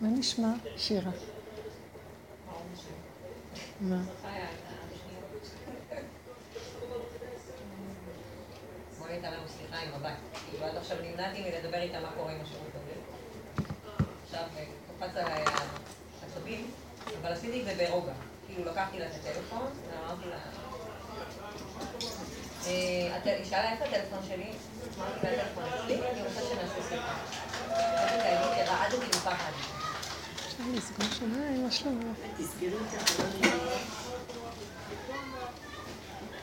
[0.00, 0.48] מה נשמע?
[0.76, 1.10] שירה.
[3.80, 4.02] מה?
[9.08, 10.16] הייתה לנו שיחה עם הבת.
[10.50, 12.92] כאילו עד עכשיו נמנעתי מלדבר איתה מה קורה עם השירות הזה.
[14.24, 14.42] עכשיו
[14.86, 15.44] קופץ עליי
[16.22, 16.70] העצבים,
[17.22, 18.12] אבל עשיתי את זה ברוגע.
[18.46, 20.38] כאילו לקחתי לה את הטלפון, ואמרתי לה...
[22.64, 24.52] היא שאלה איפה הטלפון שלי?
[24.98, 27.18] אמרתי לה הטלפון אצלי, אני רוצה שנעשה שיחה.
[28.66, 29.77] שרעדתי מפחד.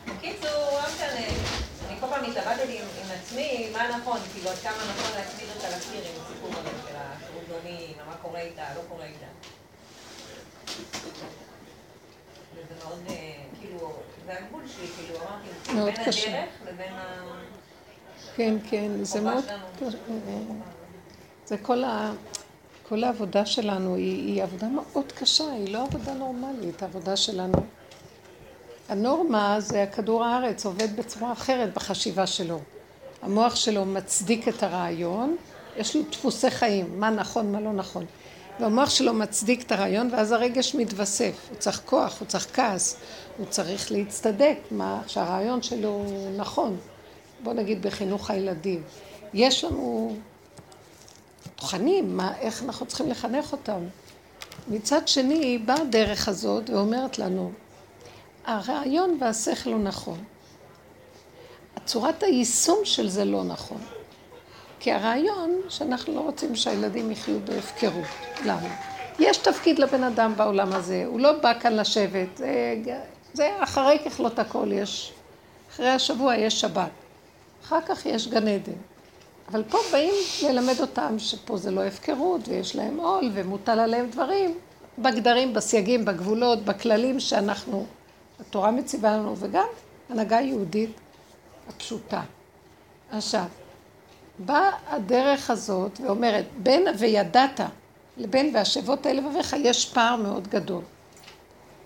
[0.07, 0.79] בקיצור.
[1.87, 6.11] אני כל פעם התלבטתי עם עצמי, מה נכון, כאילו עד כמה נכון להצמיד אותה לקיר
[6.11, 6.95] עם הסיפור הזה של
[7.51, 9.25] לאומי, מה קורה איתה, לא קורה איתה.
[12.53, 13.15] וזה מאוד, אה,
[13.59, 13.93] כאילו,
[14.25, 17.23] זה הגבול שלי, כאילו, אמרתי, בין הדרך לבין ה...
[18.35, 19.45] כן, כן, זה מאוד
[19.79, 19.97] קשה.
[21.45, 22.11] זה כל ה...
[22.89, 27.57] כל העבודה שלנו היא, היא עבודה מאוד קשה, היא לא עבודה נורמלית, העבודה שלנו.
[28.89, 32.59] הנורמה זה הכדור הארץ עובד בצורה אחרת בחשיבה שלו.
[33.21, 35.35] המוח שלו מצדיק את הרעיון,
[35.77, 38.05] יש לו דפוסי חיים, מה נכון, מה לא נכון.
[38.59, 41.47] והמוח שלו מצדיק את הרעיון, ואז הרגש מתווסף.
[41.49, 42.97] הוא צריך כוח, הוא צריך כעס,
[43.37, 46.05] הוא צריך להצטדק, מה, שהרעיון שלו
[46.37, 46.77] נכון.
[47.43, 48.83] בוא נגיד בחינוך הילדים.
[49.33, 50.15] יש לנו
[51.55, 53.79] תוכנים, מה, איך אנחנו צריכים לחנך אותם.
[54.67, 57.51] מצד שני, באה הדרך הזאת ואומרת לנו,
[58.45, 60.23] הרעיון והשכל הוא נכון.
[61.85, 63.81] צורת היישום של זה לא נכון.
[64.79, 68.05] כי הרעיון שאנחנו לא רוצים שהילדים יחיו בהפקרות.
[68.45, 68.75] למה?
[69.19, 72.75] יש תפקיד לבן אדם בעולם הזה, הוא לא בא כאן לשבת, זה,
[73.33, 75.13] זה אחרי ככלות הכל יש,
[75.71, 76.89] אחרי השבוע יש שבת,
[77.63, 78.73] אחר כך יש גן עדן.
[79.49, 84.57] אבל פה באים ללמד אותם שפה זה לא הפקרות ויש להם עול ומוטל עליהם דברים,
[84.99, 87.85] בגדרים, בסייגים, בגבולות, בכללים שאנחנו
[88.39, 89.65] התורה מציבה לנו, וגם
[90.09, 90.89] הנהגה יהודית
[91.69, 92.21] הפשוטה.
[93.11, 93.45] עכשיו,
[94.39, 97.59] באה הדרך הזאת ואומרת, בין וידעת
[98.17, 100.81] לבין והשבות אל לבביך יש פער מאוד גדול.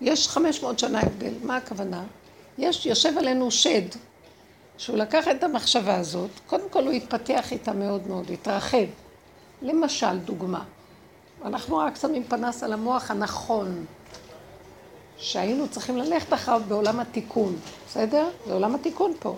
[0.00, 2.02] יש 500 שנה הבדל, מה הכוונה?
[2.58, 3.88] יש, יושב עלינו שד,
[4.80, 8.86] שהוא לקח את המחשבה הזאת, קודם כל הוא התפתח איתה מאוד מאוד, התרחב.
[9.62, 10.64] למשל, דוגמה,
[11.44, 13.84] אנחנו רק שמים פנס על המוח הנכון,
[15.18, 17.56] שהיינו צריכים ללכת אחריו בעולם התיקון,
[17.88, 18.28] בסדר?
[18.46, 19.36] זה עולם התיקון פה.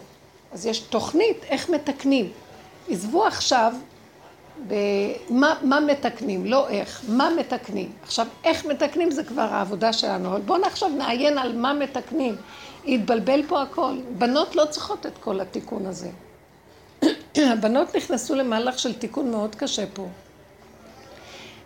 [0.53, 2.31] אז יש תוכנית איך מתקנים.
[2.89, 3.73] עזבו עכשיו
[4.69, 7.93] במה מה מתקנים, לא איך, מה מתקנים.
[8.03, 12.37] עכשיו, איך מתקנים זה כבר העבודה שלנו, אבל בואו עכשיו נעיין על מה מתקנים.
[12.87, 13.97] התבלבל פה הכל.
[14.19, 16.11] בנות לא צריכות את כל התיקון הזה.
[17.53, 20.07] הבנות נכנסו למהלך של תיקון מאוד קשה פה.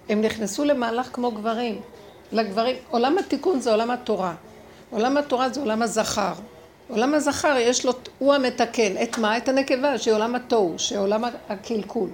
[0.09, 1.81] הם נכנסו למהלך כמו גברים.
[2.33, 4.35] לגברים, עולם התיקון זה עולם התורה.
[4.91, 6.33] עולם התורה זה עולם הזכר.
[6.89, 9.03] עולם הזכר יש לו, הוא המתקן.
[9.03, 9.37] את מה?
[9.37, 12.09] את הנקבה, שהיא עולם התוהו, שעולם הקלקול.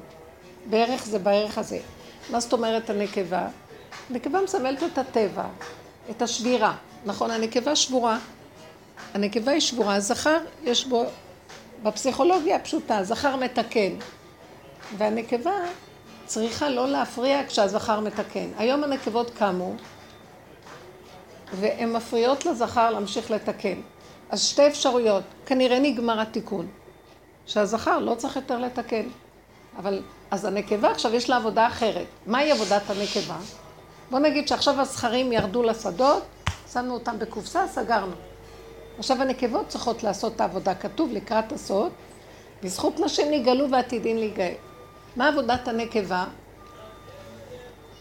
[0.66, 1.78] בערך זה בערך הזה.
[2.30, 3.48] מה זאת אומרת הנקבה?
[4.10, 5.44] הנקבה מסמלת את הטבע,
[6.10, 6.74] את השבירה.
[7.04, 8.18] נכון, הנקבה שבורה.
[9.14, 11.04] הנקבה היא שבורה, הזכר יש בו,
[11.82, 13.92] בפסיכולוגיה הפשוטה, הזכר מתקן.
[14.98, 15.52] והנקבה
[16.26, 18.48] צריכה לא להפריע כשהזכר מתקן.
[18.58, 19.74] היום הנקבות קמו,
[21.52, 23.80] והן מפריעות לזכר להמשיך לתקן.
[24.30, 26.66] אז שתי אפשרויות, כנראה נגמר התיקון,
[27.46, 29.02] שהזכר לא צריך יותר לתקן.
[29.78, 32.06] אבל, אז הנקבה עכשיו יש לה עבודה אחרת.
[32.26, 33.36] מהי עבודת הנקבה?
[34.10, 36.22] בוא נגיד שעכשיו הזכרים ירדו לשדות,
[36.72, 38.12] שמנו אותם בקופסה, סגרנו.
[38.98, 41.92] עכשיו הנקבות צריכות לעשות את העבודה, כתוב לקראת הסוד,
[42.62, 44.54] בזכות נשים נגאלו ועתידין להיגאל.
[45.16, 46.24] מה עבודת הנקבה?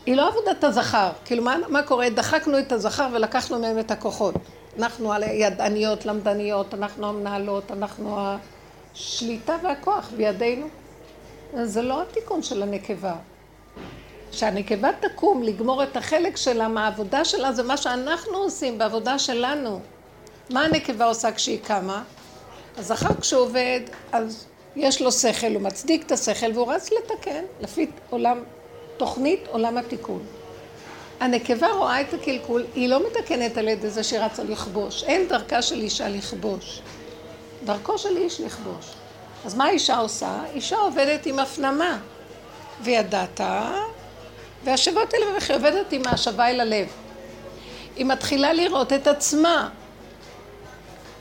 [0.05, 1.09] היא לא עבודת הזכר.
[1.25, 2.09] כאילו, מה, מה קורה?
[2.09, 4.35] דחקנו את הזכר ולקחנו מהם את הכוחות.
[4.79, 8.17] אנחנו הידעניות, למדניות, אנחנו המנהלות, אנחנו
[8.93, 10.67] השליטה והכוח בידינו.
[11.63, 13.15] זה לא התיקון של הנקבה.
[14.31, 19.79] שהנקבה תקום לגמור את החלק שלה מהעבודה שלה, זה מה שאנחנו עושים בעבודה שלנו.
[20.51, 22.03] מה הנקבה עושה כשהיא קמה?
[22.77, 23.79] הזכר כשהוא עובד,
[24.11, 24.45] אז
[24.75, 28.43] יש לו שכל, הוא מצדיק את השכל והוא רץ לתקן לפי עולם
[28.97, 30.23] תוכנית עולם התיקון.
[31.19, 35.03] הנקבה רואה את הקלקול, היא לא מתקנת על ידי זה שהיא רצה לכבוש.
[35.03, 36.81] אין דרכה של אישה לכבוש.
[37.65, 38.85] דרכו של איש לכבוש.
[39.45, 40.39] אז מה האישה עושה?
[40.53, 41.99] אישה עובדת עם הפנמה.
[42.81, 43.41] וידעת,
[44.63, 46.87] והשבות אל וכי עובדת עם ההשבה אל הלב.
[47.95, 49.69] היא מתחילה לראות את עצמה.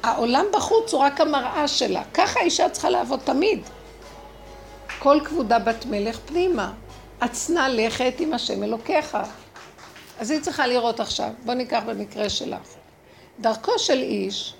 [0.03, 2.03] העולם בחוץ הוא רק המראה שלה.
[2.15, 3.61] ככה האישה צריכה לעבוד תמיד.
[4.99, 6.73] כל כבודה בת מלך פנימה.
[7.21, 9.19] עצנה לכת עם השם אלוקיך.
[10.19, 12.75] אז היא צריכה לראות עכשיו, בוא ניקח במקרה שלך.
[13.41, 14.55] דרכו של איש,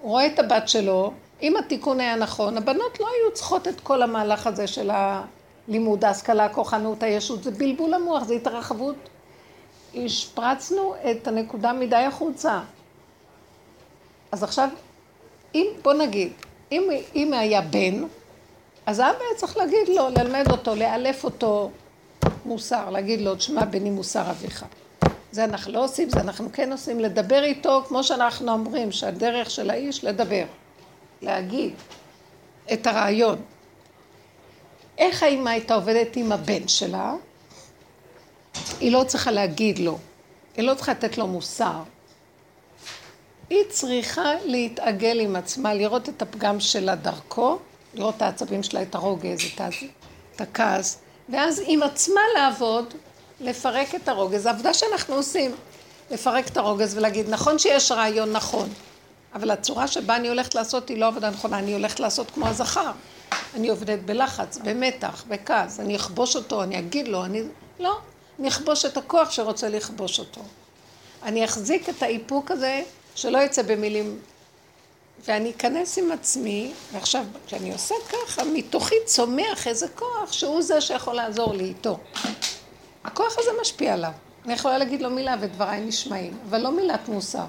[0.00, 1.12] הוא רואה את הבת שלו,
[1.42, 6.44] אם התיקון היה נכון, הבנות לא היו צריכות את כל המהלך הזה של הלימוד, ההשכלה,
[6.44, 8.96] הכוחנות, הישות, זה בלבול המוח, זה התרחבות.
[9.94, 12.60] השפרצנו את הנקודה מדי החוצה.
[14.32, 14.68] אז עכשיו,
[15.54, 16.32] אם, בוא נגיד,
[16.72, 18.04] אם, אם היה בן,
[18.86, 21.70] אז האבא היה צריך להגיד לו, ללמד אותו, לאלף אותו
[22.44, 24.64] מוסר, להגיד לו, תשמע בני מוסר אביך.
[25.32, 29.70] זה אנחנו לא עושים, זה אנחנו כן עושים, לדבר איתו, כמו שאנחנו אומרים, שהדרך של
[29.70, 30.44] האיש לדבר,
[31.22, 31.74] להגיד
[32.72, 33.38] את הרעיון.
[34.98, 37.14] איך האמא הייתה עובדת עם הבן שלה?
[38.80, 39.98] היא לא צריכה להגיד לו,
[40.56, 41.82] היא לא צריכה לתת לו מוסר.
[43.52, 47.58] היא צריכה להתעגל עם עצמה, לראות את הפגם שלה דרכו,
[47.94, 49.38] לראות את העצבים שלה, את הרוגז,
[50.36, 52.94] את הכעס, ואז עם עצמה לעבוד,
[53.40, 54.46] לפרק את הרוגז.
[54.46, 55.54] עבודה שאנחנו עושים,
[56.10, 58.68] לפרק את הרוגז ולהגיד, נכון שיש רעיון נכון,
[59.34, 62.90] אבל הצורה שבה אני הולכת לעשות היא לא עבודה נכונה, אני הולכת לעשות כמו הזכר.
[63.54, 67.42] אני עובדת בלחץ, במתח, בכעס, אני אכבוש אותו, אני אגיד לו, אני...
[67.80, 67.98] לא,
[68.38, 70.40] אני אכבוש את הכוח שרוצה לכבוש אותו.
[71.22, 72.82] אני אחזיק את האיפוק הזה
[73.14, 74.18] שלא יצא במילים
[75.24, 81.14] ואני אכנס עם עצמי, ועכשיו כשאני עושה ככה, מתוכי צומח איזה כוח שהוא זה שיכול
[81.14, 81.98] לעזור לי איתו.
[83.04, 84.12] הכוח הזה משפיע עליו.
[84.44, 87.44] אני יכולה להגיד לו מילה ודבריי נשמעים, אבל לא מילת מוסר.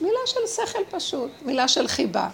[0.00, 2.28] מילה של שכל פשוט, מילה של חיבה.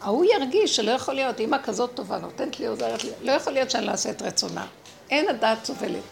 [0.00, 3.70] ההוא ירגיש שלא יכול להיות, אימא כזאת טובה, נותנת לי, עוזרת לי, לא יכול להיות
[3.70, 4.66] שאני לא אעשה את רצונה.
[5.10, 6.02] אין הדעת סובלת.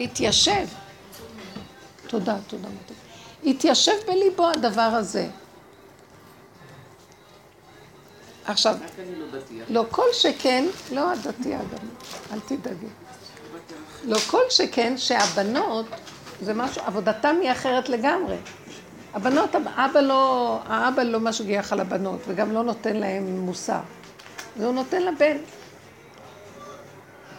[0.00, 0.66] התיישב.
[2.06, 2.68] תודה, תודה.
[3.44, 5.28] התיישב בליבו הדבר הזה.
[8.44, 8.76] עכשיו,
[9.68, 11.88] לא כל שכן, לא הדתי אדם,
[12.32, 12.86] אל תדאגי.
[14.04, 15.86] לא כל שכן שהבנות,
[16.40, 18.36] זה משהו, עבודתם היא אחרת לגמרי.
[19.14, 23.80] הבנות, האבא לא, האבא לא משגיח על הבנות, וגם לא נותן להם מוסר.
[24.56, 25.36] והוא נותן לבן.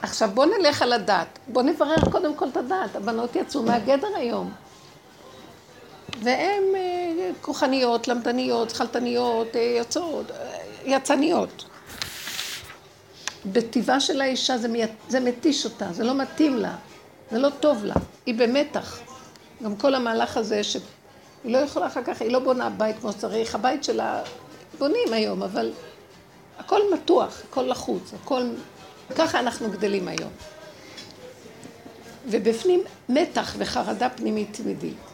[0.01, 2.95] עכשיו בוא נלך על הדת, בוא נברר קודם כל את הדת.
[2.95, 4.51] הבנות יצאו מהגדר היום.
[6.21, 11.65] והן אה, כוחניות, למדניות, חלטניות, אה, יוצאות, אה, יצניות.
[13.45, 14.81] בטבעה של האישה זה, מי...
[15.09, 16.75] זה מתיש אותה, זה לא מתאים לה,
[17.31, 17.95] זה לא טוב לה,
[18.25, 18.99] היא במתח.
[19.63, 20.81] גם כל המהלך הזה שהיא
[21.43, 24.21] לא יכולה אחר כך, היא לא בונה בית כמו שצריך, הבית שלה
[24.77, 25.71] בונים היום, אבל
[26.59, 28.43] הכל מתוח, הכל לחוץ, הכל...
[29.15, 30.31] ככה אנחנו גדלים היום.
[32.27, 35.10] ובפנים מתח וחרדה פנימית תמידית.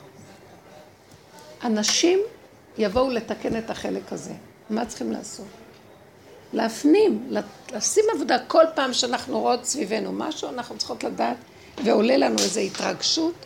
[1.64, 2.20] אנשים
[2.78, 4.34] יבואו לתקן את החלק הזה.
[4.70, 5.46] מה צריכים לעשות?
[6.54, 7.30] להפנים,
[7.74, 11.38] לשים עבודה כל פעם שאנחנו רואות סביבנו משהו, אנחנו צריכות לדעת,
[11.84, 13.46] ועולה לנו איזו התרגשות,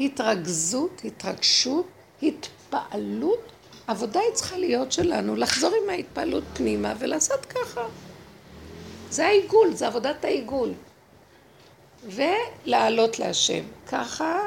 [0.00, 1.86] התרגזות, התרגשות,
[2.22, 3.40] התפעלות.
[3.86, 7.80] עבודה היא צריכה להיות שלנו, לחזור עם ההתפעלות פנימה ולעשות ככה.
[9.10, 10.72] זה העיגול, זה עבודת העיגול.
[12.06, 13.64] ולעלות להשם.
[13.86, 14.38] ככה,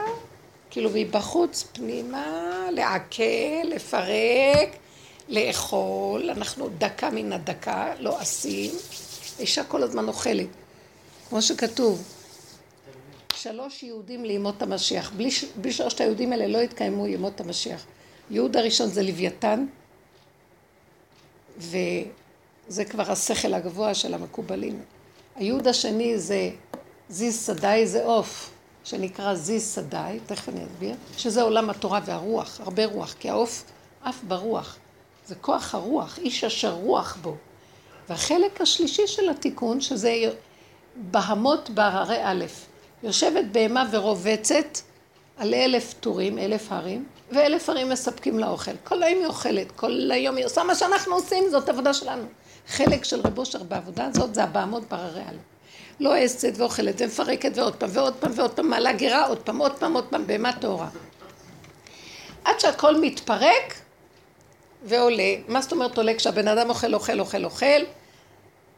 [0.69, 4.69] כאילו מבחוץ פנימה, לעכל, לפרק.
[5.29, 8.71] לאכול, אנחנו דקה מן הדקה, לא עשים,
[9.39, 10.47] אישה כל הזמן אוכלת,
[11.29, 12.03] כמו שכתוב,
[13.33, 17.85] שלוש יהודים לימות המשיח, בלי, בלי שלושת היהודים האלה לא יתקיימו ימות המשיח.
[18.31, 19.65] יהוד הראשון זה לוויתן,
[21.57, 24.81] וזה כבר השכל הגבוה של המקובלים.
[25.35, 26.49] היהוד השני זה
[27.09, 28.49] זיז סדאי, זה עוף,
[28.83, 33.63] שנקרא זיז סדאי, תכף אני אסביר, שזה עולם התורה והרוח, הרבה רוח, כי העוף
[34.03, 34.77] עף ברוח.
[35.27, 37.35] זה כוח הרוח, איש אשר רוח בו.
[38.09, 40.15] והחלק השלישי של התיקון, שזה
[40.95, 42.45] בהמות בהררי א',
[43.03, 44.79] יושבת בהמה ורובצת
[45.37, 48.71] על אלף טורים, אלף הרים, ואלף הרים מספקים לה אוכל.
[48.83, 52.25] כל היום היא אוכלת, כל היום היא עושה מה שאנחנו עושים, זאת עבודה שלנו.
[52.67, 55.58] חלק של רב אושר בעבודה הזאת זה הבהמות בהררי א'.
[55.99, 59.79] לא עשת ואוכלת ומפרקת ועוד פעם ועוד פעם ועוד פעם, מעלה גירה עוד פעם, עוד
[59.79, 60.89] פעם, עוד פעם, בהמה טהורה.
[62.45, 63.75] עד שהכל מתפרק,
[64.83, 65.35] ועולה.
[65.47, 66.13] מה זאת אומרת עולה?
[66.13, 67.81] כשהבן אדם אוכל, אוכל, אוכל, אוכל,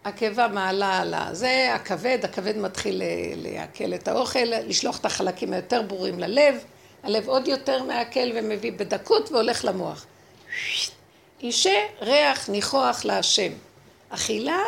[0.06, 3.02] הקיבה מעלה על הזה, הכבד, הכבד מתחיל
[3.36, 6.64] לעכל את האוכל, לשלוח את החלקים היותר ברורים ללב,
[7.04, 10.06] הלב עוד יותר מעכל ומביא בדקות והולך למוח.
[11.44, 13.52] אישה ריח ניחוח להשם.
[14.10, 14.60] אכילה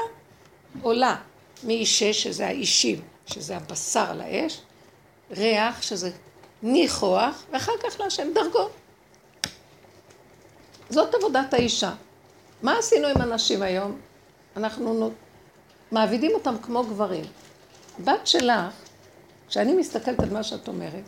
[0.81, 1.15] עולה
[1.63, 4.61] מאישה, שזה האישים, שזה הבשר על האש,
[5.31, 6.11] ריח, שזה
[6.63, 8.71] ניחוח, ואחר כך להשם דרגות.
[10.89, 11.93] זאת עבודת האישה.
[12.61, 13.99] מה עשינו עם הנשים היום?
[14.57, 15.11] אנחנו
[15.91, 17.25] מעבידים אותם כמו גברים.
[18.03, 18.73] בת שלך,
[19.49, 21.03] כשאני מסתכלת על מה שאת אומרת,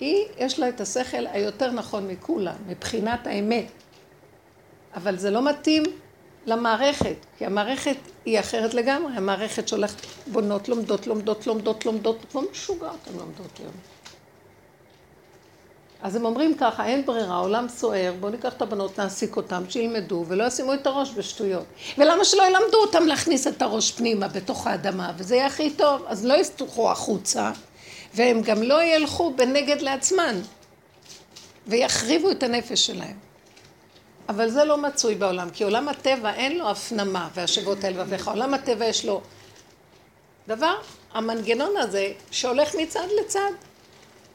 [0.00, 3.66] היא, יש לה את השכל היותר נכון מכולם, מבחינת האמת.
[4.94, 5.82] אבל זה לא מתאים
[6.46, 9.12] למערכת, כי המערכת היא אחרת לגמרי.
[9.16, 13.72] המערכת שהולכת, בונות, לומדות, לומדות, לומדות, לומדות, כמו משוגעות הן לומדות היום.
[16.02, 20.24] אז הם אומרים ככה, אין ברירה, העולם סוער, בואו ניקח את הבנות, נעסיק אותם, שילמדו,
[20.28, 21.64] ולא ישימו את הראש בשטויות.
[21.98, 26.26] ולמה שלא ילמדו אותם להכניס את הראש פנימה, בתוך האדמה, וזה יהיה הכי טוב, אז
[26.26, 27.50] לא יסתוכו החוצה,
[28.14, 30.40] והם גם לא ילכו בנגד לעצמן,
[31.66, 33.25] ויחריבו את הנפש שלהם.
[34.28, 38.54] אבל זה לא מצוי בעולם, כי עולם הטבע אין לו הפנמה, והשבות אל לבביך, עולם
[38.54, 39.20] הטבע יש לו
[40.48, 40.74] דבר,
[41.12, 43.50] המנגנון הזה שהולך מצד לצד.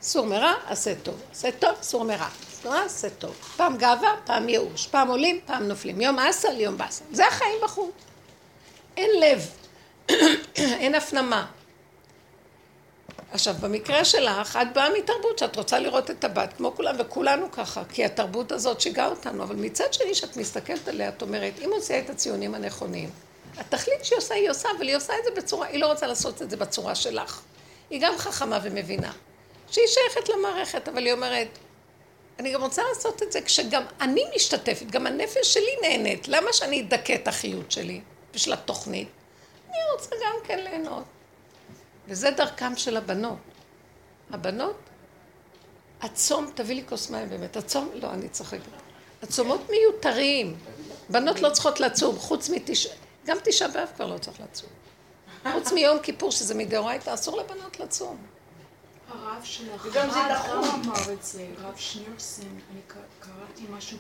[0.02, 1.22] סור מרע, עשה טוב.
[1.32, 2.28] עשה טוב, סור מרע.
[2.62, 3.36] סור מרע, עשה טוב.
[3.58, 4.88] פעם גאווה, פעם ייאוש.
[4.88, 6.02] פעם עולים, פעם נופלים.
[6.02, 7.06] יום אסל, יום באסל.
[7.12, 7.94] זה החיים בחוץ.
[8.98, 9.48] אין לב,
[10.56, 11.46] אין הפנמה.
[13.32, 17.84] עכשיו, במקרה שלך, את באה מתרבות שאת רוצה לראות את הבת כמו כולם, וכולנו ככה,
[17.90, 22.00] כי התרבות הזאת שיגעה אותנו, אבל מצד שני, שאת מסתכלת עליה, את אומרת, אם עושה
[22.00, 23.10] את הציונים הנכונים,
[23.58, 26.42] התכלית שהיא עושה, היא עושה, אבל היא עושה את זה בצורה, היא לא רוצה לעשות
[26.42, 27.42] את זה בצורה שלך.
[27.90, 29.12] היא גם חכמה ומבינה.
[29.72, 31.48] שהיא שייכת למערכת, אבל היא אומרת,
[32.40, 36.28] אני גם רוצה לעשות את זה כשגם אני משתתפת, גם הנפש שלי נהנית.
[36.28, 38.02] למה שאני אדכא את החיות שלי
[38.34, 39.08] בשביל התוכנית?
[39.70, 41.04] אני רוצה גם כן ליהנות.
[42.12, 43.38] וזה דרכם של הבנות.
[44.32, 44.78] הבנות,
[46.02, 48.62] הצום, תביא לי כוס מים באמת, הצום, לא, אני צוחקת.
[49.24, 50.58] הצומות מיותרים.
[51.10, 54.70] בנות לא צריכות לצום, חוץ מתשעה, גם תשעה באב כבר לא צריך לצום.
[55.52, 58.18] חוץ מיום כיפור, שזה מדאורייתא, אסור לבנות לצום.
[59.10, 60.50] הרב שלך, וגם זה דחוף.
[60.50, 62.42] גם אמר את זה, רב שנירסן,
[62.72, 62.82] אני
[63.20, 64.00] קראתי מה שהוא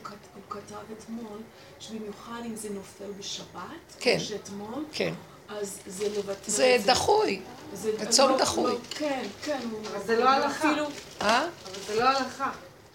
[0.49, 1.39] כתב אתמול,
[1.79, 5.13] שבמיוחד אם זה נופל בשבת, כן, שאתמול, כן.
[5.59, 7.41] אז זה לבטל את זה דחוי,
[7.73, 8.75] זה צום דחוי.
[8.89, 9.59] כן, כן.
[9.91, 10.73] אבל זה לא הלכה.
[11.21, 11.41] אה?
[11.41, 12.51] אבל זה לא הלכה.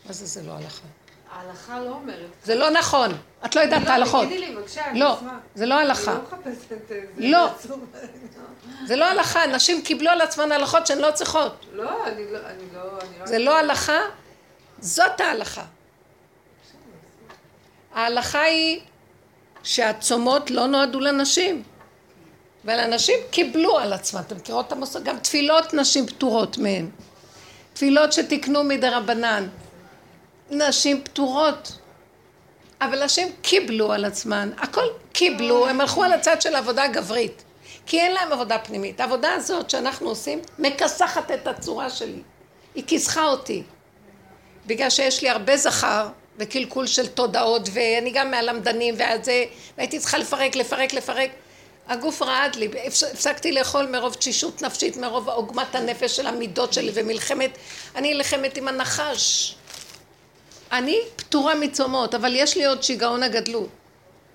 [0.06, 0.86] מה זה זה לא הלכה?
[1.32, 2.30] ההלכה לא אומרת.
[2.44, 3.10] זה לא נכון,
[3.44, 4.26] את לא יודעת את ההלכות.
[4.26, 5.18] תגידי לי בבקשה, אני לא.
[5.54, 6.12] זה לא הלכה.
[6.12, 7.00] אני לא מחפשת את זה.
[7.16, 7.48] לא.
[8.86, 11.66] זה לא הלכה, נשים קיבלו על עצמן הלכות שהן לא צריכות.
[11.72, 13.26] לא, אני לא, אני לא, אני רק...
[13.26, 13.98] זה לא הלכה,
[14.80, 15.64] זאת ההלכה.
[17.94, 18.80] ההלכה היא
[19.62, 21.62] שהצומות לא נועדו לנשים.
[22.66, 25.02] אבל הנשים קיבלו על עצמן, אתם מכירות את המושג?
[25.02, 26.88] גם תפילות נשים פטורות מהן.
[27.72, 29.48] תפילות שתיקנו מדי רבנן.
[30.50, 31.72] נשים פטורות.
[32.80, 37.44] אבל נשים קיבלו על עצמן, הכל קיבלו, הם הלכו על הצד של העבודה הגברית.
[37.86, 39.00] כי אין להם עבודה פנימית.
[39.00, 42.22] העבודה הזאת שאנחנו עושים, מכסחת את הצורה שלי.
[42.74, 43.62] היא כיסחה אותי.
[44.66, 46.08] בגלל שיש לי הרבה זכר
[46.38, 49.44] וקלקול של תודעות, ואני גם מהלמדנים והזה,
[49.76, 51.30] והייתי צריכה לפרק, לפרק, לפרק.
[51.88, 57.58] הגוף רעד לי, הפסקתי לאכול מרוב תשישות נפשית, מרוב עוגמת הנפש של המידות שלי ומלחמת,
[57.96, 59.54] אני נלחמת עם הנחש.
[60.72, 63.68] אני פטורה מצומות, אבל יש לי עוד שיגעון הגדלות.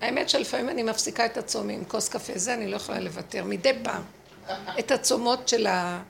[0.00, 3.72] האמת שלפעמים אני מפסיקה את הצום עם כוס קפה, זה אני לא יכולה לוותר, מדי
[3.82, 4.02] פעם.
[4.78, 6.02] את הצומות של ה...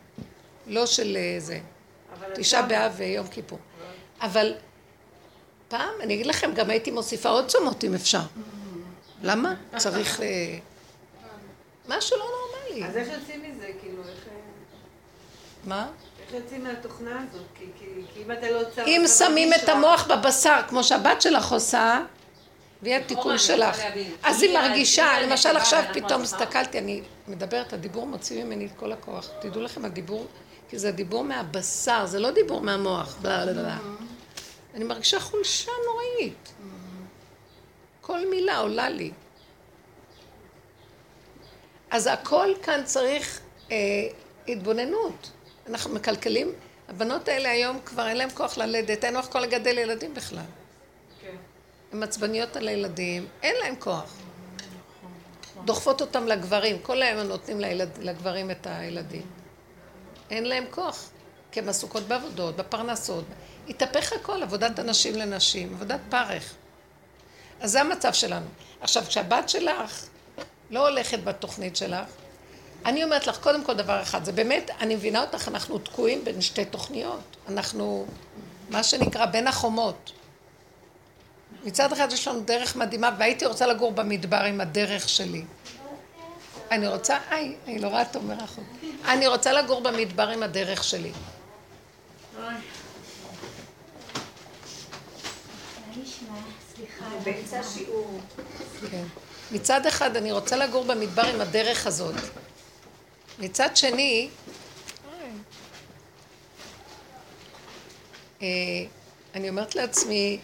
[0.66, 1.60] לא של אה, זה.
[2.34, 3.58] תשעה באב ויום כיפור.
[4.20, 4.54] אבל
[5.68, 8.20] פעם, אני אגיד לכם, גם הייתי מוסיפה עוד צומות אם אפשר.
[9.22, 9.54] למה?
[9.76, 10.20] צריך...
[11.88, 12.86] משהו לא נורמלי.
[12.86, 14.24] אז איך יוצאים מזה, כאילו, איך...
[15.64, 15.88] מה?
[16.20, 17.42] איך יוצאים מהתוכנה הזאת?
[17.54, 18.82] כי, כי, כי אם אתה לא צם...
[18.86, 19.74] אם שמים מרגיש את רע.
[19.74, 22.00] המוח בבשר, כמו שהבת שלך עושה,
[22.82, 23.76] והיא התיקון שלך.
[24.22, 29.28] אז היא מרגישה, למשל עכשיו פתאום הסתכלתי, אני מדברת, הדיבור מוציא ממני את כל הכוח.
[29.40, 30.26] תדעו לכם, הדיבור,
[30.68, 33.16] כי זה דיבור מהבשר, זה לא דיבור מהמוח.
[33.22, 33.76] בלה.
[34.74, 36.52] אני מרגישה חולשה נוראית.
[38.00, 39.10] כל מילה עולה לי.
[41.92, 43.76] אז הכל כאן צריך אה,
[44.48, 45.30] התבוננות.
[45.68, 46.52] אנחנו מקלקלים,
[46.88, 50.44] הבנות האלה היום כבר אין להן כוח ללדת, אין לך כוח לגדל ילדים בכלל.
[51.20, 51.36] כן.
[51.92, 54.14] הן עצבניות על הילדים, אין להן כוח.
[55.64, 59.26] דוחפות אותם לגברים, כל היום הם נותנים לילד, לגברים את הילדים.
[60.30, 61.10] אין להם כוח,
[61.52, 63.24] כי הן עסוקות בעבודות, בפרנסות.
[63.68, 66.54] התהפך הכל, עבודת הנשים לנשים, עבודת פרך.
[67.60, 68.46] אז זה המצב שלנו.
[68.80, 70.06] עכשיו, כשהבת שלך
[70.72, 72.06] לא הולכת בתוכנית שלך,
[72.84, 76.40] אני אומרת לך, קודם כל דבר אחד, זה באמת, אני מבינה אותך, אנחנו תקועים בין
[76.40, 77.36] שתי תוכניות.
[77.48, 78.06] אנחנו,
[78.70, 80.12] מה שנקרא, בין החומות.
[81.64, 85.44] מצד אחד יש לנו דרך מדהימה, והייתי רוצה לגור במדבר עם הדרך שלי.
[86.70, 88.64] אני רוצה, היי, אני לא רואה תומר רחוק.
[89.04, 91.12] אני רוצה לגור במדבר עם הדרך שלי.
[97.24, 98.20] באמצע השיעור.
[98.90, 99.04] כן.
[99.52, 102.14] מצד אחד אני רוצה לגור במדבר עם הדרך הזאת.
[103.38, 104.28] מצד שני,
[108.42, 108.48] אה,
[109.34, 110.38] אני אומרת לעצמי,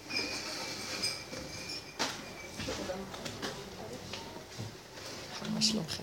[5.54, 6.02] מה שלומכם?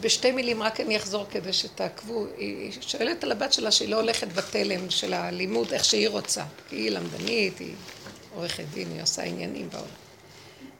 [0.00, 2.26] בשתי מילים רק אני אחזור כדי שתעקבו.
[2.36, 6.44] היא שואלת על הבת שלה שהיא לא הולכת בתלם של הלימוד איך שהיא רוצה.
[6.70, 7.74] היא למדנית, היא
[8.34, 9.99] עורכת דין, היא עושה עניינים בעולם.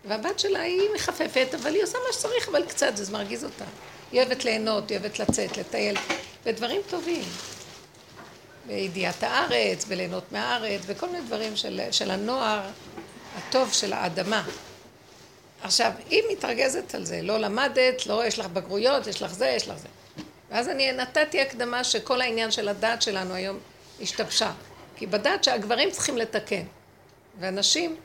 [0.05, 3.65] והבת שלה היא מחפפת, אבל היא עושה מה שצריך, אבל קצת, זה מרגיז אותה.
[4.13, 5.97] היא אוהבת ליהנות, היא אוהבת לצאת, לטייל,
[6.45, 7.23] ודברים טובים.
[8.67, 12.61] בידיעת הארץ, וליהנות מהארץ, וכל מיני דברים של, של הנוער
[13.37, 14.43] הטוב של האדמה.
[15.63, 19.69] עכשיו, היא מתרגזת על זה, לא למדת, לא יש לך בגרויות, יש לך זה, יש
[19.69, 19.89] לך זה.
[20.51, 23.59] ואז אני נתתי הקדמה שכל העניין של הדת שלנו היום
[24.01, 24.53] השתבשה.
[24.97, 26.63] כי בדת שהגברים צריכים לתקן.
[27.41, 27.97] והנשים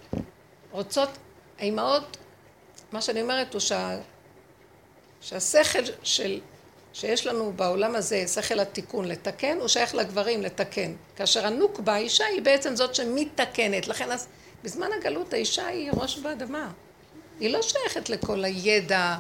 [0.71, 1.09] רוצות,
[1.59, 2.17] האימהות,
[2.91, 3.97] מה שאני אומרת הוא שה,
[5.21, 6.39] שהשכל של,
[6.93, 10.93] שיש לנו בעולם הזה, שכל התיקון לתקן, הוא שייך לגברים לתקן.
[11.15, 13.87] כאשר הנוקבה, האישה היא בעצם זאת שמתקנת.
[13.87, 14.27] לכן אז,
[14.63, 16.71] בזמן הגלות האישה היא ראש באדמה.
[17.39, 19.15] היא לא שייכת לכל הידע,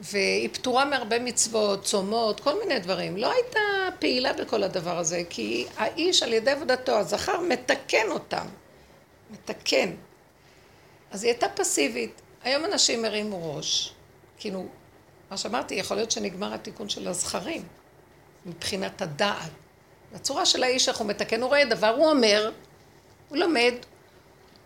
[0.00, 3.16] והיא פטורה מהרבה מצוות, צומות, כל מיני דברים.
[3.16, 3.60] לא הייתה
[3.98, 8.46] פעילה בכל הדבר הזה, כי האיש על ידי עבודתו, הזכר מתקן אותם.
[9.30, 9.90] מתקן.
[11.10, 12.22] אז היא הייתה פסיבית.
[12.42, 13.92] היום אנשים הרימו ראש.
[14.38, 14.66] כאילו,
[15.30, 17.62] מה שאמרתי, יכול להיות שנגמר התיקון של הזכרים,
[18.46, 19.50] מבחינת הדעת.
[20.12, 22.50] בצורה של האיש הוא מתקן, הוא רואה דבר, הוא אומר,
[23.28, 23.74] הוא לומד,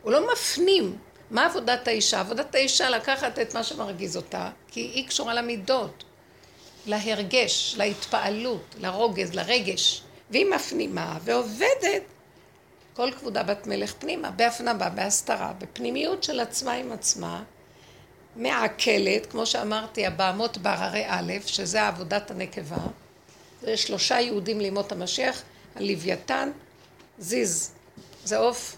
[0.02, 0.98] הוא לא מפנים.
[1.30, 2.20] מה עבודת האישה?
[2.20, 6.04] עבודת האישה לקחת את מה שמרגיז אותה, כי היא קשורה למידות,
[6.86, 12.02] להרגש, להתפעלות, לרוגז, לרגש, והיא מפנימה ועובדת
[12.94, 17.42] כל כבודה בת מלך פנימה, בהפנמה, בהסתרה, בפנימיות של עצמה עם עצמה,
[18.36, 22.76] מעכלת, כמו שאמרתי, הבעמות בהררי א', שזה עבודת הנקבה,
[23.62, 25.42] זה שלושה יהודים לימות המשיח,
[25.76, 26.50] הלוויתן,
[27.18, 27.70] זיז,
[28.24, 28.76] זה עוף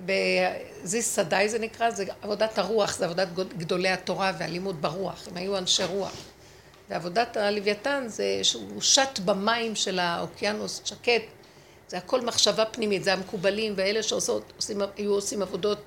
[0.00, 5.58] בזיס סדאי זה נקרא, זה עבודת הרוח, זה עבודת גדולי התורה והלימוד ברוח, הם היו
[5.58, 6.16] אנשי רוח.
[6.88, 11.22] ועבודת הלוויתן זה שהוא שט במים של האוקיינוס שקט,
[11.90, 15.78] זה הכל מחשבה פנימית, זה המקובלים ואלה שהיו עושים עבודות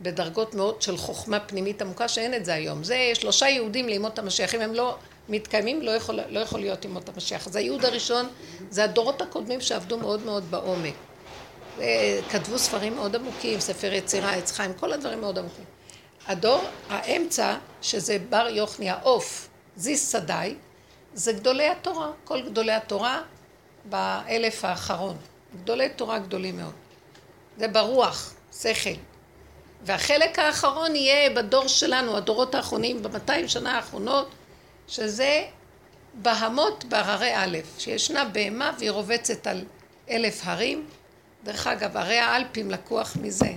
[0.00, 2.84] בדרגות מאוד של חוכמה פנימית עמוקה שאין את זה היום.
[2.84, 4.96] זה שלושה יהודים לימות המשיח, אם הם לא
[5.28, 7.46] מתקיימים לא יכול, לא יכול להיות ימות המשיח.
[7.46, 8.28] אז הייעוד הראשון
[8.70, 10.94] זה הדורות הקודמים שעבדו מאוד מאוד בעומק.
[12.30, 15.64] כתבו ספרים מאוד עמוקים, ספר יצירה, עץ חיים, כל הדברים מאוד עמוקים.
[16.26, 20.54] הדור האמצע, שזה בר יוחניה, עוף, זיס סדאי,
[21.14, 23.22] זה גדולי התורה, כל גדולי התורה
[23.84, 25.16] באלף האחרון.
[25.62, 26.72] גדולי תורה גדולים מאוד.
[27.58, 28.90] זה ברוח, שכל.
[29.82, 34.30] והחלק האחרון יהיה בדור שלנו, הדורות האחרונים, במאתיים שנה האחרונות,
[34.88, 35.44] שזה
[36.14, 39.64] בהמות בהררי א', שישנה בהמה והיא רובצת על
[40.10, 40.86] אלף הרים,
[41.44, 43.52] דרך אגב, הרי האלפים לקוח מזה.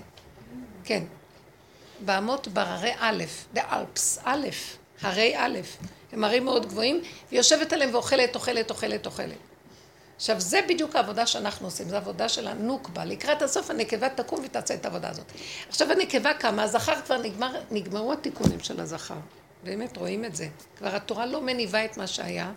[0.83, 1.03] כן.
[2.05, 4.47] בהמות בררי א', באלפס, א',
[5.01, 5.59] הרי א',
[6.11, 9.37] הם הרים מאוד גבוהים, והיא יושבת עליהם ואוכלת, אוכלת, אוכלת, אוכלת.
[10.17, 13.06] עכשיו, זה בדיוק העבודה שאנחנו עושים, זו עבודה של הנוקבה.
[13.06, 15.32] לקראת הסוף הנקבה תקום ותעשה את העבודה הזאת.
[15.69, 19.15] עכשיו הנקבה קמה, הזכר כבר נגמר, נגמרו התיקונים של הזכר.
[19.63, 20.47] באמת רואים את זה.
[20.77, 22.51] כבר התורה לא מניבה את מה שהיה.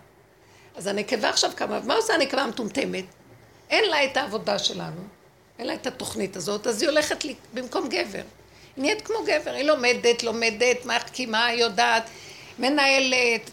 [0.75, 3.05] אז הנקבה עכשיו קמה, ומה עושה הנקבה המטומטמת?
[3.69, 5.01] אין לה את העבודה שלנו.
[5.59, 8.23] אין לה את התוכנית הזאת, אז היא הולכת לי במקום גבר.
[8.75, 12.03] היא נהיית כמו גבר, היא לומדת, לומדת, מחכימה, יודעת,
[12.59, 13.51] מנהלת,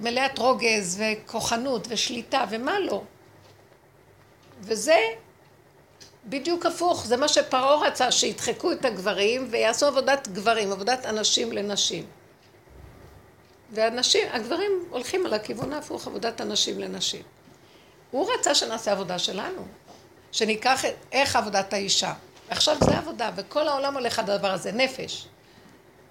[0.00, 3.02] מלאת רוגז וכוחנות ושליטה ומה לא.
[4.60, 4.98] וזה
[6.24, 12.06] בדיוק הפוך, זה מה שפרעה רצה, שידחקו את הגברים ויעשו עבודת גברים, עבודת אנשים לנשים.
[13.72, 17.22] והנשים, הגברים הולכים על הכיוון ההפוך, עבודת אנשים לנשים.
[18.10, 19.62] הוא רצה שנעשה עבודה שלנו.
[20.32, 22.12] שניקח את, איך עבודת האישה.
[22.48, 25.26] עכשיו זה עבודה, וכל העולם הולך הדבר הזה, נפש.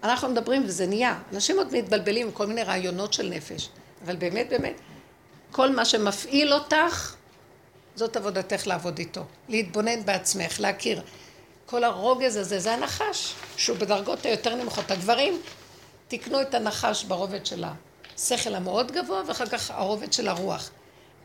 [0.04, 1.20] אנחנו מדברים וזה נהיה.
[1.34, 3.70] אנשים עוד מתבלבלים עם כל מיני רעיונות של נפש,
[4.06, 4.76] אבל באמת באמת,
[5.52, 7.16] כל מה שמפעיל אותך,
[7.96, 9.24] זאת עבודתך לעבוד איתו.
[9.50, 11.02] להתבונן בעצמך, להכיר.
[11.66, 14.92] כל הרוגז הזה זה הנחש, שהוא בדרגות היותר נמוכות.
[14.92, 15.42] הגברים
[16.08, 17.64] תקנו את הנחש ברובד של
[18.16, 20.70] השכל המאוד גבוה, ואחר כך הרובד של הרוח.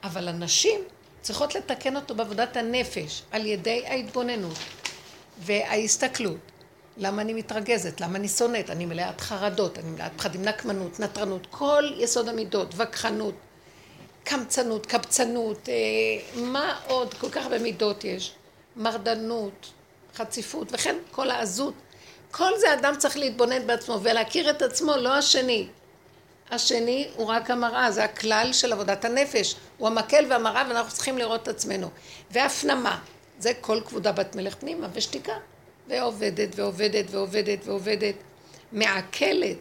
[0.02, 0.80] אבל הנשים
[1.20, 4.56] צריכות לתקן אותו בעבודת הנפש, על ידי ההתבוננות
[5.38, 6.36] וההסתכלות.
[6.96, 8.00] למה אני מתרגזת?
[8.00, 8.70] למה אני שונאת?
[8.70, 13.34] אני מלאת חרדות, אני מלאת פחדים, נקמנות, נטרנות, כל יסוד המידות, וכחנות,
[14.24, 15.74] קמצנות, קבצנות, אה,
[16.42, 17.14] מה עוד?
[17.14, 18.32] כל כך הרבה מידות יש.
[18.76, 19.70] מרדנות,
[20.14, 21.74] חציפות, וכן כל העזות.
[22.30, 25.68] כל זה אדם צריך להתבונן בעצמו ולהכיר את עצמו, לא השני.
[26.50, 29.54] השני הוא רק המראה, זה הכלל של עבודת הנפש.
[29.78, 31.88] הוא המקל והמראה ואנחנו צריכים לראות את עצמנו.
[32.30, 32.98] והפנמה,
[33.38, 35.32] זה כל כבודה בת מלך פנימה ושתיקה.
[35.88, 38.14] ועובדת ועובדת ועובדת ועובדת,
[38.72, 39.56] מעכלת,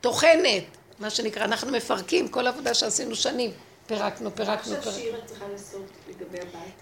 [0.00, 0.64] טוחנת,
[0.98, 3.50] מה שנקרא, אנחנו מפרקים כל עבודה שעשינו שנים.
[3.86, 5.78] פירקנו, פירקנו, פירקנו.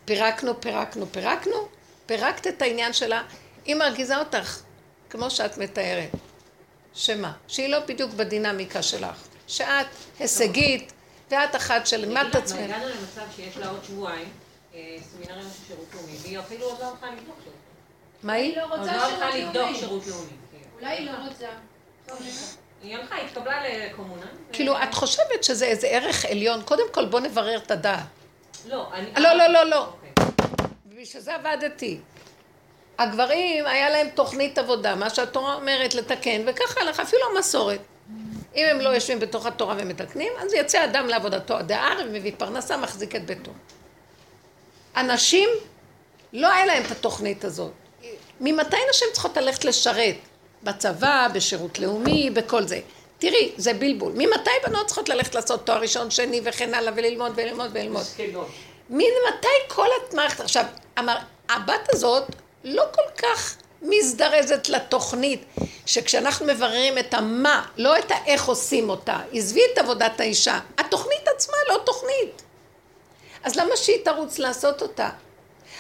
[0.05, 1.69] פירקנו, פירקנו, פירקנו,
[2.07, 3.23] פירקת את העניין שלה,
[3.65, 4.61] היא מרגיזה אותך,
[5.11, 6.11] כמו שאת מתארת.
[6.95, 7.33] שמה?
[7.49, 9.29] שהיא לא בדיוק בדינמיקה שלך.
[9.47, 9.87] שאת
[10.19, 10.93] הישגית,
[11.31, 12.59] ואת אחת של מה את עצמך.
[12.61, 14.29] הגענו למצב שיש לה עוד שבועיים,
[14.75, 17.57] אה, סמינרים של שירות לאומי, והיא אפילו עוד לא הלכה לבדוק שירות
[18.23, 18.61] מה היא?
[18.71, 20.33] עוד לא הלכה לבדוק שירות לאומי.
[20.75, 21.49] אולי היא לא רוצה.
[22.83, 24.27] היא הלכה, התקבלה לקומונה.
[24.53, 26.63] כאילו, את חושבת שזה איזה ערך עליון.
[26.63, 28.05] קודם כל, בוא נברר את הדעת.
[28.69, 29.11] לא, אני...
[29.17, 29.87] לא, לא, לא, לא.
[29.87, 30.11] אוקיי.
[30.87, 32.01] ובשביל זה עבדתי.
[32.99, 37.81] הגברים, היה להם תוכנית עבודה, מה שהתורה אומרת לתקן, וככה הלך, אפילו המסורת.
[38.55, 42.77] אם הם לא יושבים בתוך התורה ומתקנים, אז יצא אדם לעבודתו עד הער ומביא פרנסה,
[42.77, 43.51] מחזיק את ביתו.
[44.97, 45.49] אנשים,
[46.33, 47.73] לא היה להם את התוכנית הזאת.
[48.41, 50.17] ממתי נשים צריכות ללכת לשרת?
[50.63, 52.81] בצבא, בשירות לאומי, בכל זה.
[53.19, 54.13] תראי, זה בלבול.
[54.13, 58.03] ממתי בנות צריכות ללכת לעשות תואר ראשון, שני וכן הלאה, וללמוד וללמוד וללמוד?
[58.91, 60.41] ממתי כל המערכת...
[60.41, 60.65] עכשיו,
[61.49, 62.25] הבת הזאת
[62.65, 65.45] לא כל כך מזדרזת לתוכנית,
[65.87, 71.57] שכשאנחנו מבררים את המה, לא את האיך עושים אותה, עזבי את עבודת האישה, התוכנית עצמה
[71.69, 72.43] לא תוכנית.
[73.45, 75.09] אז למה שהיא תרוץ לעשות אותה?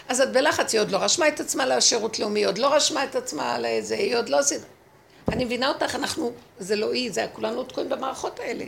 [0.08, 3.04] אז את בלחץ, היא עוד לא רשמה את עצמה לשירות לאומי, היא עוד לא רשמה
[3.04, 4.60] את עצמה לזה, היא עוד לא עשית...
[5.32, 8.64] אני מבינה אותך, אנחנו, זה לא היא, זה כולנו תקועים במערכות האלה.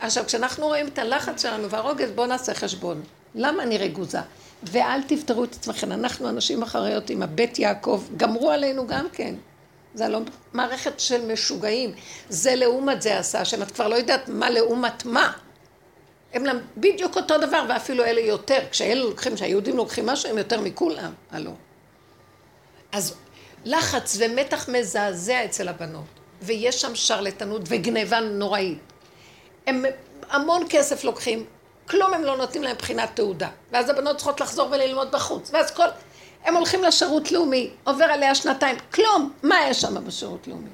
[0.00, 3.02] עכשיו, כשאנחנו רואים את הלחץ שלנו והרוגז, בואו נעשה חשבון.
[3.34, 4.18] למה אני רגוזה?
[4.62, 9.34] ואל תפתרו את עצמכם, אנחנו אנשים אחריות עם הבית יעקב, גמרו עלינו גם כן.
[9.94, 10.20] זה לא
[10.52, 11.92] מערכת של משוגעים.
[12.28, 15.32] זה לעומת זה עשה, השם, את כבר לא יודעת מה לעומת מה.
[16.34, 16.60] הם למד...
[16.76, 18.58] בדיוק אותו דבר, ואפילו אלה יותר.
[18.70, 21.12] כשאלה לוקחים, כשהיהודים לוקחים משהו, הם יותר מכולם.
[21.30, 21.50] הלו.
[22.92, 23.14] אז
[23.64, 26.06] לחץ ומתח מזעזע אצל הבנות,
[26.42, 28.78] ויש שם שרלטנות וגניבה נוראית.
[29.66, 29.84] הם
[30.30, 31.44] המון כסף לוקחים,
[31.88, 33.48] כלום הם לא נותנים להם בחינת תעודה.
[33.72, 35.50] ואז הבנות צריכות לחזור וללמוד בחוץ.
[35.52, 35.86] ואז כל...
[36.44, 39.32] הם הולכים לשירות לאומי, עובר עליה שנתיים, כלום.
[39.42, 40.70] מה יש שם בשירות לאומי?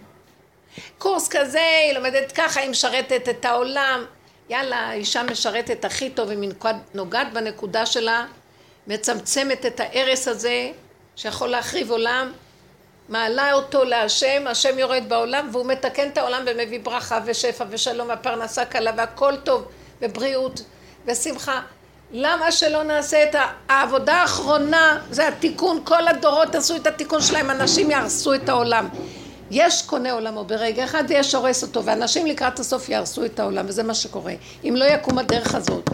[0.99, 4.05] קורס כזה, היא לומדת ככה, היא משרתת את העולם.
[4.49, 6.51] יאללה, האישה משרתת הכי טוב, היא
[6.95, 8.27] נוגעת בנקודה שלה,
[8.87, 10.71] מצמצמת את ההרס הזה,
[11.17, 12.33] שיכול להחריב עולם,
[13.09, 18.65] מעלה אותו להשם, השם יורד בעולם, והוא מתקן את העולם ומביא ברכה ושפע ושלום והפרנסה
[18.65, 19.65] קלה והכל טוב,
[20.03, 20.63] ובריאות
[21.07, 21.61] ושמחה.
[22.13, 23.37] למה שלא נעשה את
[23.69, 28.89] העבודה האחרונה, זה התיקון, כל הדורות עשו את התיקון שלהם, אנשים יהרסו את העולם.
[29.51, 33.83] יש קונה עולמו ברגע אחד ויש הורס אותו, ואנשים לקראת הסוף יהרסו את העולם, וזה
[33.83, 34.33] מה שקורה.
[34.65, 35.91] אם לא יקום הדרך הזאת.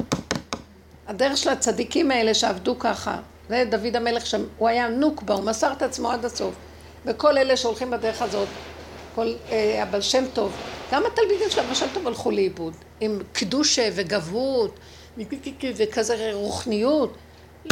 [1.09, 3.17] הדרך של הצדיקים האלה שעבדו ככה,
[3.49, 6.55] זה דוד המלך שם, הוא היה נוקבה, הוא מסר את עצמו עד הסוף.
[7.05, 8.49] וכל אלה שהולכים בדרך הזאת,
[9.15, 10.53] כל אה, הבעל שם טוב,
[10.93, 14.79] גם התלמידים של הבעל שם טוב הלכו לאיבוד, עם קדושה וגברות
[15.77, 17.17] וכזה רוחניות.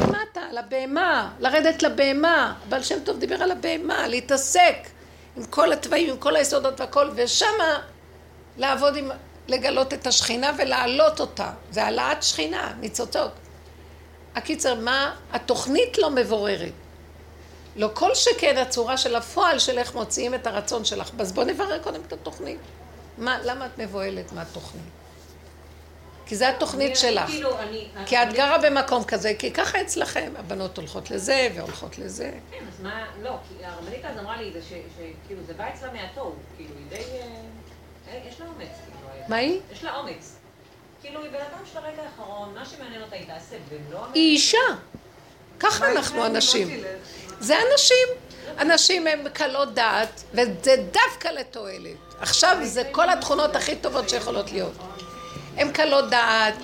[0.00, 2.54] למטה, לבהמה, לרדת לבהמה.
[2.68, 4.76] בעל שם טוב דיבר על הבהמה, להתעסק
[5.36, 7.80] עם כל התוואים, עם כל היסודות והכל, ושמה
[8.56, 9.10] לעבוד עם,
[9.48, 11.50] לגלות את השכינה ולהעלות אותה.
[11.70, 13.30] זה העלאת שכינה, ניצוצות.
[14.34, 15.14] הקיצר, מה?
[15.32, 16.72] התוכנית לא מבוררת.
[17.76, 21.10] לא כל שכן הצורה של הפועל של איך מוציאים את הרצון שלך.
[21.18, 22.58] אז בוא נברר קודם את התוכנית.
[23.18, 24.84] מה, למה את מבוהלת מהתוכנית?
[26.26, 27.30] כי זה התוכנית שלך.
[27.30, 27.50] כאילו,
[28.06, 32.32] כי את גרה במקום כזה, כי ככה אצלכם, הבנות הולכות לזה והולכות לזה.
[32.50, 36.74] כן, אז מה, לא, כי הרמנית אז אמרה לי שכאילו זה בא אצלה מהתוהו, כאילו
[36.78, 37.26] היא די, אה,
[38.08, 39.28] אה, יש לה אומץ, כאילו.
[39.28, 39.60] מה היא?
[39.72, 40.36] יש לה אומץ.
[41.00, 44.06] כאילו היא בן אדם של הרגע האחרון, מה שמעניין אותה היא תעשה, ולא...
[44.14, 44.58] היא אישה.
[45.60, 46.68] ככה אנחנו אנשים.
[47.40, 48.08] זה אנשים.
[48.60, 51.96] אנשים הם קלות דעת, וזה דווקא לתועלת.
[52.20, 54.72] עכשיו זה כל התכונות הכי טובות שיכולות להיות.
[55.56, 56.54] הן קלות דעת,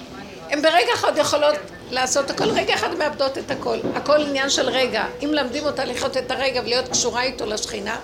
[0.50, 1.54] הן ברגע אחד יכולות
[1.90, 3.78] לעשות הכל, רגע אחד מאבדות את הכל.
[3.94, 5.04] הכל עניין של רגע.
[5.24, 7.96] אם למדים אותה לחיות את הרגע ולהיות קשורה איתו לשכינה,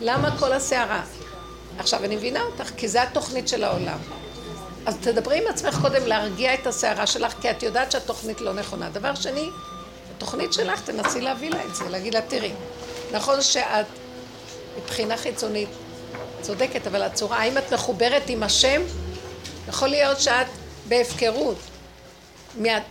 [0.00, 1.02] למה כל הסערה?
[1.78, 3.98] עכשיו אני מבינה אותך, כי זה התוכנית של העולם.
[4.86, 8.88] אז תדברי עם עצמך קודם להרגיע את הסערה שלך, כי את יודעת שהתוכנית לא נכונה.
[8.88, 9.50] דבר שני,
[10.16, 12.52] התוכנית שלך, תנסי להביא לה את זה, להגיד לה, תראי,
[13.12, 13.86] נכון שאת
[14.76, 15.68] מבחינה חיצונית
[16.40, 18.82] צודקת, אבל הצורה, האם את מחוברת עם השם?
[19.68, 20.46] יכול להיות שאת
[20.88, 21.56] בהפקרות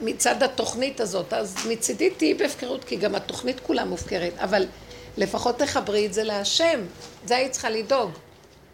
[0.01, 4.65] מצד התוכנית הזאת, אז מצידי תהיי בהפקרות, כי גם התוכנית כולה מופקרת, אבל
[5.17, 6.85] לפחות תחברי את זה להשם,
[7.25, 8.11] זה היית צריכה לדאוג.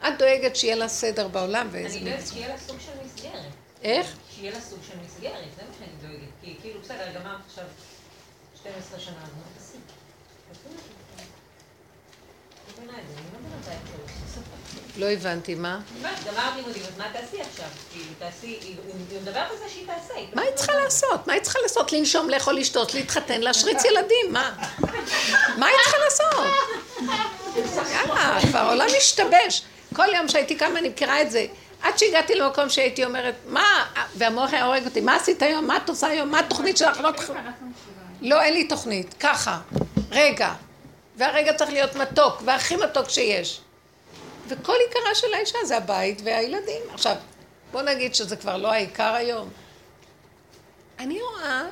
[0.07, 1.97] את דואגת שיהיה לה סדר בעולם ואיזה...
[1.97, 3.51] אני דואגת שיהיה לה סוג של מסגרת.
[3.83, 4.15] איך?
[4.35, 6.31] שיהיה לה סוג של מסגרת, זה מה שאני דואגת.
[6.41, 7.65] כי כאילו, בסדר, גמרת עכשיו
[8.61, 9.77] 12 שנה, אז מה תעשי?
[14.97, 15.79] לא הבנתי, מה?
[16.01, 17.65] גמרת לימודים, אז מה תעשי עכשיו?
[17.91, 18.75] כאילו, תעשי, היא
[19.21, 20.13] מדברת על זה שהיא תעשה.
[20.33, 21.27] מה היא צריכה לעשות?
[21.27, 21.93] מה היא צריכה לעשות?
[21.93, 24.51] לנשום, לאכול, לשתות, להתחתן, להשריץ ילדים, מה?
[25.57, 26.45] מה היא צריכה לעשות?
[27.91, 29.63] יאללה, כבר העולם משתבש.
[29.95, 31.45] כל יום שהייתי קמה אני מכירה את זה.
[31.81, 35.89] עד שהגעתי למקום שהייתי אומרת, מה, והמוח היה הורג אותי, מה עשית היום, מה את
[35.89, 37.11] עושה היום, מה התוכנית שלך, לא
[38.21, 39.59] לא, אין לי תוכנית, ככה,
[40.11, 40.53] רגע,
[41.15, 43.61] והרגע צריך להיות מתוק, והכי מתוק שיש.
[44.47, 46.81] וכל עיקרה של האישה זה הבית והילדים.
[46.93, 47.15] עכשיו,
[47.71, 49.49] בוא נגיד שזה כבר לא העיקר היום.
[50.99, 51.63] אני רואה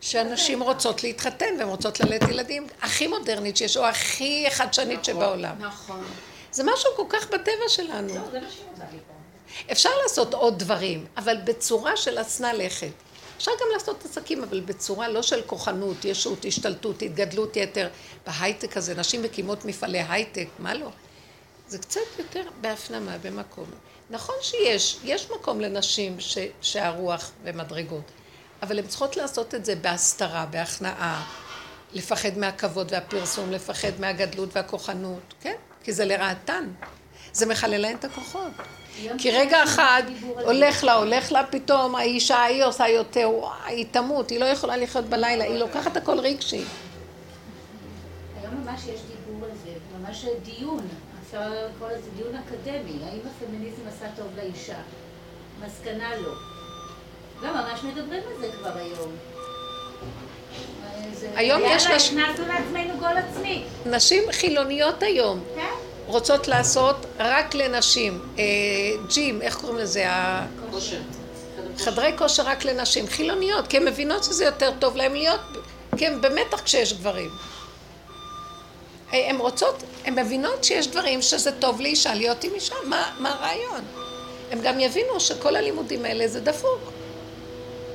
[0.00, 5.54] שאנשים רוצות להתחתן והן רוצות ללדת ילדים הכי מודרנית שיש, או הכי חדשנית נכון, שבעולם.
[5.58, 6.04] נכון.
[6.52, 8.14] זה משהו כל כך בטבע שלנו.
[8.14, 8.84] לא, זה מה שהיא רוצה
[9.72, 12.92] אפשר לעשות עוד דברים, אבל בצורה של השנא לכת.
[13.42, 17.88] אפשר גם לעשות עסקים, אבל בצורה לא של כוחנות, ישות, השתלטות, התגדלות יתר.
[18.26, 20.88] בהייטק הזה, נשים מקימות מפעלי הייטק, מה לא?
[21.68, 23.64] זה קצת יותר בהפנמה, במקום.
[24.10, 28.04] נכון שיש, יש מקום לנשים ש, שהרוח ומדרגות,
[28.62, 31.26] אבל הן צריכות לעשות את זה בהסתרה, בהכנעה,
[31.92, 35.56] לפחד מהכבוד והפרסום, לפחד מהגדלות והכוחנות, כן?
[35.84, 36.68] כי זה לרעתן.
[37.32, 38.52] זה מחלל להן את הכוחות.
[39.18, 40.02] כי רגע אחד
[40.44, 44.76] הולך לה, הולך לה פתאום, האישה ההיא עושה יותר, וואי, היא תמות, היא לא יכולה
[44.76, 46.64] לחיות בלילה, היא לוקחת הכל רגשי.
[48.42, 50.88] היום ממש יש דיבור על זה, ממש דיון,
[51.26, 54.78] אפשר לקרוא לזה דיון אקדמי, האם הפמיניזם עשה טוב לאישה?
[55.66, 56.32] מסקנה לא.
[57.42, 59.12] לא, ממש מדברים על זה כבר היום.
[61.34, 62.18] היום יש נשים...
[62.18, 63.64] יאללה, הכנסנו לעצמנו גול עצמי.
[63.86, 65.40] נשים חילוניות היום.
[65.54, 65.91] כן?
[66.12, 68.20] רוצות לעשות רק לנשים.
[68.38, 68.44] אה,
[69.08, 70.04] ג'ים, איך קוראים לזה?
[70.70, 71.00] כושר.
[71.78, 73.06] חדרי כושר רק לנשים.
[73.06, 75.40] חילוניות, כי הן מבינות שזה יותר טוב להן להיות,
[75.96, 77.30] כי הן במתח כשיש גברים.
[79.12, 83.84] הן רוצות, הן מבינות שיש דברים שזה טוב לאישה להיות עם אישה, מה, מה הרעיון?
[84.50, 86.92] הם גם יבינו שכל הלימודים האלה זה דפוק.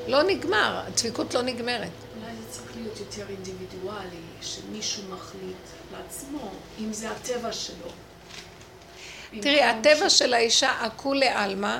[0.07, 1.89] לא נגמר, הדפיקות לא נגמרת.
[2.15, 8.06] אולי זה צריך להיות יותר אינדיבידואלי, שמישהו מחליט לעצמו, אם זה הטבע שלו.
[9.41, 11.79] תראי, הטבע של האישה הכולי עלמא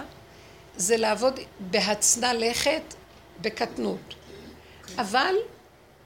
[0.76, 2.94] זה לעבוד בהצנע לכת
[3.42, 4.14] בקטנות.
[4.98, 5.36] אבל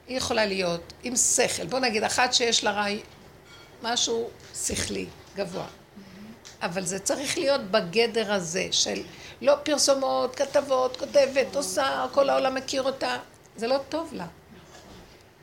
[0.08, 1.66] היא יכולה להיות עם שכל.
[1.66, 3.00] בוא נגיד, אחת שיש לה רעי...
[3.82, 5.66] משהו שכלי, גבוה.
[6.62, 9.02] אבל זה צריך להיות בגדר הזה של
[9.40, 13.16] לא פרסומות, כתבות, כותבת, עושה, כל העולם מכיר אותה.
[13.56, 14.26] זה לא טוב לה.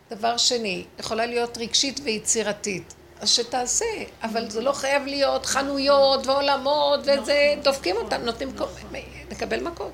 [0.10, 2.94] דבר שני, יכולה להיות רגשית ויצירתית.
[3.20, 3.86] אז שתעשה,
[4.24, 8.50] אבל זה לא חייב להיות חנויות ועולמות וזה, דופקים אותם, נותנים,
[9.32, 9.92] לקבל מכות.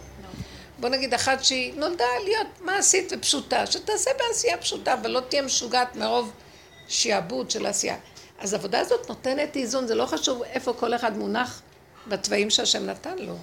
[0.79, 5.95] בוא נגיד אחת שהיא נולדה להיות מעשית ופשוטה, שתעשה בעשייה פשוטה, אבל לא תהיה משוגעת
[5.95, 6.31] מרוב
[6.87, 7.97] שיעבוד של עשייה.
[8.39, 11.61] אז העבודה הזאת נותנת איזון, זה לא חשוב איפה כל אחד מונח
[12.07, 13.35] בתוואים שהשם נתן לו.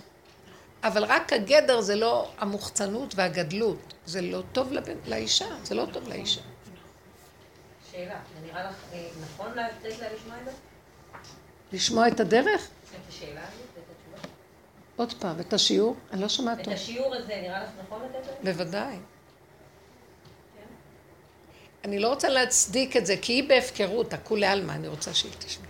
[0.85, 6.09] אבל רק הגדר זה לא המוחצנות והגדלות, זה לא טוב לבן, לאישה, זה לא טוב
[6.09, 6.41] לאישה.
[7.93, 10.51] שאלה, זה נראה לך אה, נכון לתת לה לשמוע את זה?
[11.73, 12.69] לשמוע את הדרך?
[12.91, 14.29] את השאלה הזאת ואת התשובה?
[14.97, 15.97] עוד פעם, את השיעור?
[16.13, 16.73] אני לא שומעת טוב.
[16.73, 18.53] את השיעור הזה נראה לך נכון לתת לה?
[18.53, 18.95] בוודאי.
[18.95, 19.01] כן.
[21.85, 25.67] אני לא רוצה להצדיק את זה, כי היא בהפקרות, הכולי עלמא, אני רוצה שהיא תשמע.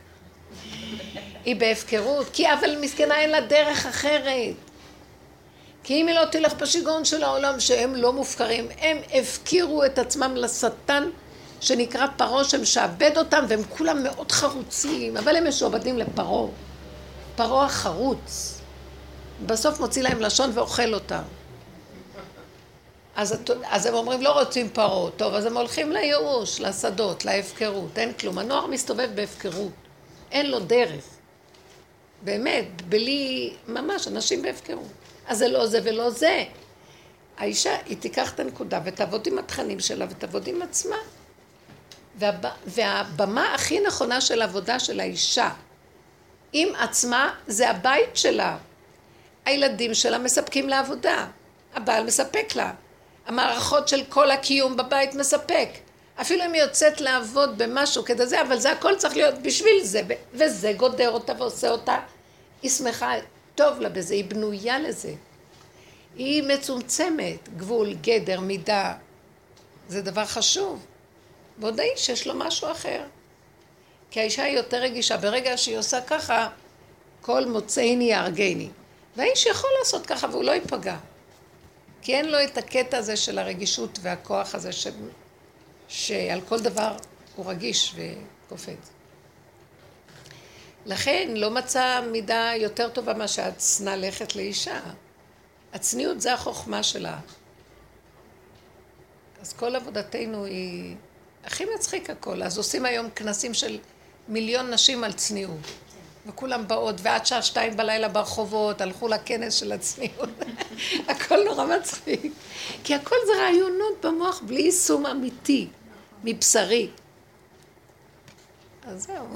[1.44, 4.54] היא בהפקרות, כי אבל מסכנה אין לה דרך אחרת.
[5.85, 10.37] כי אם היא לא תלך בשיגעון של העולם שהם לא מופקרים, הם הפקירו את עצמם
[10.37, 11.11] לשטן
[11.62, 16.51] שנקרא פרעה שמשעבד אותם והם כולם מאוד חרוצים, אבל הם משועבדים לפרעה.
[17.37, 18.59] פרעה החרוץ.
[19.46, 21.22] בסוף מוציא להם לשון ואוכל אותם.
[23.16, 28.12] אז, אז הם אומרים לא רוצים פרעה, טוב אז הם הולכים לייאוש, לשדות, להפקרות, אין
[28.12, 28.38] כלום.
[28.38, 29.72] הנוער מסתובב בהפקרות,
[30.33, 31.05] אין לו דרך.
[32.22, 34.88] באמת, בלי, ממש, אנשים בהפקרות.
[35.27, 36.44] אז זה לא זה ולא זה.
[37.38, 40.96] האישה, היא תיקח את הנקודה ותעבוד עם התכנים שלה ותעבוד עם עצמה.
[42.16, 42.44] והב...
[42.66, 45.51] והבמה הכי נכונה של עבודה של האישה
[46.53, 48.57] עם עצמה זה הבית שלה.
[49.44, 51.27] הילדים שלה מספקים לה עבודה,
[51.75, 52.72] הבעל מספק לה,
[53.27, 55.68] המערכות של כל הקיום בבית מספק.
[56.20, 60.03] אפילו אם היא יוצאת לעבוד במשהו כדי זה, אבל זה הכל צריך להיות בשביל זה,
[60.33, 61.96] וזה גודר אותה ועושה אותה.
[62.62, 63.12] היא שמחה,
[63.55, 65.14] טוב לה בזה, היא בנויה לזה.
[66.16, 68.94] היא מצומצמת, גבול, גדר, מידה.
[69.88, 70.87] זה דבר חשוב.
[71.58, 73.02] ועוד האיש יש לו משהו אחר.
[74.10, 76.48] כי האישה היא יותר רגישה, ברגע שהיא עושה ככה,
[77.20, 78.70] כל מוצאיני יהרגני.
[79.16, 80.96] והאיש יכול לעשות ככה והוא לא ייפגע.
[82.02, 84.86] כי אין לו את הקטע הזה של הרגישות והכוח הזה ש...
[85.88, 86.96] שעל כל דבר
[87.36, 88.90] הוא רגיש וקופץ.
[90.86, 94.80] לכן לא מצא מידה יותר טובה מה שאת שנא לכת לאישה.
[95.72, 97.18] הצניעות זה החוכמה שלה.
[99.40, 100.96] אז כל עבודתנו היא...
[101.44, 102.42] הכי מצחיק הכל.
[102.42, 103.78] אז עושים היום כנסים של
[104.28, 105.61] מיליון נשים על צניעות.
[106.26, 110.28] וכולם באות, ועד שעה שתיים בלילה ברחובות, הלכו לכנס של הצניעות.
[111.09, 112.33] הכל נורא מצחיק.
[112.85, 115.68] כי הכל זה רעיונות במוח בלי יישום אמיתי,
[116.24, 116.90] מבשרי.
[118.87, 119.26] אז זהו.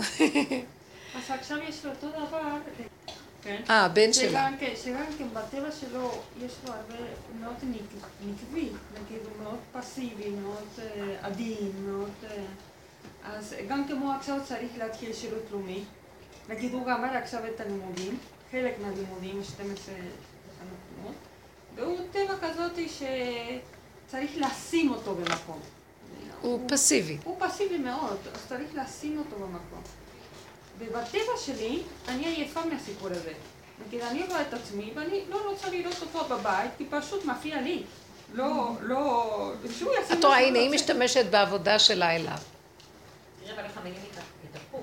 [1.16, 2.56] אז עכשיו יש לו אותו דבר,
[3.46, 3.62] כן?
[3.70, 4.28] אה, הבן שלה.
[4.30, 6.10] שגם כן, שגם כן בטבע שלו
[6.44, 6.94] יש לו הרבה
[7.40, 12.10] מאוד נק- נקבי, נגיד הוא מאוד פסיבי, מאוד אה, עדין, מאוד...
[12.30, 12.36] אה,
[13.24, 15.84] אז גם כמו עכשיו צריך להתחיל שירות לאומי,
[16.48, 18.18] נגיד הוא גמר עכשיו את הלימודים,
[18.50, 21.14] חלק מהלימודים, 12 מקומות,
[21.74, 25.60] והוא טבע כזאת שצריך לשים אותו במקום.
[26.42, 27.18] הוא פסיבי.
[27.24, 29.82] הוא פסיבי מאוד, אז צריך לשים אותו במקום.
[30.78, 33.32] ובטבע שלי, אני עייפה מהסיפור הזה.
[33.86, 37.82] נגיד, אני רואה את עצמי, ואני לא רוצה לראות אותו בבית, כי פשוט מפריע לי.
[38.34, 39.52] לא, לא...
[39.78, 40.70] שהוא יעשה את רואה, הנה, היא.
[40.70, 42.38] משתמשת בעבודה שלה אליו.
[43.44, 44.78] תראה, אבל איך המילים התהפ- התהפכו.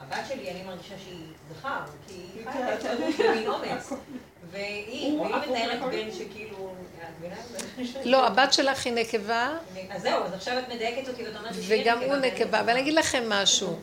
[0.00, 1.26] הבת שלי, אני מרגישה שהיא
[1.58, 3.92] זכר, כי היא חיה את אומץ.
[4.50, 5.80] והיא, מתארת.
[5.80, 6.74] בן שכאילו...
[7.02, 8.00] את מבינה?
[8.04, 9.48] לא, הבת שלך היא נקבה,
[9.90, 12.62] אז זהו, אז עכשיו את מדייקת אותי ואת אומרת שהיא וגם הוא נקבה.
[12.66, 13.78] ואני אגיד לכם משהו.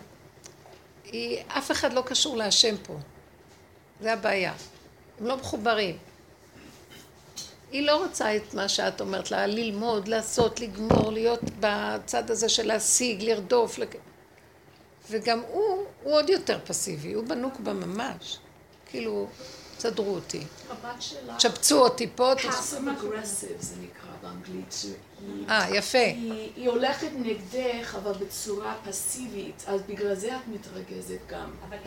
[1.11, 2.97] היא, אף אחד לא קשור להשם פה.
[4.01, 4.53] זה הבעיה.
[5.19, 5.97] הם לא מחוברים.
[7.71, 12.67] היא לא רוצה את מה שאת אומרת לה, ללמוד, לעשות, לגמור, להיות בצד הזה של
[12.67, 13.77] להשיג, לרדוף.
[13.77, 13.95] לק...
[15.09, 18.37] וגם הוא, הוא עוד יותר פסיבי, הוא בנוקבה ממש.
[18.85, 19.27] כאילו,
[19.79, 20.43] סדרו אותי.
[21.37, 25.97] תשפצו אותי פה, passive aggressive זה נקרא באנגלית, שהיא אה, יפה.
[25.97, 31.51] היא, היא הולכת נגדך, אבל בצורה פסיבית, אז בגלל זה את מתרגזת גם.
[31.69, 31.77] אבל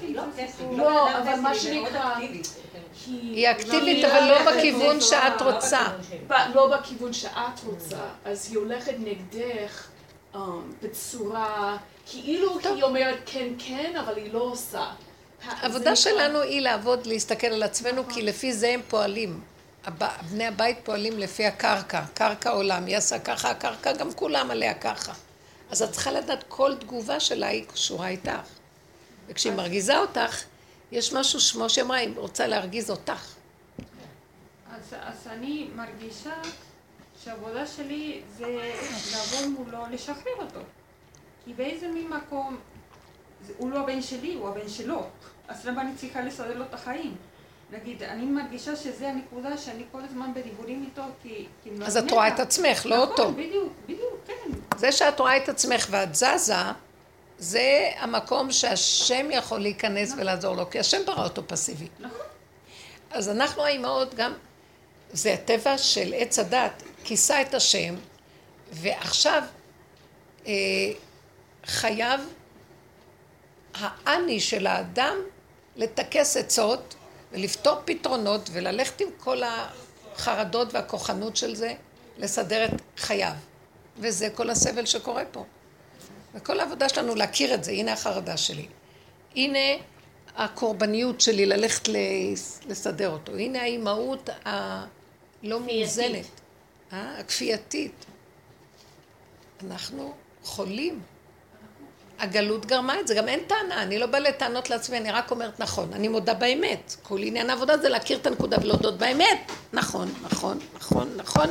[0.00, 0.78] היא לא לא פסיבית.
[0.78, 2.18] לא, אדם אבל מה שנקרא-.
[3.06, 5.82] היא אקטיבית, אבל לא בכיוון שאת לא רוצה.
[6.54, 9.86] לא בכיוון שאת רוצה, אז היא הולכת נגדך
[10.34, 10.38] um,
[10.82, 14.86] בצורה, כאילו היא אומרת כן כן, אבל היא לא עושה.
[15.48, 19.53] העבודה זה שלנו היא לעבוד, להסתכל על עצמנו, כי לפי זה הם פועלים.
[20.30, 25.12] בני הבית פועלים לפי הקרקע, קרקע עולם, היא עשה ככה, הקרקע גם כולם עליה ככה.
[25.70, 28.48] אז את צריכה לדעת, כל תגובה שלה היא קשורה איתך.
[29.26, 30.42] וכשהיא מרגיזה אותך,
[30.92, 33.34] יש משהו שמו שאמרה, היא רוצה להרגיז אותך.
[34.70, 36.34] אז, אז אני מרגישה
[37.24, 38.72] שהעבודה שלי זה
[39.12, 40.60] לעבוד מולו, לשחרר אותו.
[41.44, 42.56] כי באיזה מין מקום,
[43.56, 45.06] הוא לא הבן שלי, הוא הבן שלו.
[45.48, 47.16] אז למה אני צריכה לסדר לו את החיים?
[47.70, 51.46] נגיד, אני מרגישה שזה הנקודה שאני כל הזמן בדיבורים איתו, כי...
[51.62, 52.28] כי אז את רואה.
[52.28, 53.32] את עצמך, לא נכון, אותו.
[53.32, 54.50] בדיוק, בדיוק, כן.
[54.76, 56.54] זה שאת רואה את עצמך ואת זזה,
[57.38, 61.88] זה המקום שהשם יכול להיכנס ולעזור לו, כי השם ברא אותו פסיבי.
[62.00, 62.18] נכון.
[63.10, 64.32] אז אנחנו האימהות גם,
[65.12, 67.94] זה הטבע של עץ הדת, כיסה את השם,
[68.72, 69.42] ועכשיו
[70.46, 70.52] אה,
[71.66, 72.20] חייב
[73.74, 75.16] האני של האדם
[75.76, 76.94] לטכס עצות
[77.34, 79.40] ולפתור פתרונות וללכת עם כל
[80.14, 81.74] החרדות והכוחנות של זה,
[82.18, 83.32] לסדר את חייו.
[83.98, 85.44] וזה כל הסבל שקורה פה.
[86.34, 88.66] וכל העבודה שלנו להכיר את זה, הנה החרדה שלי.
[89.36, 89.58] הנה
[90.36, 93.32] הקורבניות שלי ללכת לס- לסדר אותו.
[93.32, 94.86] הנה האימהות הלא
[95.60, 96.24] מאוזנת.
[96.92, 97.18] אה?
[97.18, 98.04] הכפייתית.
[99.66, 101.00] אנחנו חולים.
[102.18, 105.60] הגלות גרמה את זה, גם אין טענה, אני לא באה לטענות לעצמי, אני רק אומרת
[105.60, 106.96] נכון, אני מודה באמת.
[107.02, 109.52] כל עניין העבודה זה להכיר את הנקודה ולהודות באמת.
[109.72, 111.48] נכון, נכון, נכון, נכון.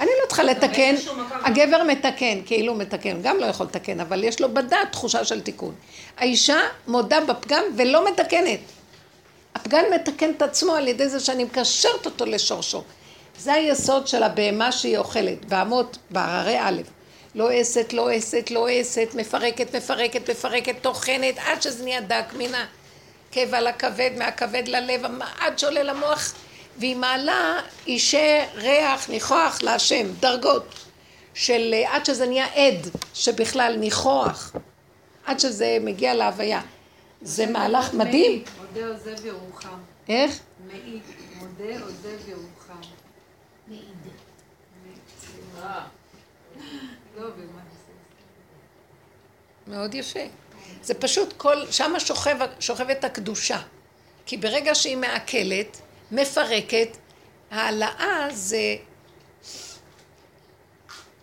[0.00, 0.94] אני לא צריכה לתקן,
[1.44, 5.74] הגבר מתקן, כאילו מתקן, גם לא יכול לתקן, אבל יש לו בדעת תחושה של תיקון.
[6.16, 8.60] האישה מודה בפגם ולא מתקנת.
[9.54, 12.82] הפגם מתקן את עצמו על ידי זה שאני מקשרת אותו לשורשו.
[13.38, 16.80] זה היסוד של הבהמה שהיא אוכלת, בהמות, בהררי א',
[17.34, 18.66] לא עשת, לא עשת, לא
[19.14, 22.52] מפרקת, מפרקת, מפרקת, טוחנת, עד שזה נהיה דק מן
[23.30, 25.02] הכבע לכבד, מהכבד ללב,
[25.40, 26.34] עד שעולה למוח,
[26.78, 30.74] והיא מעלה אישי ריח, ניחוח להשם, דרגות,
[31.34, 34.56] של עד שזה נהיה עד, שבכלל ניחוח,
[35.26, 36.60] עד שזה מגיע להוויה.
[37.22, 38.44] זה מהלך מדהים.
[38.58, 39.78] מודה עוזב ירוחם.
[40.08, 40.38] איך?
[40.66, 41.02] מעיד,
[41.36, 42.80] מודה עוזב ירוחם.
[43.68, 43.92] מעיד.
[49.66, 50.20] מאוד יפה.
[50.82, 53.58] זה פשוט כל, שמה שוכב, שוכבת הקדושה.
[54.26, 55.80] כי ברגע שהיא מעכלת,
[56.12, 56.88] מפרקת,
[57.50, 58.76] העלאה זה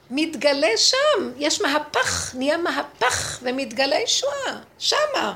[0.09, 5.33] מתגלה שם, יש מהפך, נהיה מהפך ומתגלה ישועה, שמה.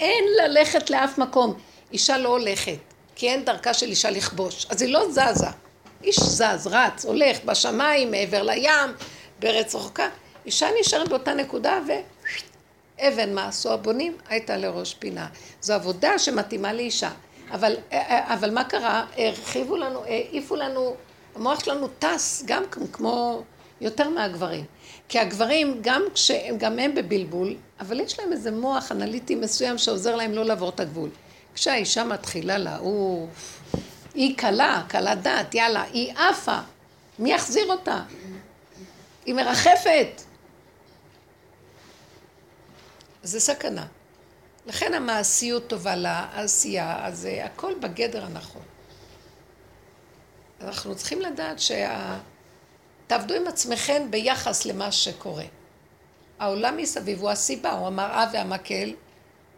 [0.00, 1.58] אין ללכת לאף מקום.
[1.92, 2.78] אישה לא הולכת,
[3.16, 5.46] כי אין דרכה של אישה לכבוש, אז היא לא זזה.
[6.04, 8.90] איש זז, רץ, הולך בשמיים, מעבר לים,
[9.38, 10.08] בארץ רחוקה.
[10.46, 11.92] אישה נשארת באותה נקודה ו...
[13.00, 14.16] אבן מה עשו הבונים?
[14.28, 15.28] הייתה לראש פינה.
[15.60, 17.10] זו עבודה שמתאימה לאישה.
[17.50, 17.76] אבל,
[18.10, 19.04] אבל מה קרה?
[19.16, 20.94] הרחיבו לנו, העיפו לנו,
[21.36, 22.62] המוח שלנו טס גם
[22.92, 23.42] כמו
[23.80, 24.64] יותר מהגברים.
[25.08, 30.16] כי הגברים, גם כשהם, גם הם בבלבול, אבל יש להם איזה מוח אנליטי מסוים שעוזר
[30.16, 31.10] להם לא לעבור את הגבול.
[31.54, 33.60] כשהאישה מתחילה לעוף,
[34.14, 36.58] היא קלה, קלה דעת, יאללה, היא עפה,
[37.18, 38.02] מי יחזיר אותה?
[39.26, 40.22] היא מרחפת.
[43.22, 43.86] זה סכנה.
[44.66, 48.62] לכן המעשיות טובה לעשייה, אז הכל בגדר הנכון.
[50.60, 52.18] אנחנו צריכים לדעת שה...
[53.06, 55.44] תעבדו עם עצמכם ביחס למה שקורה.
[56.38, 58.94] העולם מסביב הוא הסיבה, הוא המראה והמקל,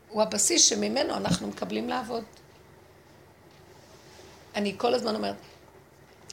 [0.08, 2.24] הוא הבסיס שממנו אנחנו מקבלים לעבוד.
[4.54, 5.36] אני כל הזמן אומרת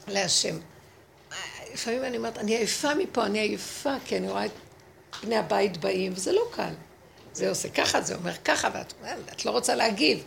[0.08, 0.56] להשם,
[1.76, 4.52] לפעמים אני אומרת, אני עייפה מפה, אני עייפה, כי אני רואה את
[5.24, 6.74] בני הבית באים, וזה לא קל.
[7.34, 8.94] זה עושה ככה, זה אומר ככה, ואת
[9.34, 10.24] את לא רוצה להגיב.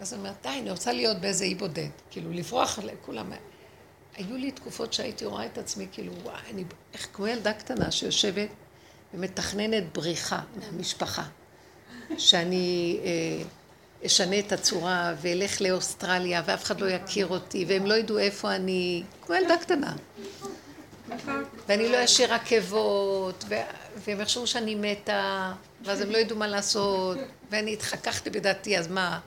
[0.00, 1.88] אז אני אומרת, די, אני רוצה להיות באיזה אי בודד.
[2.10, 3.32] כאילו, לברוח לכולם.
[4.16, 6.64] היו לי תקופות שהייתי רואה את עצמי, כאילו, וואי, אני
[6.94, 8.48] איך כמו ילדה קטנה שיושבת
[9.14, 11.24] ומתכננת בריחה מהמשפחה.
[12.18, 13.44] שאני אה,
[14.06, 19.02] אשנה את הצורה ואלך לאוסטרליה ואף אחד לא יכיר אותי והם לא ידעו איפה אני,
[19.22, 19.92] כמו ילדה קטנה.
[21.68, 23.44] ואני לא אשאיר עקבות,
[23.96, 25.52] והם יחשבו שאני מתה,
[25.84, 27.18] ואז הם לא ידעו מה לעשות,
[27.50, 29.18] ואני התחככתי בדעתי, אז מה?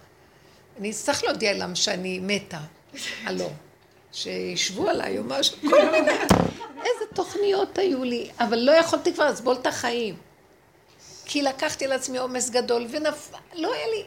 [0.79, 2.59] אני אצטרך להודיע להם שאני מתה.
[3.23, 3.49] הלא.
[4.11, 6.11] שישבו עליי או משהו, כל מיני.
[6.77, 10.15] איזה תוכניות היו לי, אבל לא יכולתי כבר לסבול את החיים.
[11.25, 14.03] כי לקחתי לעצמי עומס גדול, ונפל, לא היה לי...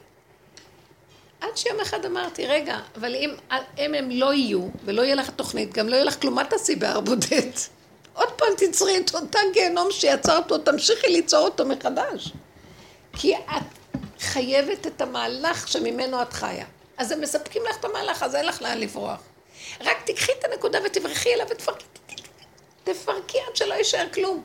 [1.57, 5.73] עד שיום אחד אמרתי, רגע, אבל אם הם, הם לא יהיו, ולא יהיה לך תוכנית,
[5.73, 7.51] גם לא יהיה לך כלום, מה תעשי בהר בודד?
[8.19, 12.33] עוד פעם תצרי את אותה גיהנום שיצרת אותו, תמשיכי ליצור אותו מחדש.
[13.13, 13.63] כי את
[14.21, 16.65] חייבת את המהלך שממנו את חיה.
[16.97, 19.21] אז הם מספקים לך את המהלך, אז אין לך לאן לברוח.
[19.81, 21.85] רק תיקחי את הנקודה ותברחי אליו ותפרקי,
[22.85, 24.43] תפרקי עד שלא יישאר כלום.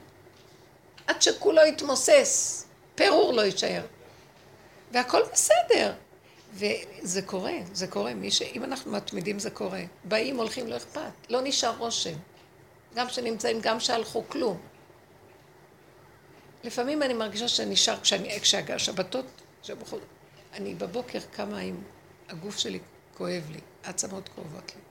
[1.07, 3.81] עד שכולו יתמוסס, פירור לא יישאר.
[4.91, 5.91] והכל בסדר.
[6.53, 8.13] וזה קורה, זה קורה.
[8.13, 8.41] מי ש...
[8.41, 9.83] אם אנחנו מתמידים זה קורה.
[10.03, 11.11] באים, הולכים, לא אכפת.
[11.29, 12.15] לא נשאר רושם.
[12.95, 14.57] גם שנמצאים, גם שהלכו, כלום.
[16.63, 19.25] לפעמים אני מרגישה שנשאר, כשאני, כשהשבתות,
[20.53, 21.83] אני בבוקר קמה עם
[22.29, 22.79] הגוף שלי
[23.17, 24.81] כואב לי, העצמות כואבות לי.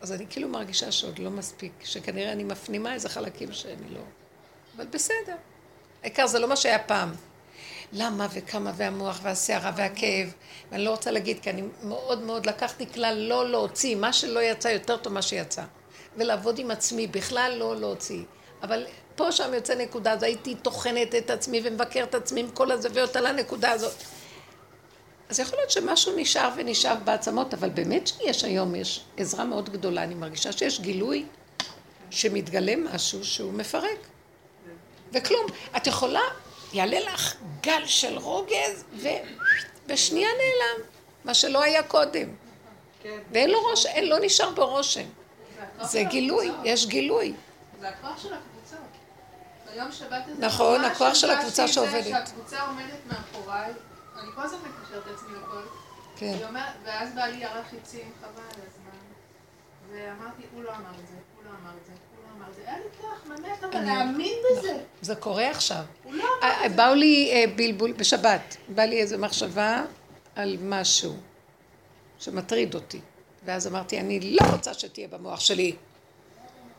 [0.00, 4.00] אז אני כאילו מרגישה שעוד לא מספיק, שכנראה אני מפנימה איזה חלקים שאני לא...
[4.76, 5.36] אבל בסדר.
[6.02, 7.12] העיקר זה לא מה שהיה פעם.
[7.92, 10.32] למה וכמה והמוח והסערה והכאב.
[10.70, 14.68] ואני לא רוצה להגיד, כי אני מאוד מאוד לקחתי כלל לא להוציא, מה שלא יצא
[14.68, 15.62] יותר טוב מה שיצא.
[16.16, 18.22] ולעבוד עם עצמי, בכלל לא להוציא.
[18.62, 18.86] אבל
[19.16, 23.16] פה שם יוצא נקודה, אז הייתי טוחנת את עצמי ומבקרת את עצמי עם כל הזוויות
[23.16, 23.94] על הנקודה הזאת.
[25.28, 30.02] אז יכול להיות שמשהו נשאר ונשאר בעצמות, אבל באמת שיש היום, יש עזרה מאוד גדולה.
[30.02, 31.24] אני מרגישה שיש גילוי
[32.10, 33.98] שמתגלה משהו שהוא מפרק.
[35.12, 35.46] וכלום.
[35.76, 36.20] את יכולה,
[36.72, 40.86] יעלה לך גל של רוגז, ובשנייה נעלם,
[41.24, 42.28] מה שלא היה קודם.
[43.32, 45.06] ואין לו ראש, אין, לא נשאר בו רושם.
[45.82, 47.34] זה גילוי, יש גילוי.
[47.80, 48.76] זה הכוח של הקבוצה.
[49.72, 52.04] ביום שבת הזה, נכון, הכוח של הקבוצה שעובדת.
[52.04, 53.72] שהקבוצה עומדת מאחוריי,
[54.18, 55.62] אני כל הזמן מקשרת את עצמי לכל.
[56.16, 56.38] כן.
[56.84, 58.98] ואז בעלי ירח עצים, חבל על הזמן.
[59.92, 61.92] ואמרתי, הוא לא אמר את זה, הוא לא אמר את זה,
[62.56, 62.62] זה.
[62.66, 64.78] היה אבל להאמין בזה.
[65.02, 65.82] זה קורה עכשיו.
[66.10, 66.24] לא
[66.62, 66.68] זה.
[66.68, 69.84] באו לי אה, בלבול, בשבת, בא לי איזו מחשבה
[70.34, 71.16] על משהו
[72.18, 73.00] שמטריד אותי.
[73.44, 75.76] ואז אמרתי, אני לא רוצה שתהיה במוח שלי.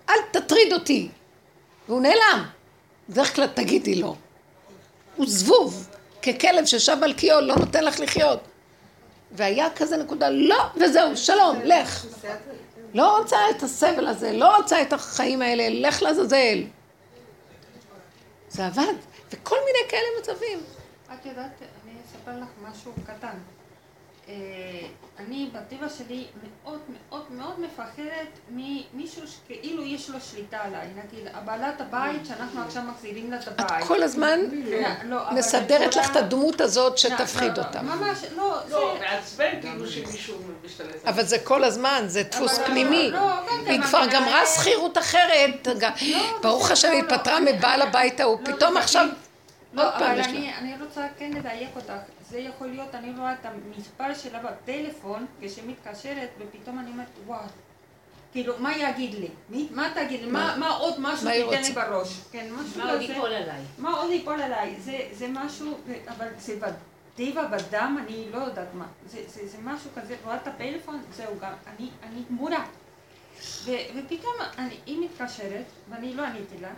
[0.09, 1.09] אל תטריד אותי.
[1.87, 2.45] והוא נעלם.
[3.09, 4.15] בדרך כלל תגידי לו.
[5.15, 5.89] הוא זבוב.
[6.21, 8.39] ככלב ששב על קיאו, לא נותן לך לחיות.
[9.31, 12.05] והיה כזה נקודה, לא, וזהו, שלום, לך.
[12.93, 16.63] לא רוצה את הסבל הזה, לא רוצה את החיים האלה, לך לעזאזל.
[18.49, 18.93] זה עבד,
[19.31, 20.59] וכל מיני כאלה מצבים.
[21.13, 21.51] את יודעת,
[21.83, 23.37] אני אספר לך משהו קטן.
[24.29, 24.87] אה,
[25.19, 31.81] אני בטבע שלי מאוד מאוד מאוד מפחדת ממישהו שכאילו יש לו שליטה עליי, נגיד, הבעלת
[31.81, 33.83] הבית שאנחנו עכשיו מחזירים לה את הבית.
[33.83, 34.39] את כל הזמן
[35.03, 37.81] לא, מסדרת לך את הדמות הזאת שתפחיד לא, אותה.
[37.81, 41.05] ממש, לא, לא, מעצבן כאילו שמישהו משתלט.
[41.05, 43.11] אבל זה כל הזמן, זה דפוס פנימי.
[43.11, 43.19] לא,
[43.65, 45.67] היא כבר גמרה שכירות אחרת,
[46.41, 49.05] ברוך השם היא התפטרה מבעל הבית ההוא, פתאום עכשיו...
[49.73, 51.93] לא, אבל אני רוצה כן לדייק אותך.
[52.29, 57.39] זה יכול להיות, אני רואה את המספר שלה בטלפון כשמתקשרת ופתאום אני אומרת וואו
[58.31, 59.27] כאילו, מה יגיד לי?
[59.49, 59.67] מי?
[59.71, 60.31] מה תגיד לי?
[60.31, 62.19] מה, מה עוד משהו תיתן לי בראש?
[62.31, 63.61] כן, משהו מה עוד ייפול עליי?
[63.77, 64.75] מה עוד ייפול עליי?
[64.79, 65.77] זה, זה משהו,
[66.07, 68.85] אבל זה בטבע, בדם, אני לא יודעת מה.
[69.07, 72.65] זה, זה, זה משהו כזה, רואה את הפלאפון, זהו גם, אני, אני מורה.
[73.65, 76.71] ו, ופתאום אני, היא מתקשרת, ואני לא עניתי לה,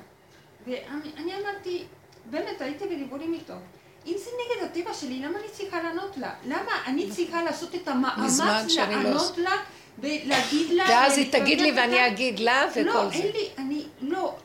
[0.67, 1.85] ואני אמרתי,
[2.25, 3.53] באמת, הייתי בדיבורים איתו.
[4.05, 6.33] אם זה נגד הטבע שלי, למה אני צריכה לענות לה?
[6.45, 8.45] למה אני צריכה לעשות את המאמץ לא
[8.85, 9.55] לענות לה
[9.99, 10.85] ולהגיד לה...
[10.89, 13.17] ואז היא תגיד לי ואני אגיד לה וכל לא, זה.
[13.17, 14.35] לא, אין לי, אני, לא.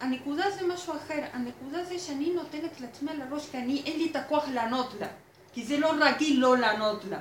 [0.00, 1.22] הנקודה זה משהו אחר.
[1.32, 5.06] הנקודה זה שאני נותנת לעצמי לראש כי אני, אין לי את הכוח לענות לה.
[5.52, 7.18] כי זה לא רגיל לא לענות לה.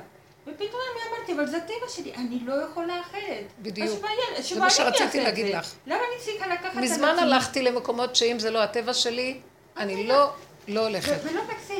[0.48, 3.46] ופתאום אני אמרתי, אבל זה הטבע שלי, אני לא יכולה אחרת.
[3.60, 4.00] בדיוק.
[4.40, 5.74] זה מה שרציתי להגיד לך.
[5.88, 6.76] למה אני צריכה לקחת?
[6.76, 9.40] מזמן הלכתי למקומות שאם זה לא הטבע שלי,
[9.78, 10.32] אני לא...
[10.70, 11.22] לא הולכת.
[11.24, 11.32] זה,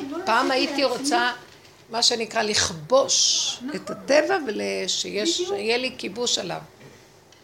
[0.10, 1.32] לא פעם הייתי רוצה,
[1.90, 6.62] מה שנקרא, לכבוש את הטבע ושיהיה לי כיבוש עליו.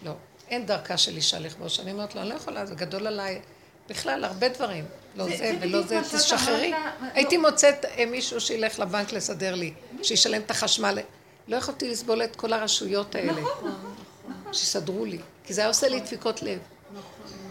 [0.06, 0.12] לא,
[0.50, 1.80] אין דרכה של אישה לכבוש.
[1.80, 3.42] אני אומרת לו, אני לא יכולה, זה גדול עליי.
[3.90, 4.86] בכלל, הרבה דברים.
[5.16, 6.74] לא זה ולא זה, תשחררי.
[7.14, 9.74] הייתי מוצאת אה, מישהו שילך לבנק לסדר לי,
[10.04, 11.00] שישלם את החשמל.
[11.48, 13.32] לא יכולתי לסבול את כל הרשויות האלה.
[13.32, 14.54] נכון, נכון.
[14.54, 16.60] שיסדרו לי, כי זה היה עושה לי דפיקות לב.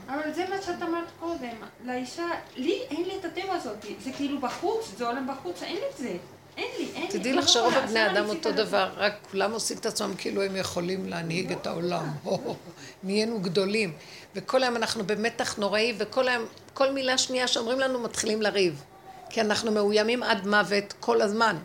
[0.08, 2.26] אבל זה מה שאת אמרת קודם, לאישה,
[2.56, 5.96] לי אין לי את הטבע הזאת, זה כאילו בחוץ, זה עולם בחוץ, אין לי את
[5.96, 6.16] זה.
[6.56, 7.08] אין לי, אין לי.
[7.08, 11.08] תדעי לך שרוב הבני אדם אותו דבר, רק כולם עושים את עצמם כאילו הם יכולים
[11.08, 12.06] להנהיג את העולם.
[13.02, 13.92] נהיינו גדולים.
[14.34, 18.84] וכל היום אנחנו במתח נוראי, וכל היום, כל מילה שנייה שאומרים לנו מתחילים לריב.
[19.30, 21.56] כי אנחנו מאוימים עד מוות כל הזמן.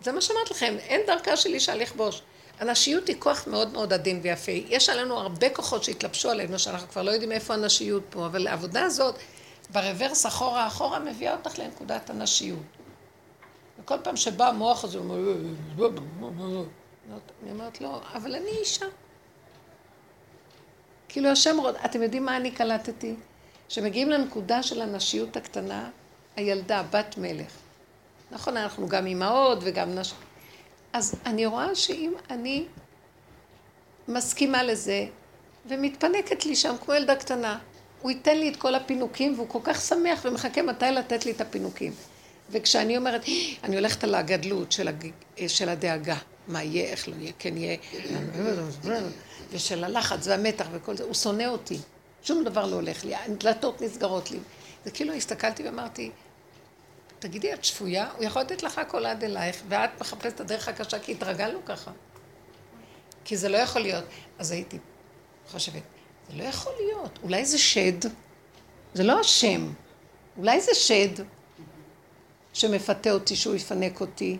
[0.00, 2.22] זה מה שאמרתי לכם, אין דרכה של אישה לכבוש.
[2.60, 4.52] הנשיות היא כוח מאוד מאוד עדין ויפה.
[4.52, 8.82] יש עלינו הרבה כוחות שהתלבשו עלינו, שאנחנו כבר לא יודעים איפה הנשיות פה, אבל העבודה
[8.82, 9.14] הזאת,
[9.70, 12.58] ברוורס אחורה אחורה, מביאה אותך לנקודת הנשיות.
[13.80, 14.98] וכל פעם שבא המוח הזה,
[17.42, 18.86] אני אומרת לו, אבל אני אישה.
[21.08, 23.14] כאילו השם רוד, אתם יודעים מה אני קלטתי?
[23.68, 25.90] שמגיעים לנקודה של הנשיות הקטנה,
[26.36, 27.52] הילדה, בת מלך.
[28.30, 30.27] נכון, אנחנו גם אימהות וגם נשים.
[30.92, 32.64] אז אני רואה שאם אני
[34.08, 35.06] מסכימה לזה
[35.66, 37.58] ומתפנקת לי שם כמו ילדה קטנה,
[38.02, 41.40] הוא ייתן לי את כל הפינוקים והוא כל כך שמח ומחכה מתי לתת לי את
[41.40, 41.92] הפינוקים.
[42.50, 43.24] וכשאני אומרת,
[43.64, 45.10] אני הולכת על הגדלות של, הג...
[45.48, 46.16] של הדאגה,
[46.48, 47.76] מה יהיה, איך לא יהיה, כן יהיה,
[49.50, 51.78] ושל הלחץ והמתח וכל זה, הוא שונא אותי.
[52.22, 54.38] שום דבר לא הולך לי, הדלתות נסגרות לי.
[54.84, 56.10] זה כאילו הסתכלתי ואמרתי,
[57.18, 58.10] תגידי, את שפויה?
[58.16, 61.90] הוא יכול לתת לך הכל עד אלייך, ואת מחפשת את הדרך הקשה, כי התרגלנו ככה.
[63.24, 64.04] כי זה לא יכול להיות.
[64.38, 64.78] אז הייתי
[65.50, 65.82] חושבת,
[66.30, 67.18] זה לא יכול להיות.
[67.22, 68.08] אולי זה שד?
[68.94, 69.72] זה לא השם.
[70.38, 71.24] אולי זה שד
[72.52, 74.38] שמפתה אותי שהוא יפנק אותי.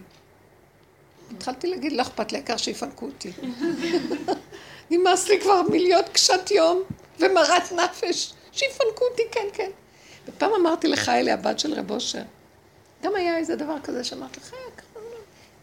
[1.37, 3.33] התחלתי להגיד, לא אכפת לי, העיקר שיפנקו אותי.
[4.91, 6.83] נמאס לי כבר מלהיות קשת יום
[7.19, 8.33] ומרת נפש.
[8.53, 9.71] שיפנקו אותי, כן, כן.
[10.29, 12.23] ופעם אמרתי לך, אלי, הבת של רב אושר,
[13.03, 14.55] גם היה איזה דבר כזה שאמרתי לך,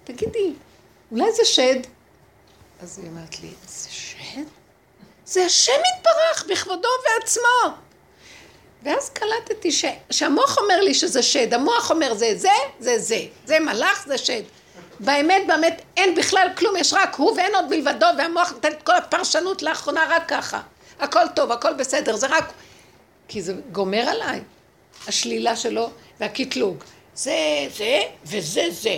[0.03, 0.53] תגידי,
[1.11, 1.79] אולי זה שד?
[2.81, 4.43] אז היא אומרת לי, זה שד?
[5.25, 7.75] זה השם יתברך בכבודו ועצמו.
[8.83, 9.85] ואז קלטתי ש...
[10.11, 14.41] שהמוח אומר לי שזה שד, המוח אומר זה זה, זה זה, זה מלאך, זה שד.
[14.99, 18.95] באמת, באמת, אין בכלל כלום, יש רק הוא ואין עוד מלבדו, והמוח נותן את כל
[18.95, 20.61] הפרשנות לאחרונה רק ככה.
[20.99, 22.53] הכל טוב, הכל בסדר, זה רק...
[23.27, 24.41] כי זה גומר עליי,
[25.07, 26.83] השלילה שלו והקטלוג.
[27.15, 28.97] זה זה וזה זה.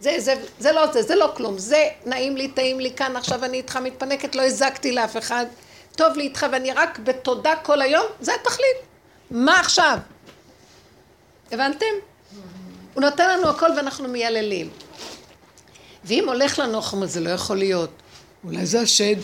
[0.00, 3.44] זה, זה, זה לא זה, זה לא כלום, זה נעים לי, טעים לי כאן, עכשיו
[3.44, 5.46] אני איתך מתפנקת, לא הזקתי לאף אחד,
[5.96, 8.76] טוב לי איתך ואני רק בתודה כל היום, זה התכלית.
[9.30, 9.98] מה עכשיו?
[11.52, 11.86] הבנתם?
[12.94, 14.70] הוא נותן לנו הכל ואנחנו מייללים.
[16.04, 17.90] ואם הולך לנו, אומרים, זה לא יכול להיות.
[18.44, 19.16] אולי זה השד.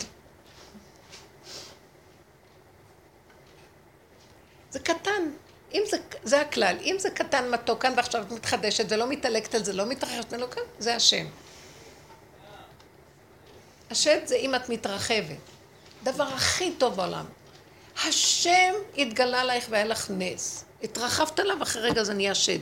[4.71, 5.31] זה קטן.
[5.75, 9.65] אם זה, זה הכלל, אם זה קטן מתוק כאן ועכשיו את מתחדשת ולא מתעלקת על
[9.65, 11.27] זה, לא מתרחשת, לא כאן, זה השם.
[13.91, 15.37] השד זה אם את מתרחבת.
[16.03, 17.25] דבר הכי טוב בעולם.
[18.05, 20.65] השם התגלה עלייך והיה לך נס.
[20.83, 22.59] התרחבת עליו, אחרי רגע זה נהיה שד.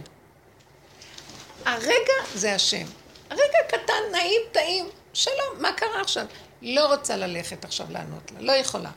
[1.64, 2.86] הרגע זה השם.
[3.30, 4.88] הרגע קטן, נעים, טעים.
[5.14, 6.26] שלום, מה קרה עכשיו?
[6.62, 8.90] לא רוצה ללכת עכשיו לענות לה, לא יכולה.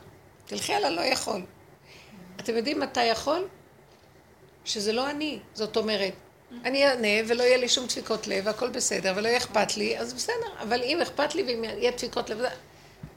[0.46, 1.42] תלכי על הלא יכול.
[2.40, 3.48] אתם יודעים מתי יכול?
[4.66, 5.38] שזה לא אני.
[5.54, 6.12] זאת אומרת,
[6.64, 10.14] אני אענה ולא יהיה לי שום דפיקות לב והכל בסדר ולא יהיה אכפת לי, אז
[10.14, 10.62] בסדר.
[10.62, 12.38] אבל אם אכפת לי ואם יהיה דפיקות לב,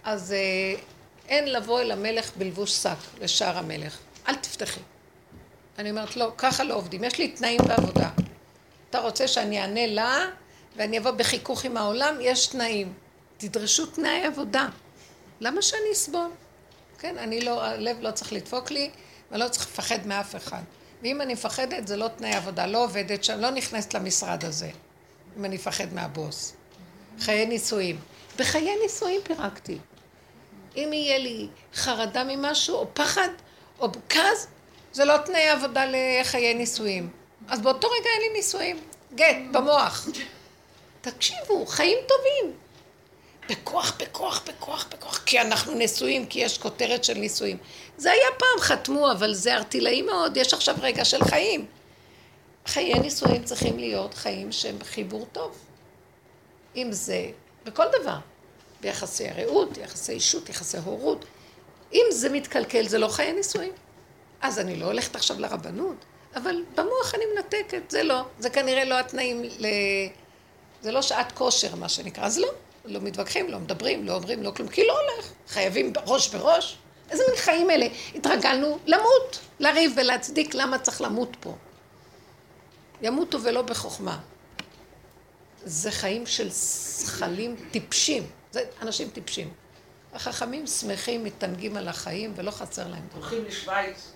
[0.04, 0.82] אז אה,
[1.28, 3.98] אין לבוא אל המלך בלבוש שק, לשער המלך.
[4.28, 4.80] אל תפתחי.
[5.80, 7.04] אני אומרת, לא, ככה לא עובדים.
[7.04, 8.10] יש לי תנאים בעבודה.
[8.90, 10.26] אתה רוצה שאני אענה לה
[10.76, 12.16] ואני אבוא בחיכוך עם העולם?
[12.22, 12.94] יש תנאים.
[13.38, 14.68] תדרשו תנאי עבודה.
[15.40, 16.30] למה שאני אסבול?
[17.00, 18.90] כן, אני לא, הלב לא צריך לדפוק לי,
[19.32, 20.62] ואני לא צריך לפחד מאף אחד.
[21.04, 24.70] ואם אני מפחדת, זה לא תנאי עבודה, לא עובדת שם, לא נכנסת למשרד הזה,
[25.38, 26.54] אם אני מפחד מהבוס.
[27.20, 28.00] חיי נישואים.
[28.38, 29.78] בחיי נישואים פירקתי.
[30.76, 33.30] אם יהיה לי חרדה ממשהו, או פחד,
[33.80, 34.48] או כעס,
[34.94, 37.10] זה לא תנאי עבודה לחיי נישואים.
[37.48, 38.80] אז באותו רגע אין לי נישואים.
[39.16, 40.08] גט, במוח.
[41.02, 42.56] תקשיבו, חיים טובים.
[43.50, 47.58] בכוח, בכוח, בכוח, בכוח, כי אנחנו נשואים, כי יש כותרת של נישואים.
[47.98, 51.66] זה היה פעם, חתמו, אבל זה ארטילאי מאוד, יש עכשיו רגע של חיים.
[52.66, 55.58] חיי נישואים צריכים להיות חיים שהם חיבור טוב.
[56.76, 57.30] אם זה
[57.66, 58.18] בכל דבר,
[58.82, 61.26] ביחסי הרעות, יחסי אישות, יחסי הורות.
[61.94, 63.72] אם זה מתקלקל, זה לא חיי נישואים.
[64.42, 68.22] אז אני לא הולכת עכשיו לרבנות, אבל במוח אני מנתקת, זה לא.
[68.40, 69.66] זה כנראה לא התנאים ל...
[70.82, 72.50] זה לא שעת כושר, מה שנקרא, אז לא.
[72.90, 75.32] לא מתווכחים, לא מדברים, לא אומרים, לא כלום, כי לא הולך.
[75.48, 76.78] חייבים ראש בראש.
[77.12, 77.86] איזה מין חיים אלה?
[78.16, 81.56] התרגלנו למות, לריב ולהצדיק למה צריך למות פה.
[83.02, 84.20] ימותו ולא בחוכמה.
[85.64, 88.24] זה חיים של שכלים טיפשים.
[88.52, 89.50] זה אנשים טיפשים.
[90.14, 93.08] החכמים שמחים, מתענגים על החיים ולא חסר להם.
[93.14, 94.12] הולכים לשוויץ.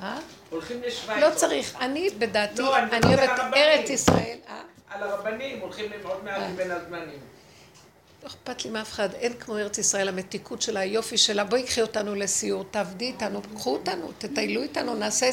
[0.00, 0.18] אה?
[0.50, 1.18] הולכים לשוויץ.
[1.18, 1.76] לא צריך.
[1.80, 3.40] אני בדעתי, לא, אני אוהבת.
[3.56, 4.38] ארץ ישראל.
[4.48, 4.62] אה?
[4.90, 6.50] על הרבנים, הולכים עוד מעט אה.
[6.56, 7.18] בין הזמנים.
[8.22, 11.82] לא אכפת לי מאף אחד, אין כמו ארץ ישראל, המתיקות שלה, היופי שלה, בואי קחי
[11.82, 15.30] אותנו לסיור, תעבדי איתנו, קחו אותנו, תטיילו איתנו, נעשה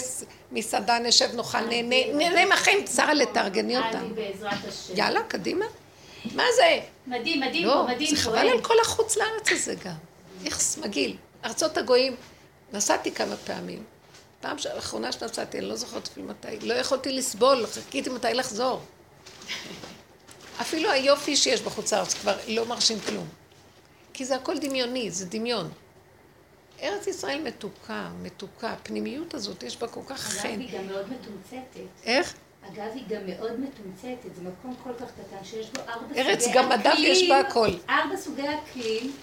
[0.51, 4.13] מסעדה, נשב, נאכל, נהנה, נהנה מהחיים, שרה לתארגני השם.
[4.93, 5.65] יאללה, קדימה.
[6.35, 6.79] מה זה?
[7.07, 8.21] מדהים, מדהים לא, מדהים זה.
[8.21, 8.37] חבל.
[8.37, 9.93] על כל החוץ לארץ הזה גם.
[10.45, 11.17] איכס, מגעיל.
[11.45, 12.15] ארצות הגויים,
[12.73, 13.83] נסעתי כמה פעמים.
[14.41, 18.81] פעם האחרונה שנסעתי, אני לא זוכרת אפילו מתי, לא יכולתי לסבול, חיכיתי מתי לחזור.
[20.61, 23.27] אפילו היופי שיש בחוץ לארץ כבר לא מרשים כלום.
[24.13, 25.69] כי זה הכל דמיוני, זה דמיון.
[26.81, 28.71] ארץ ישראל מתוקה, מתוקה.
[28.71, 30.59] הפנימיות הזאת, יש בה כל כך אגב, חן.
[30.59, 31.79] היא גם מאוד מתומצתת.
[32.05, 32.33] איך?
[32.73, 34.35] אגב, היא גם מאוד מתומצתת.
[34.35, 36.55] זה מקום כל כך קטן שיש בו ארבע סוגי ארץ, אקלים.
[36.55, 37.69] גם אדם יש בה הכל.
[37.89, 39.13] ארבע סוגי אקלים.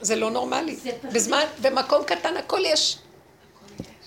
[0.00, 0.76] זה לא נורמלי.
[0.76, 2.98] זה פשוט- בזמן, במקום קטן הכל יש.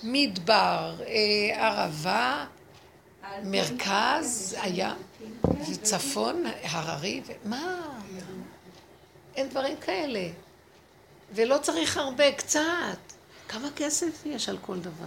[0.03, 2.45] מדבר, אה, ערבה,
[3.43, 4.93] מרכז, היה,
[5.71, 7.99] וצפון, הררי, ו- מה?
[9.35, 10.29] אין דברים כאלה.
[11.31, 12.97] ולא צריך הרבה, קצת.
[13.47, 15.05] כמה כסף יש על כל דבר?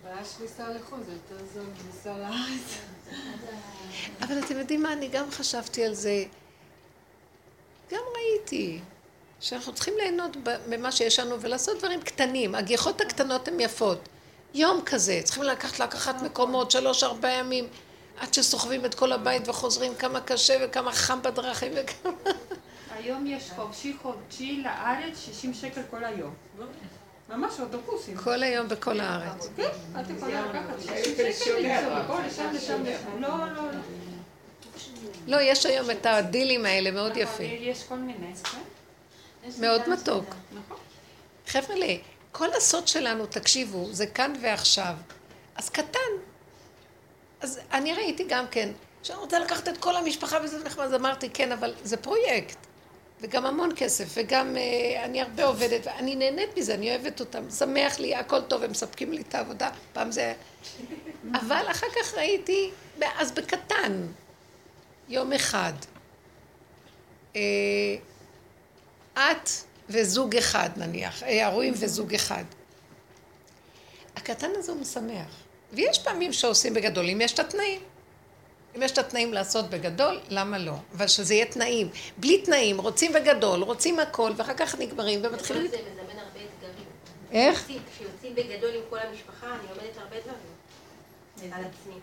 [0.00, 2.78] הבעיה של לנסוע לחו"ל זה יותר זול מלנסוע לארץ.
[4.22, 6.24] אבל אתם יודעים מה, אני גם חשבתי על זה.
[7.90, 8.80] גם ראיתי
[9.40, 10.36] שאנחנו צריכים ליהנות
[10.68, 12.54] ממה שיש לנו ולעשות דברים קטנים.
[12.54, 14.08] הגיחות הקטנות הן יפות.
[14.54, 17.66] יום כזה, צריכים לקחת לקחת מקומות, שלוש, ארבעה ימים,
[18.18, 22.12] עד שסוחבים את כל הבית וחוזרים כמה קשה וכמה חם בדרכים וכמה...
[22.90, 26.34] היום יש חופשי חודשי לארץ 60 שקל כל היום.
[27.28, 28.16] ממש אוטובוסים.
[28.16, 29.48] כל היום בכל הארץ.
[29.56, 29.68] כן,
[30.00, 32.02] את יכולה לקחת 60 הייתי שקל לנסוע.
[32.02, 33.20] מפה לשם לשם לשם.
[33.22, 33.80] לא, לא, לא.
[35.26, 37.50] לא, יש היום את הדילים האלה מאוד נכון, יפים.
[37.60, 38.58] יש כל מיני, כן?
[39.60, 40.34] מאוד מתוק.
[40.52, 40.76] נכון.
[41.46, 41.76] חבר'ה,
[42.32, 44.94] כל הסוד שלנו, תקשיבו, זה כאן ועכשיו.
[45.56, 46.10] אז קטן.
[47.40, 48.72] אז אני ראיתי גם כן,
[49.02, 52.56] שאני רוצה לקחת את כל המשפחה וזה נחמד, אז אמרתי, כן, אבל זה פרויקט.
[53.20, 57.98] וגם המון כסף, וגם אה, אני הרבה עובדת, ואני נהנית מזה, אני אוהבת אותם, שמח
[57.98, 60.34] לי, הכל טוב, הם מספקים לי את העבודה, פעם זה...
[61.32, 62.70] אבל אחר כך ראיתי,
[63.18, 64.06] אז בקטן,
[65.08, 65.72] יום אחד,
[67.36, 67.40] אה,
[69.14, 69.48] את
[69.90, 72.44] וזוג אחד נניח, הרועים וזוג אחד.
[74.16, 75.36] הקטן הזה הוא משמח.
[75.72, 77.80] ויש פעמים שעושים בגדול, אם יש את התנאים.
[78.76, 80.72] אם יש את התנאים לעשות בגדול, למה לא?
[80.94, 81.88] אבל שזה יהיה תנאים.
[82.16, 85.66] בלי תנאים, רוצים בגדול, רוצים הכל, ואחר כך נגמרים ומתחילים...
[85.70, 86.86] זה מזמן הרבה אתגרים.
[87.32, 87.64] איך?
[87.94, 91.52] כשיוצאים- בגדול עם כל המשפחה, אני לומדת הרבה דברים.
[91.52, 91.94] על עצמי.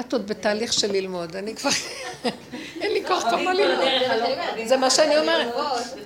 [0.00, 1.70] את עוד בתהליך של ללמוד, אני כבר...
[2.80, 4.68] אין לי כוח כבר מה רבים ללמוד.
[4.68, 5.54] זה מה שאני אומרת.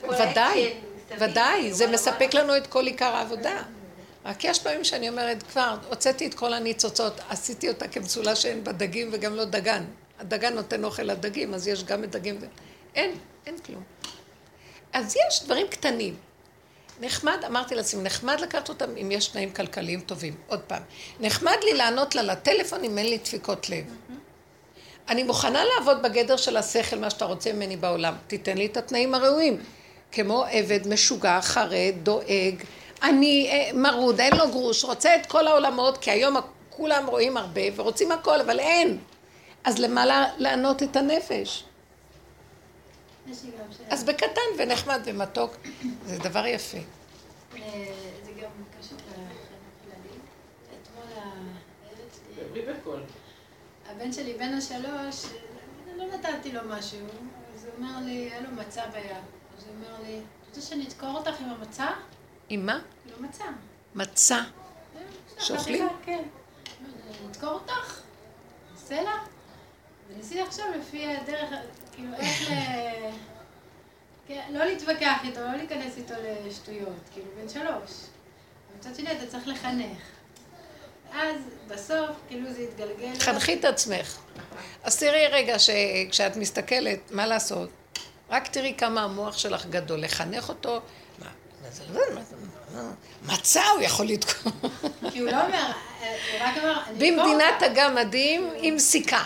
[0.04, 0.74] ודאי,
[1.20, 3.62] ודאי, זה מספק לנו את כל עיקר העבודה.
[4.24, 8.72] רק יש פעמים שאני אומרת, כבר הוצאתי את כל הניצוצות, עשיתי אותה כמצולה שאין בה
[8.72, 9.84] דגים וגם לא דגן.
[10.18, 12.40] הדגן נותן אוכל לדגים, אז יש גם את דגים.
[12.94, 13.10] אין,
[13.46, 13.82] אין כלום.
[14.92, 16.16] אז יש דברים קטנים.
[17.00, 20.34] נחמד, אמרתי לעצמי, נחמד לקחת אותם אם יש תנאים כלכליים טובים.
[20.46, 20.82] עוד פעם,
[21.20, 23.84] נחמד לי לענות לה לטלפון אם אין לי דפיקות לב.
[25.08, 28.14] אני מוכנה לעבוד בגדר של השכל, מה שאתה רוצה ממני בעולם.
[28.26, 29.60] תיתן לי את התנאים הראויים.
[30.12, 32.54] כמו עבד משוגע, חרד, דואג,
[33.02, 36.36] אני אה, מרוד, אין לו גרוש, רוצה את כל העולמות, כי היום
[36.70, 38.98] כולם רואים הרבה ורוצים הכל, אבל אין.
[39.64, 41.64] אז למה לענות את הנפש?
[43.90, 45.56] אז בקטן ונחמד ומתוק,
[46.06, 46.78] זה דבר יפה.
[46.78, 47.62] אה,
[48.24, 48.50] זה גם
[48.80, 48.98] קשור.
[52.96, 53.02] אתמול.
[53.88, 55.32] הבן שלי בן השלוש,
[55.96, 57.06] לא נתתי לו משהו,
[57.54, 59.35] אז הוא אומר לי, היה לו מצה ביד.
[59.76, 61.86] אומר לי, אתה רוצה שאני אדקור אותך עם המצה?
[62.48, 62.78] עם מה?
[63.02, 63.44] כאילו מצה.
[63.94, 64.40] מצה?
[65.38, 65.88] שאוכלים?
[66.04, 66.22] כן.
[67.30, 68.00] אדקור אותך?
[68.76, 69.12] סלע?
[70.08, 71.50] וניסיתי עכשיו לפי הדרך,
[71.92, 72.54] כאילו איך ל...
[74.28, 76.14] כן, לא להתווכח איתו, לא להיכנס איתו
[76.46, 77.90] לשטויות, כאילו בן שלוש.
[78.74, 79.98] ומצד שני אתה צריך לחנך.
[81.12, 83.20] אז בסוף, כאילו זה התגלגל...
[83.20, 84.18] חנכי את עצמך.
[84.82, 87.70] אז תראי רגע שכשאת מסתכלת, מה לעשות?
[88.30, 90.00] רק תראי כמה המוח שלך גדול.
[90.00, 90.80] לחנך אותו,
[93.22, 94.52] מצה הוא יכול לתקוע.
[95.12, 95.66] כי הוא לא אומר,
[96.00, 99.24] הוא רק אמר, במדינת הגמדים עם סיכה.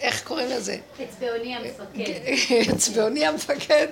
[0.00, 0.76] איך קוראים לזה?
[1.04, 2.10] אצבעוני המפקד.
[2.74, 3.86] אצבעוני המפקד,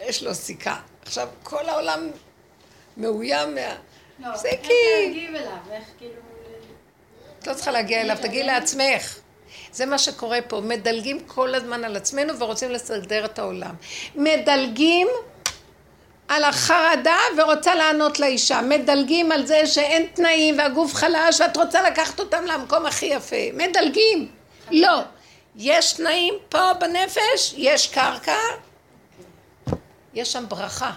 [0.00, 0.80] יש לו סיכה.
[1.02, 2.10] עכשיו, כל העולם
[2.96, 3.60] מאוים מה...
[4.18, 4.28] לא.
[4.44, 4.68] איך
[5.04, 6.20] להגיב אליו, איך כאילו...
[7.38, 9.18] את לא צריכה להגיע אליו, תגיעי לעצמך.
[9.72, 13.74] זה מה שקורה פה, מדלגים כל הזמן על עצמנו ורוצים לסדר את העולם.
[14.14, 15.08] מדלגים
[16.28, 18.60] על החרדה ורוצה לענות לאישה.
[18.60, 23.36] מדלגים על זה שאין תנאים והגוף חלש ואת רוצה לקחת אותם למקום הכי יפה.
[23.54, 24.28] מדלגים.
[24.70, 25.00] לא.
[25.56, 28.36] יש תנאים פה בנפש, יש קרקע,
[30.14, 30.90] יש שם ברכה.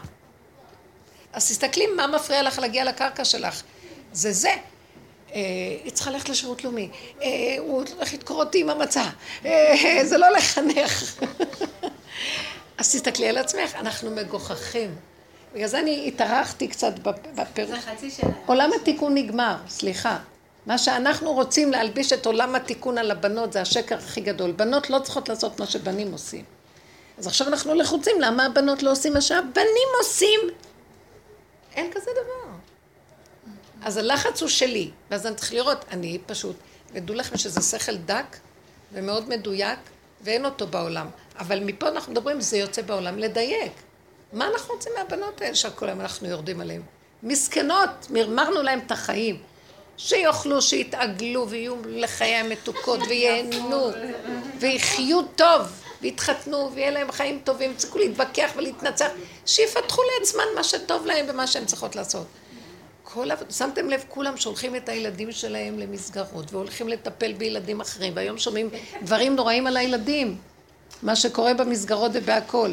[1.34, 3.64] אז תסתכלי מה מפריע לך להגיע לקרקע שלך.
[4.14, 4.52] זה זה.
[5.34, 5.40] אה,
[5.84, 6.90] היא צריכה ללכת לשירות לאומי,
[7.22, 7.28] אה,
[7.60, 9.04] הוא הולך לדקור אותי עם המצע,
[9.46, 11.24] אה, זה לא לחנך.
[12.78, 14.96] אז תסתכלי על עצמך, אנחנו מגוחכים.
[15.54, 16.94] בגלל זה אני התארחתי קצת
[17.36, 17.72] בפירוש.
[17.72, 18.32] זה חצי שנה.
[18.46, 20.18] עולם התיקון נגמר, סליחה.
[20.66, 24.52] מה שאנחנו רוצים להלביש את עולם התיקון על הבנות זה השקר הכי גדול.
[24.52, 26.44] בנות לא צריכות לעשות מה שבנים עושים.
[27.18, 30.40] אז עכשיו אנחנו לחוצים, למה הבנות לא עושים מה שהבנים עושים?
[31.76, 32.51] אין כזה דבר.
[33.82, 36.56] אז הלחץ הוא שלי, ואז אני צריך לראות, אני פשוט,
[36.94, 38.38] ודעו לכם שזה שכל דק
[38.94, 39.80] ומאוד מדויק,
[40.22, 41.08] ואין אותו בעולם.
[41.40, 43.72] אבל מפה אנחנו מדברים, זה יוצא בעולם, לדייק.
[44.34, 46.82] מה אנחנו רוצים מהבנות האלה שכל היום אנחנו יורדים עליהן?
[47.24, 49.40] מסכנות, מרמרנו להם את החיים.
[49.98, 53.92] שיאכלו, שיתעגלו ויהיו לחיי המתוקות וייהנו
[54.60, 55.62] ויחיו טוב
[56.02, 59.08] ויתחתנו ויהיה להם חיים טובים, יצטרכו להתווכח ולהתנצח,
[59.46, 62.28] שיפתחו לעצמן מה שטוב להם ומה שהן צריכות לעשות.
[63.14, 68.70] כל, שמתם לב, כולם שולחים את הילדים שלהם למסגרות והולכים לטפל בילדים אחרים והיום שומעים
[69.02, 70.38] דברים נוראים על הילדים,
[71.04, 72.72] מה שקורה במסגרות ובהכל.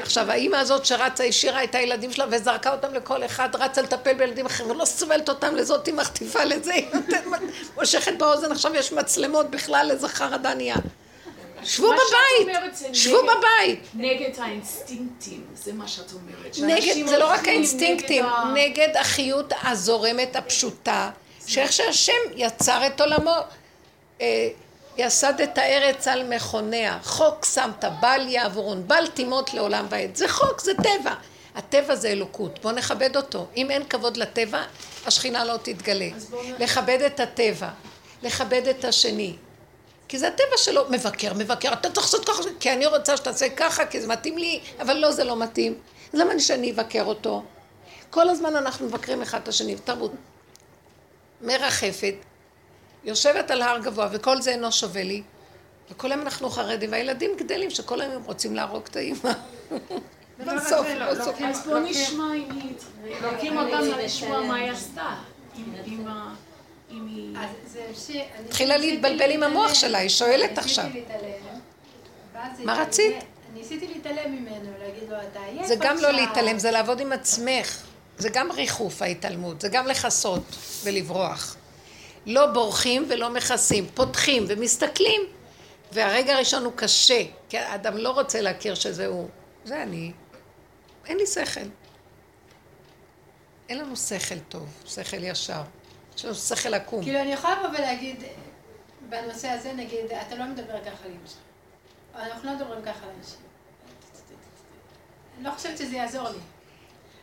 [0.00, 4.46] עכשיו, האימא הזאת שרצה, השאירה את הילדים שלה וזרקה אותם לכל אחד, רצה לטפל בילדים
[4.46, 7.40] אחרים, ולא סובלת אותם לזאת, היא מחטיפה לזה, היא נותנת,
[7.76, 10.76] מושכת באוזן, עכשיו יש מצלמות בכלל, איזה חרדה נהיה.
[11.64, 13.80] שבו בבית, שבו בבית.
[13.94, 16.56] נגד האינסטינקטים, זה מה שאת אומרת.
[16.62, 21.10] נגד, זה לא רק האינסטינקטים, נגד החיות הזורמת, הפשוטה,
[21.46, 23.36] שאיך שהשם יצר את עולמו.
[24.20, 24.48] אה,
[24.96, 30.16] יסד את הארץ על מכוניה, חוק שמת, בל יעבורון, בל תימות לעולם ועד.
[30.16, 31.14] זה חוק, זה טבע.
[31.54, 33.46] הטבע זה אלוקות, בואו נכבד אותו.
[33.56, 34.62] אם אין כבוד לטבע,
[35.06, 36.08] השכינה לא תתגלה.
[36.58, 37.68] לכבד את הטבע,
[38.22, 39.36] לכבד את השני.
[40.12, 43.86] כי זה הטבע שלו, מבקר, מבקר, אתה צריך לעשות ככה, כי אני רוצה שתעשה ככה,
[43.86, 45.74] כי זה מתאים לי, אבל לא, זה לא מתאים.
[46.12, 47.42] אז למה שאני אבקר אותו?
[48.10, 50.12] כל הזמן אנחנו מבקרים אחד את השני, תרבות
[51.40, 52.14] מרחפת,
[53.04, 55.22] יושבת על הר גבוה וכל זה אינו שווה לי,
[55.90, 59.18] וכל היום אנחנו חרדים, והילדים גדלים שכל היום הם רוצים להרוג את האימא.
[60.46, 61.40] בסוף, בסוף.
[61.40, 62.74] אז בוא נשמע אם היא...
[63.22, 65.14] לוקחים אותם לשמוע מה היא עשתה.
[66.92, 67.36] אם היא...
[68.46, 70.84] התחילה להתבלבל עם המוח שלה, היא שואלת עכשיו.
[72.64, 73.16] מה רצית?
[73.54, 77.82] ניסיתי להתעלם ממנו, להגיד לו, אתה עייף זה גם לא להתעלם, זה לעבוד עם עצמך.
[78.18, 80.42] זה גם ריחוף ההתעלמות, זה גם לכסות
[80.84, 81.56] ולברוח.
[82.26, 85.20] לא בורחים ולא מכסים, פותחים ומסתכלים.
[85.92, 89.28] והרגע הראשון הוא קשה, כי האדם לא רוצה להכיר שזה הוא.
[89.64, 90.12] זה אני.
[91.06, 91.60] אין לי שכל.
[93.68, 95.62] אין לנו שכל טוב, שכל ישר.
[96.16, 97.02] יש לנו שכל עקום.
[97.02, 98.24] כאילו, אני יכולה לבוא ולהגיד,
[99.08, 101.38] בנושא הזה, נגיד, אתה לא מדבר ככה על אמא שלך.
[102.14, 103.38] אנחנו לא מדברים ככה על אנשים.
[105.40, 106.38] לא חושבת שזה יעזור לי.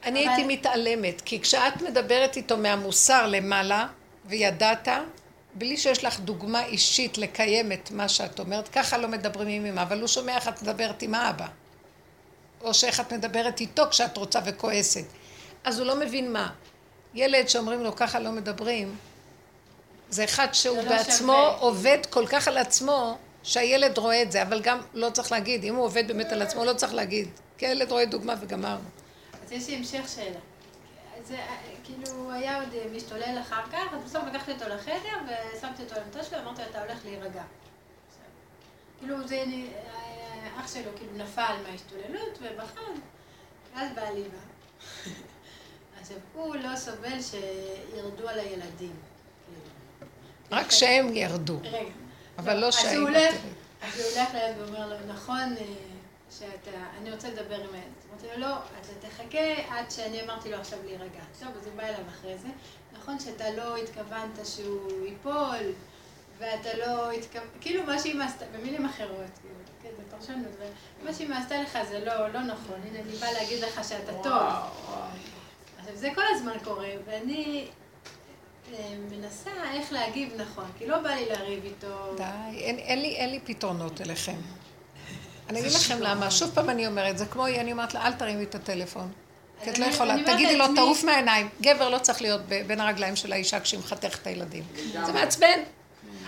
[0.03, 3.87] אני הייתי מתעלמת, כי כשאת מדברת איתו מהמוסר למעלה,
[4.25, 4.87] וידעת,
[5.53, 9.81] בלי שיש לך דוגמה אישית לקיים את מה שאת אומרת, ככה לא מדברים עם אמא,
[9.81, 11.47] אבל הוא שומע איך את מדברת עם האבא.
[12.61, 15.05] או שאיך את מדברת איתו כשאת רוצה וכועסת.
[15.63, 16.49] אז הוא לא מבין מה.
[17.13, 18.95] ילד שאומרים לו ככה לא מדברים,
[20.09, 21.57] זה אחד שהוא לא בעצמו שווה.
[21.59, 25.75] עובד כל כך על עצמו, שהילד רואה את זה, אבל גם לא צריך להגיד, אם
[25.75, 27.27] הוא עובד באמת על עצמו, לא צריך להגיד.
[27.57, 28.83] כי הילד רואה דוגמה וגמרנו.
[29.45, 30.39] אז יש לי המשך שאלה.
[31.27, 31.37] זה
[31.83, 36.23] כאילו, היה עוד משתולל אחר כך, אז בסוף לקחתי אותו לחדר ושמתי אותו על המיטה
[36.23, 37.43] שלו, אמרתי לו, אתה הולך להירגע.
[38.99, 39.43] כאילו, זה,
[40.59, 42.81] אח שלו כאילו נפל מההשתוללות ובכה,
[43.75, 45.11] ואז בא לי בא.
[46.01, 48.93] עכשיו, הוא לא סובל שירדו על הילדים.
[50.51, 51.59] רק שהם ירדו.
[51.63, 51.89] רגע.
[52.37, 53.33] אבל לא תרד.
[53.81, 55.65] אז הוא הולך לילד ואומר לו, נכון אה,
[56.31, 57.93] שאתה, אני רוצה לדבר עם הילד.
[58.09, 61.21] אמרתי לו, לא, אתה תחכה עד שאני אמרתי לו עכשיו להירגע.
[61.39, 62.47] טוב, אז הוא בא אליו אחרי זה.
[62.93, 65.71] נכון שאתה לא התכוונת שהוא ייפול,
[66.37, 70.47] ואתה לא התכוונת, כאילו מה שאמא עשתה, במילים אחרות, כאילו, כן, זה פרשנות,
[71.03, 72.75] מה שאמא עשתה לך זה לא, לא נכון.
[72.89, 74.41] הנה, אני באה להגיד לך שאתה טוב.
[75.79, 77.67] עכשיו, זה כל הזמן קורה, ואני
[78.73, 82.15] אה, מנסה איך להגיב נכון, כי לא בא לי לריב איתו.
[82.17, 82.23] די,
[82.57, 84.35] אין, אין, לי, אין לי פתרונות אליכם.
[85.49, 88.43] אני אגיד לכם למה, שוב פעם אני אומרת, זה כמו, אני אומרת לה, אל תרימי
[88.43, 89.11] את הטלפון.
[89.63, 91.49] כי את לא יכולה, תגידי לו, תעוף מהעיניים.
[91.61, 94.63] גבר לא צריך להיות בין הרגליים של האישה כשהיא מחתכת את הילדים.
[95.05, 95.59] זה מעצבן.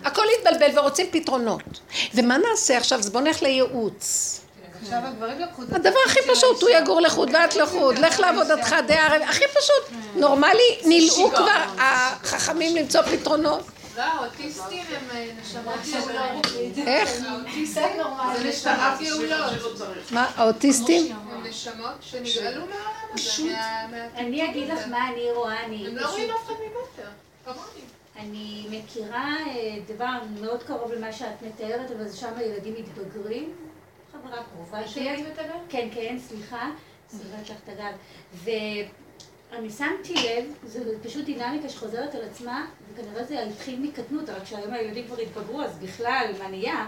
[0.05, 1.79] הכל התבלבל ורוצים פתרונות.
[2.13, 2.99] ומה נעשה עכשיו?
[2.99, 4.40] אז בואו נלך לייעוץ.
[4.81, 8.93] עכשיו הגברים לקחו את הדבר הכי פשוט, הוא יגור לחוד ואת לחוד, לך לעבודתך די
[8.93, 13.63] ערב, הכי פשוט, נורמלי, נלאו כבר החכמים למצוא פתרונות.
[13.97, 16.47] לא, האוטיסטים הם אה, נשמות יעולות.
[16.87, 17.09] איך?
[17.27, 17.83] האוטיסטים
[18.37, 19.51] זה נשמות יעולות.
[20.11, 21.15] מה, האוטיסטים?
[21.31, 24.07] הם נשמות שנגאלו מהעולם הזה.
[24.15, 25.87] אני אגיד לך מה אני רואה, אני...
[25.87, 27.09] הם לא רואים אף אחד ממטר,
[27.45, 27.81] כמוני.
[28.19, 33.53] אני מכירה אה, דבר מאוד קרוב למה שאת מתארת, אבל שם הילדים מתבגרים.
[34.23, 35.03] חברה קרובה שלי.
[35.69, 36.71] כן, כן, סליחה.
[37.09, 37.93] סליחה לך את הגב.
[38.33, 44.73] ואני שמתי לב, זו פשוט דינמיקה שחוזרת על עצמה, וכנראה זה התחיל מקטנות, רק שהיום
[44.73, 46.85] הילדים כבר התבגרו, אז בכלל, מה נהיה?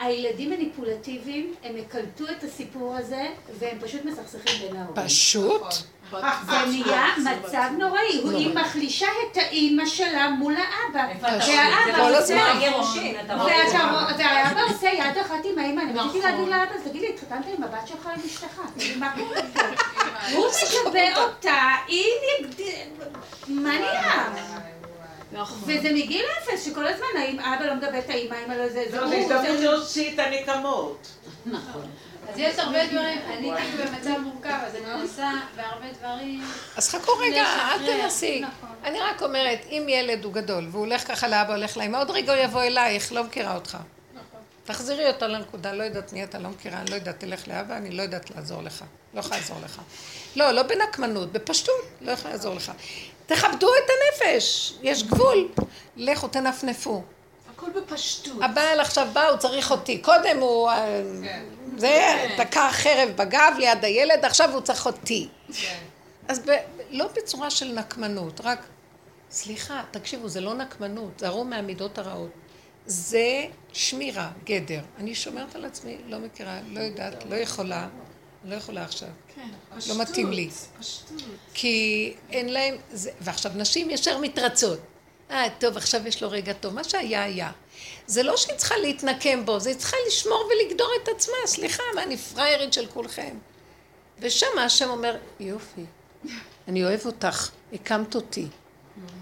[0.00, 3.26] הילדים מניפולטיביים, הם יקלטו את הסיפור הזה,
[3.58, 5.06] והם פשוט מסכסכים בין ההורים.
[5.06, 5.62] פשוט?
[6.46, 11.08] זה נהיה מצב נוראי, היא מחלישה את האימא שלה מול האבא.
[11.20, 12.58] והאבא הזמן.
[14.18, 17.88] והאבא עושה יד אחת עם האימא, אני רציתי להגיד לאבא, תגיד לי, התחתנת עם הבת
[17.88, 18.60] שלך עם אשתך?
[18.98, 19.60] מה קורה פה?
[20.32, 21.52] הוא משווה אותה,
[21.88, 22.04] היא...
[23.48, 24.28] מה נהיה?
[25.32, 25.58] נכון.
[25.62, 29.00] וזה מגיל אפס, שכל הזמן האם אבא לא מדבר את האמא, האמא לא זה, זה
[29.00, 29.08] הוא.
[29.08, 31.08] זה הזדמנות להוציא את הנקמות.
[31.46, 31.86] נכון.
[32.28, 36.44] אז יש הרבה דברים, אני כאילו במצב מורכב, אז אני מנסה בהרבה דברים...
[36.76, 38.40] אז חכו רגע, אל תנסי.
[38.40, 38.68] נכון.
[38.84, 42.34] אני רק אומרת, אם ילד הוא גדול, והוא הולך ככה לאבא, הולך לאמא, עוד רגע
[42.34, 43.78] הוא יבוא אלייך, לא מכירה אותך.
[44.14, 44.40] נכון.
[44.64, 47.90] תחזירי אותו לנקודה, לא יודעת מי אתה, לא מכירה, אני לא יודעת, תלך לאבא, אני
[47.90, 48.84] לא יודעת לעזור לך.
[49.14, 49.80] לא יכולה לעזור לך.
[50.36, 52.72] לא, לא בנקמנות, בפשטות, לא יכולה לעזור לך.
[53.26, 55.48] תכבדו את הנפש, יש גבול.
[55.96, 57.02] לכו, תנפנפו.
[57.54, 58.42] הכל בפשטות.
[58.42, 59.98] הבעל עכשיו בא, הוא צריך אותי.
[59.98, 60.70] קודם הוא...
[60.70, 61.44] אה, כן.
[61.76, 65.28] זה, תקע חרב בגב ליד הילד, עכשיו הוא צריך אותי.
[65.52, 65.78] כן.
[66.28, 66.50] אז ב,
[66.90, 68.58] לא בצורה של נקמנות, רק...
[69.30, 72.30] סליחה, תקשיבו, זה לא נקמנות, זה הרום מהמידות הרעות.
[72.86, 74.80] זה שמירה, גדר.
[74.98, 77.88] אני שומרת על עצמי, לא מכירה, לא יודעת, לא יכולה.
[78.46, 79.08] לא יכולה עכשיו.
[79.34, 79.96] כן, פשטות.
[79.96, 80.50] לא מתאים לי.
[80.78, 81.22] פשטות.
[81.54, 82.74] כי אין להם...
[82.92, 84.78] זה, ועכשיו נשים ישר מתרצות.
[85.30, 86.74] אה, טוב, עכשיו יש לו רגע טוב.
[86.74, 87.52] מה שהיה, היה.
[88.06, 91.34] זה לא שהיא צריכה להתנקם בו, זה צריכה לשמור ולגדור את עצמה.
[91.46, 93.36] סליחה, מה, אני פריירית של כולכם.
[94.18, 95.84] ושם השם אומר, יופי,
[96.68, 98.46] אני אוהב אותך, הקמת אותי.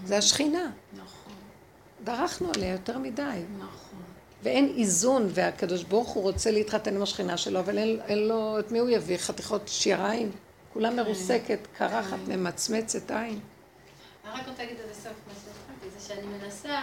[0.04, 0.70] זה השכינה.
[0.92, 1.32] נכון.
[2.04, 3.22] דרכנו עליה יותר מדי.
[3.58, 3.83] נכון.
[4.44, 8.72] ואין איזון, והקדוש ברוך הוא רוצה להתחתן עם השכינה שלו, אבל אין, אין לו, את
[8.72, 9.16] מי הוא יביא?
[9.16, 10.30] חתיכות שיריים?
[10.72, 10.96] כולה כן.
[10.96, 12.40] מרוסקת, קרחת, כן.
[12.40, 13.40] ממצמצת עין.
[14.24, 16.82] אני רק רוצה להגיד עד הסוף מה שהתחלתי, זה שאני מנסה,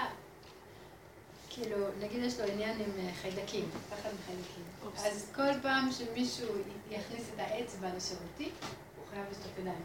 [1.50, 4.64] כאילו, נגיד יש לו עניין עם אה, חיידקים, פחד מחיידקים.
[5.12, 6.48] אז כל פעם שמישהו
[6.92, 8.50] יכניס את האצבע לשירותי,
[8.98, 9.84] הוא חייב לשטוף ידיים.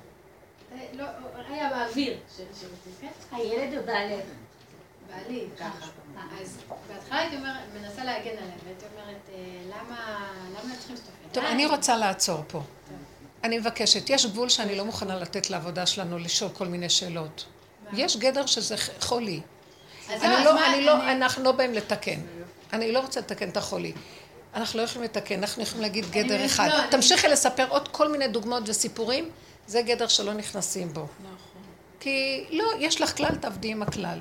[0.92, 1.04] לא,
[1.48, 3.36] היה באוויר של השירותים, כן?
[3.36, 4.24] הילד או בעלך?
[5.08, 5.86] בעלי, ככה.
[6.42, 9.34] אז בהתחלה הייתי אומרת, מנסה להגן עליהם, והייתי אומרת, אה,
[9.66, 11.32] למה, למה לא צריכים ידיים?
[11.32, 12.62] טוב, אני רוצה לעצור פה.
[13.44, 17.44] אני מבקשת, יש גבול שאני לא מוכנה לתת לעבודה שלנו לשאול כל מיני שאלות.
[17.92, 19.40] יש גדר שזה חולי.
[20.10, 22.20] אני לא, אני לא, אנחנו לא באים לתקן.
[22.72, 23.92] אני לא רוצה לתקן את החולי.
[24.54, 26.68] אנחנו לא יכולים לתקן, אנחנו יכולים להגיד גדר אחד.
[26.90, 29.30] תמשיכי לספר עוד כל מיני דוגמאות וסיפורים,
[29.66, 31.00] זה גדר שלא נכנסים בו.
[31.00, 31.62] נכון.
[32.00, 34.20] כי לא, יש לך כלל, תעבדי עם הכלל.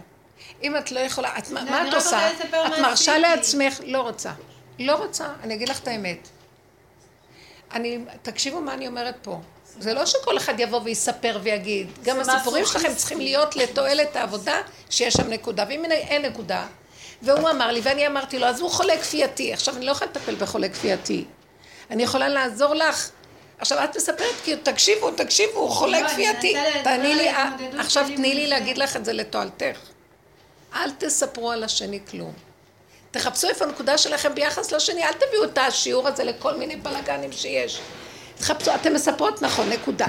[0.64, 2.32] אם את לא יכולה, את, מה את עושה?
[2.32, 4.32] את מרשה לעצמך, לא רוצה.
[4.80, 6.28] לא רוצה, אני אגיד לך את האמת.
[7.74, 9.40] אני, תקשיבו מה אני אומרת פה.
[9.80, 11.88] זה לא שכל אחד יבוא ויספר ויגיד.
[12.04, 15.66] גם הסיפורים שלכם צריכים להיות לתועלת העבודה שיש שם נקודה.
[15.70, 16.66] ואם אין נקודה,
[17.22, 19.54] והוא אמר לי ואני אמרתי לו, אז הוא חולה כפייתי.
[19.54, 21.26] עכשיו אני לא יכולה לטפל בחולה כפייתי.
[21.92, 23.10] אני יכולה לעזור לך.
[23.60, 26.56] עכשיו את מספרת, כי תקשיבו, תקשיבו, הוא חולה לא, כפייתי.
[26.84, 27.30] תעני לי,
[27.80, 29.80] עכשיו תני לי להגיד לך את זה לתועלתך.
[30.76, 32.34] אל תספרו על השני כלום.
[33.12, 37.80] תחפשו איפה הנקודה שלכם ביחס לשני, אל תביאו את השיעור הזה לכל מיני בלאגנים שיש.
[38.40, 40.08] תחפשו, אתן מספרות נכון, נקודה.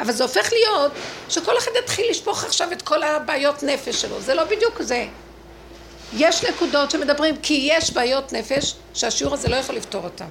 [0.00, 0.92] אבל זה הופך להיות
[1.28, 5.06] שכל אחד יתחיל לשפוך עכשיו את כל הבעיות נפש שלו, זה לא בדיוק זה.
[6.12, 10.28] יש נקודות שמדברים כי יש בעיות נפש שהשיעור הזה לא יכול לפתור אותן.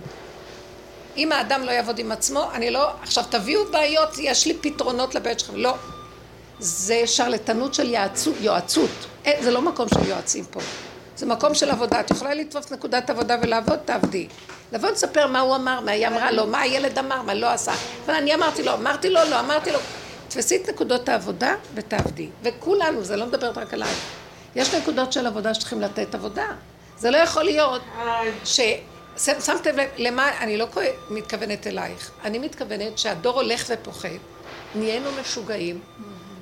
[1.18, 2.90] אם האדם לא יעבוד עם עצמו, אני לא...
[3.02, 5.56] עכשיו תביאו בעיות, יש לי פתרונות לבעיות שלכם.
[5.56, 5.74] לא.
[6.60, 8.90] זה שרלטנות של יעצות, יועצות.
[9.26, 10.60] אה, זה לא מקום של יועצים פה.
[11.18, 12.00] זה מקום של עבודה.
[12.00, 14.28] את יכולה לתפוס נקודת עבודה ולעבוד, תעבדי.
[14.72, 17.74] לבוא לספר מה הוא אמר, מה היא אמרה לו, מה הילד אמר, מה לא עשה.
[18.06, 19.80] אבל אני אמרתי לו, אמרתי לו, לא אמרתי לו.
[20.28, 22.30] תפסי את נקודות העבודה ותעבדי.
[22.44, 23.94] וכולנו, זה לא מדברת רק עליי.
[24.56, 26.48] יש נקודות של עבודה שצריכים לתת עבודה.
[26.98, 27.82] זה לא יכול להיות
[28.46, 28.60] ש...
[29.18, 30.68] שמתם לב, למה, אני לא
[31.10, 34.10] מתכוונת אלייך, אני מתכוונת שהדור הולך ופוחד,
[34.76, 35.80] נהיינו משוגעים,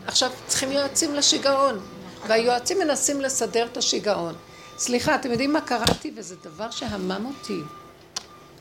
[0.08, 1.80] עכשיו צריכים יועצים לשיגעון,
[2.28, 4.36] והיועצים מנסים לסדר את השיגעון.
[4.78, 6.12] סליחה, אתם יודעים מה קראתי?
[6.16, 7.60] וזה דבר שהמם אותי.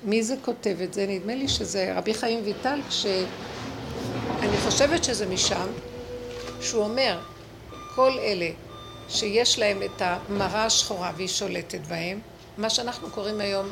[0.05, 1.07] מי זה כותב את זה?
[1.09, 3.27] נדמה לי שזה רבי חיים ויטל, כשאני
[4.65, 5.67] חושבת שזה משם,
[6.61, 7.19] שהוא אומר,
[7.95, 8.51] כל אלה
[9.09, 12.21] שיש להם את המראה השחורה והיא שולטת בהם,
[12.59, 13.71] מה שאנחנו קוראים היום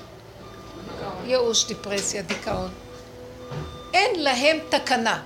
[1.27, 2.71] ייאוש, דיפרסיה, דיכאון.
[3.95, 5.23] אין להם תקנה.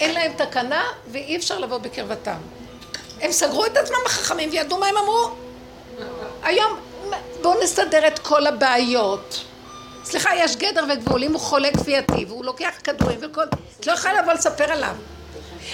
[0.00, 2.36] אין להם תקנה ואי אפשר לבוא בקרבתם.
[3.20, 5.30] הם סגרו את עצמם החכמים וידעו מה הם אמרו.
[6.42, 6.80] היום
[7.42, 9.44] בואו נסדר את כל הבעיות.
[10.04, 13.44] סליחה, יש גדר וגבול, אם הוא חולה כפייתי והוא לוקח כדורים וכל...
[13.80, 14.96] את לא יכולה לבוא לספר עליו.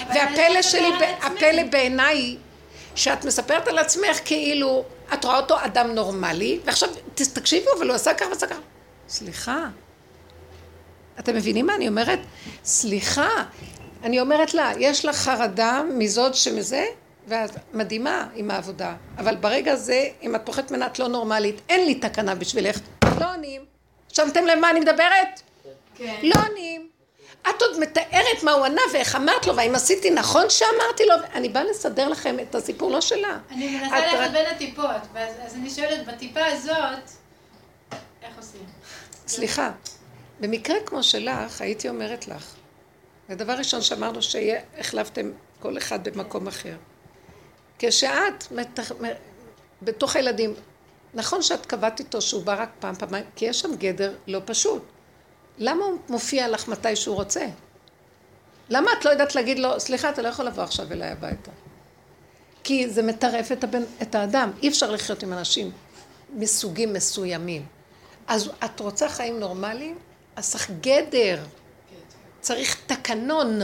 [0.08, 0.88] והפלא שלי,
[1.22, 2.36] הפלא בעיניי,
[2.94, 8.14] שאת מספרת על עצמך כאילו את רואה אותו אדם נורמלי, ועכשיו תקשיבו, אבל הוא עשה
[8.14, 8.60] ככה ועשה ככה.
[9.08, 9.66] סליחה.
[11.18, 12.18] אתם מבינים מה אני אומרת?
[12.64, 13.28] סליחה.
[14.02, 16.86] אני אומרת לה, יש לך חרדה מזאת שמזה,
[17.26, 18.94] ואת מדהימה עם העבודה.
[19.18, 21.60] אבל ברגע הזה, אם את פוחדת ממנה, את לא נורמלית.
[21.68, 22.78] אין לי תקנה בשבילך.
[23.20, 23.64] לא עונים.
[24.12, 25.40] שמתם לב מה אני מדברת?
[25.96, 26.16] כן.
[26.22, 26.90] לא עונים.
[27.42, 31.48] את עוד מתארת מה הוא ענה ואיך אמרת לו, והאם עשיתי נכון שאמרתי לו, אני
[31.48, 33.38] באה לסדר לכם את הסיפור, לא שלה.
[33.50, 34.86] אני מנסה ללכת בין הטיפות,
[35.46, 37.10] אז אני שואלת, בטיפה הזאת,
[38.22, 38.60] איך עושים?
[39.26, 39.70] סליחה,
[40.40, 42.54] במקרה כמו שלך, הייתי אומרת לך,
[43.30, 46.76] הדבר ראשון שאמרנו שהחלפתם כל אחד במקום אחר.
[47.78, 48.44] כשאת
[49.82, 50.54] בתוך הילדים,
[51.14, 54.82] נכון שאת קבעת איתו שהוא בא רק פעם, פעמיים, כי יש שם גדר לא פשוט.
[55.58, 57.46] למה הוא מופיע לך מתי שהוא רוצה?
[58.68, 61.50] למה את לא יודעת להגיד לו, סליחה, אתה לא יכול לבוא עכשיו אליי הביתה?
[62.64, 64.50] כי זה מטרף את, הבן, את האדם.
[64.62, 65.70] אי אפשר לחיות עם אנשים
[66.32, 67.66] מסוגים מסוימים.
[68.26, 69.98] אז את רוצה חיים נורמליים?
[70.36, 71.42] אז צריך גדר.
[72.40, 73.60] צריך תקנון.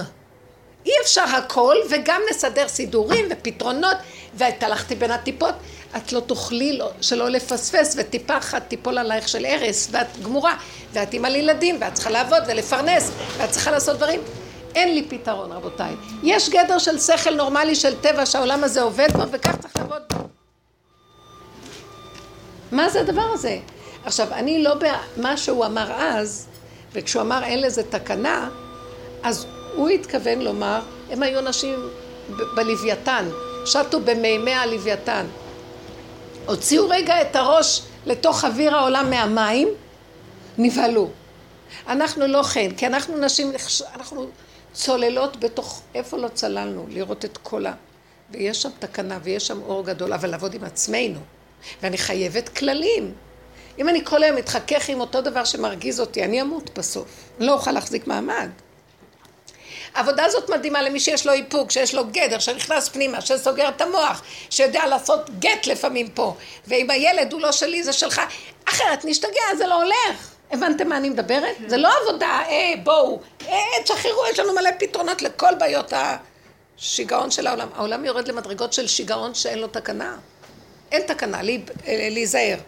[0.87, 3.97] אי אפשר הכל, וגם נסדר סידורים ופתרונות,
[4.35, 5.55] ואת הלכתי בין הטיפות.
[5.97, 10.57] את לא תוכלי לא, שלא לפספס, וטיפה אחת תיפול עלייך של הרס, ואת גמורה,
[10.93, 14.21] ואת אימא לילדים, ואת צריכה לעבוד ולפרנס, ואת צריכה לעשות דברים.
[14.75, 15.95] אין לי פתרון, רבותיי.
[16.23, 20.25] יש גדר של שכל נורמלי של טבע שהעולם הזה עובד בו, וכך צריך לעבוד בו.
[22.73, 23.59] מה זה הדבר הזה?
[24.05, 24.75] עכשיו, אני לא,
[25.17, 26.47] מה שהוא אמר אז,
[26.93, 28.49] וכשהוא אמר אין לזה תקנה,
[29.27, 31.89] אז הוא התכוון לומר, הם היו נשים
[32.29, 33.29] בלוויתן,
[33.65, 35.27] שטו במימי הלוויתן.
[36.47, 39.69] הוציאו רגע את הראש לתוך אוויר העולם מהמים,
[40.59, 41.11] נבהלו.
[41.89, 43.53] אנחנו לא כן, כי אנחנו נשים,
[43.95, 44.27] אנחנו
[44.73, 47.73] צוללות בתוך, איפה לא צללנו, לראות את כל ה...
[48.31, 51.21] ויש שם תקנה ויש שם אור גדול, אבל לעבוד עם עצמנו.
[51.83, 53.15] ואני חייבת כללים.
[53.79, 57.09] אם אני כל היום מתחכך עם אותו דבר שמרגיז אותי, אני אמות בסוף.
[57.39, 58.51] לא אוכל להחזיק מעמד.
[59.97, 64.23] העבודה הזאת מדהימה למי שיש לו איפוק, שיש לו גדר, שנכנס פנימה, שסוגר את המוח,
[64.51, 66.35] שיודע לעשות גט לפעמים פה,
[66.67, 68.21] ואם הילד הוא לא שלי זה שלך,
[68.69, 70.31] אחרת נשתגע, זה לא הולך.
[70.51, 71.57] הבנתם מה אני מדברת?
[71.67, 75.93] זה לא עבודה, אה, בואו, אה, תשחררו, יש לנו מלא פתרונות לכל בעיות
[76.79, 77.69] השיגעון של העולם.
[77.75, 80.17] העולם יורד למדרגות של שיגעון שאין לו תקנה.
[80.93, 82.59] אין תקנה, אה, להיזהר.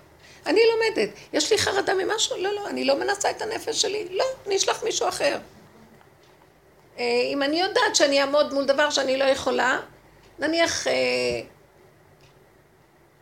[0.46, 1.08] אני לומדת.
[1.32, 2.36] יש לי חרדה ממשהו?
[2.36, 4.08] לא, לא, אני לא מנסה את הנפש שלי.
[4.10, 5.38] לא, אני אשלח מישהו אחר.
[6.98, 9.80] אה, אם אני יודעת שאני אעמוד מול דבר שאני לא יכולה,
[10.38, 10.92] נניח, אה,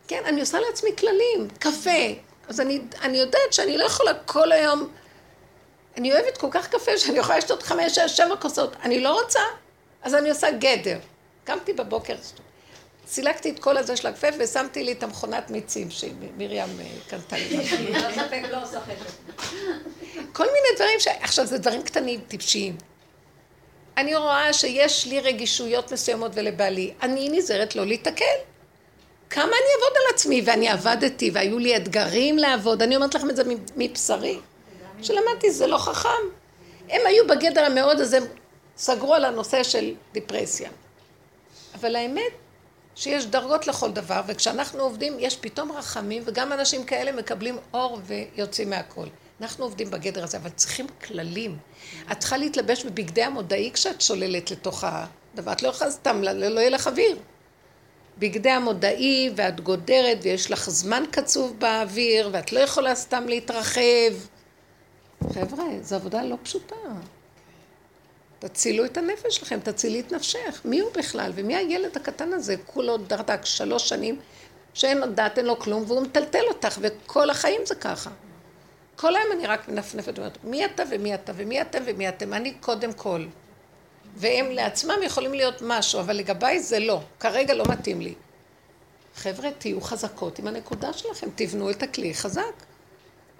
[0.07, 2.23] כן, אני עושה לעצמי כללים, קפה.
[2.47, 4.89] אז אני, אני יודעת שאני לא יכולה כל היום,
[5.97, 8.75] אני אוהבת כל כך קפה שאני יכולה לשתות חמש, שש, שבע כוסות.
[8.83, 9.39] אני לא רוצה,
[10.03, 10.99] אז אני עושה גדר.
[11.43, 12.15] קמתי בבוקר,
[13.07, 17.57] סילקתי את כל הזה של הקפה ושמתי לי את המכונת מיצים שמרים אה, קנתה לי.
[17.93, 17.99] לא
[20.33, 21.07] כל מיני דברים ש...
[21.07, 22.77] עכשיו, זה דברים קטנים, טיפשיים.
[23.97, 26.93] אני רואה שיש לי רגישויות מסוימות ולבעלי.
[27.01, 28.25] אני נזהרת לא להתקל.
[29.29, 32.81] כמה אני אעבוד על עצמי, ואני עבדתי, והיו לי אתגרים לעבוד.
[32.81, 33.43] אני אומרת לכם את זה
[33.75, 34.39] מבשרי.
[35.01, 36.09] שלמדתי, זה לא חכם.
[36.89, 38.23] הם היו בגדר המאוד, אז הם
[38.77, 40.69] סגרו על הנושא של דיפרסיה.
[41.75, 42.31] אבל האמת
[42.95, 48.69] שיש דרגות לכל דבר, וכשאנחנו עובדים יש פתאום רחמים, וגם אנשים כאלה מקבלים אור ויוצאים
[48.69, 49.07] מהכל.
[49.41, 51.57] אנחנו עובדים בגדר הזה, אבל צריכים כללים.
[52.11, 55.51] את צריכה להתלבש בבגדי המודעי כשאת שוללת לתוך הדבר.
[55.51, 57.17] את לא יכולה סתם, לא, לא יהיה לך אוויר.
[58.17, 64.13] בגדי המודעי, ואת גודרת, ויש לך זמן קצוב באוויר, ואת לא יכולה סתם להתרחב.
[65.33, 66.75] חבר'ה, זו עבודה לא פשוטה.
[68.39, 70.61] תצילו את הנפש שלכם, תצילי את נפשך.
[70.65, 71.31] מי הוא בכלל?
[71.35, 72.55] ומי הילד הקטן הזה?
[72.65, 74.19] כולו דרדק שלוש שנים,
[74.73, 78.09] שאין לו דעת, אין לו כלום, והוא מטלטל אותך, וכל החיים זה ככה.
[78.97, 82.33] כל היום אני רק מנפנפת ואומרת, מי אתה ומי אתה ומי אתם ומי אתם?
[82.33, 83.25] אני קודם כל.
[84.15, 87.01] והם לעצמם יכולים להיות משהו, אבל לגביי זה לא.
[87.19, 88.13] כרגע לא מתאים לי.
[89.15, 92.53] חבר'ה, תהיו חזקות עם הנקודה שלכם, תבנו את הכלי חזק.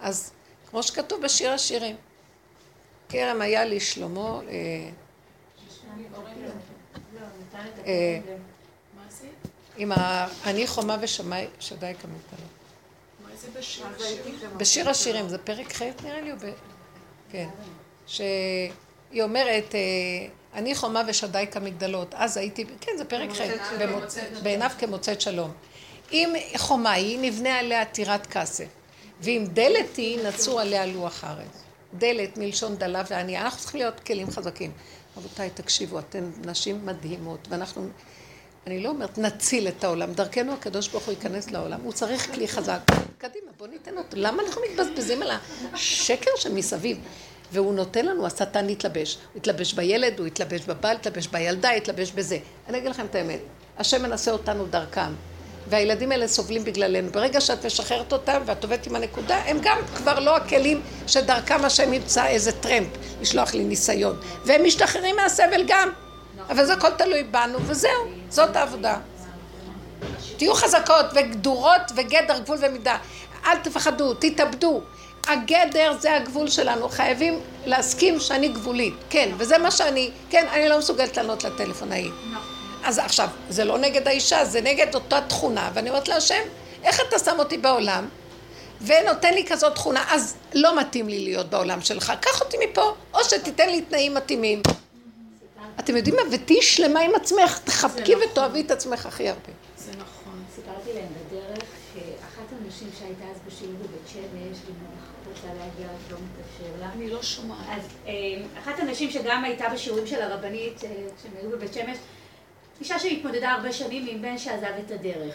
[0.00, 0.32] אז
[0.70, 1.96] כמו שכתוב בשיר השירים,
[3.08, 4.90] כרם היה לי שלמה, אה,
[7.86, 8.20] אה,
[9.76, 9.92] עם
[10.44, 12.57] אני חומה ושמי שדי כמותנו.
[14.56, 16.32] בשיר השירים, זה פרק ח' נראה לי,
[17.30, 17.48] כן,
[18.06, 19.80] שהיא אומרת, אה,
[20.54, 23.40] אני חומה ושדי כמגדלות, אז הייתי, כן, זה פרק ח',
[24.42, 25.52] בעיניו כמוצאת שלום.
[26.12, 28.66] אם חומה היא, נבנה עליה טירת כסף,
[29.20, 31.62] ואם דלת היא, נצור עליה לוח הארץ.
[31.94, 34.72] דלת מלשון דלה וענייה, אנחנו צריכים להיות כלים חזקים.
[35.16, 37.88] רבותיי, תקשיבו, אתן נשים מדהימות, ואנחנו,
[38.68, 42.48] אני לא אומרת נציל את העולם, דרכנו הקדוש ברוך הוא ייכנס לעולם, הוא צריך כלי
[42.48, 42.80] חזק.
[43.18, 44.16] קדימה, בוא ניתן אותו.
[44.16, 45.30] למה אנחנו מתבזבזים על
[45.72, 46.98] השקר שמסביב?
[47.52, 49.18] והוא נותן לנו, השטן יתלבש.
[49.32, 52.38] הוא יתלבש בילד, הוא יתלבש בבעל, יתלבש בילדה, יתלבש בזה.
[52.68, 53.40] אני אגיד לכם את האמת,
[53.78, 55.12] השם מנסה אותנו דרכם.
[55.68, 57.10] והילדים האלה סובלים בגללנו.
[57.10, 61.92] ברגע שאת משחררת אותם ואת עובדת עם הנקודה, הם גם כבר לא הכלים שדרכם השם
[61.92, 62.88] ימצא איזה טרמפ,
[63.20, 64.16] לשלוח לי ניסיון.
[64.44, 66.07] והם משתחררים מהסבל גם.
[66.50, 68.96] אבל זה הכל תלוי בנו, וזהו, זאת העבודה.
[70.36, 72.96] תהיו חזקות וגדורות וגדר, גבול ומידה.
[73.46, 74.82] אל תפחדו, תתאבדו.
[75.28, 80.78] הגדר זה הגבול שלנו, חייבים להסכים שאני גבולית, כן, וזה מה שאני, כן, אני לא
[80.78, 82.10] מסוגלת לענות לטלפון ההיא.
[82.84, 86.42] אז עכשיו, זה לא נגד האישה, זה נגד אותה תכונה, ואני אומרת להשם,
[86.84, 88.08] איך אתה שם אותי בעולם,
[88.80, 93.24] ונותן לי כזאת תכונה, אז לא מתאים לי להיות בעולם שלך, קח אותי מפה, או
[93.24, 94.62] שתיתן לי תנאים מתאימים.
[95.78, 96.22] אתם יודעים מה?
[96.32, 98.28] ותהיי שלמה עם עצמך, תחבקי נכון.
[98.30, 99.52] ותאהבי את עצמך הכי הרבה.
[99.76, 100.44] זה נכון.
[100.54, 101.64] סיפרתי להם בדרך
[101.94, 104.58] שאחת הנשים שהייתה אז בשיעור בבית שמש,
[105.28, 106.92] רוצה להגיע, לא מתאפשר לה.
[106.92, 107.66] אני לא שומעת.
[107.70, 108.12] אז אה,
[108.58, 111.96] אחת הנשים שגם הייתה בשיעורים של הרבנית, כשהם היו בבית שמש,
[112.80, 115.34] אישה שהתמודדה הרבה שנים עם בן שעזב את הדרך.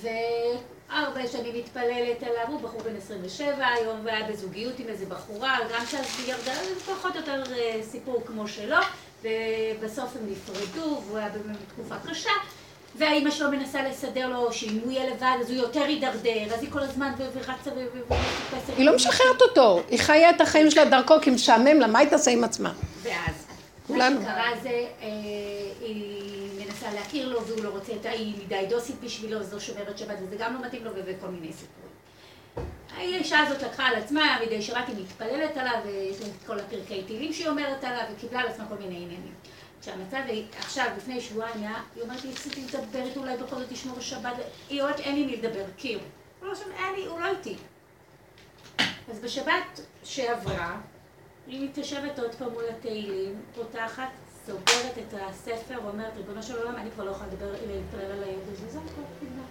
[0.00, 5.86] והרבה שנים מתפללת עליו, הוא בחור בן 27 היום, והיה בזוגיות עם איזה בחורה, גם
[5.86, 8.76] כשאז היא ירדה, זה פחות או יותר אה, סיפור כמו שלו,
[9.22, 12.30] ובסוף הם נפרדו, והוא היה בתקופה קשה.
[12.96, 16.70] והאימא שלו מנסה לסדר לו שאם הוא יהיה לבד אז הוא יותר יידרדר, אז היא
[16.70, 18.76] כל הזמן ורצה ומחפשת.
[18.76, 22.08] היא לא משחררת אותו, היא חיה את החיים שלה דרכו כי משעמם לה, מה היא
[22.08, 22.72] תעשה עם עצמה?
[23.02, 23.46] ואז,
[23.88, 25.08] מה שקרה זה, אה,
[25.80, 30.16] היא מנסה להכיר לו והוא לא רוצה היא מדי דוסית בשבילו, אז לא שומרת שבת
[30.22, 31.91] וזה גם לא מתאים לו וכל מיני סיפורים.
[32.96, 37.02] האישה הזאת לקחה על עצמה, מדי שבת היא מתפללת עליו, ויש לה את כל הפרקי
[37.02, 39.34] תהילים שהיא אומרת עליו, וקיבלה על עצמה כל מיני עניינים.
[39.80, 40.18] כשהמצב
[40.58, 41.64] עכשיו, לפני שבועיים,
[41.94, 44.32] היא אומרת לי, רציתי לדבר איתו, אולי בכל זאת תשמור שבת,
[44.68, 46.02] היא אומרת, אין לי מי לדבר, כי הוא.
[46.42, 47.56] לא שם, אין לי, הוא לא איתי.
[49.10, 50.80] אז בשבת שעברה,
[51.46, 54.08] היא מתיישבת עוד פעם מול התהילים, פותחת,
[54.46, 58.48] סוגרת את הספר, ואומרת, ריבונו של עולם, אני כבר לא יכולה לדבר, להתפלל על הילד
[58.52, 59.44] הזה, זה הכל, נגמר.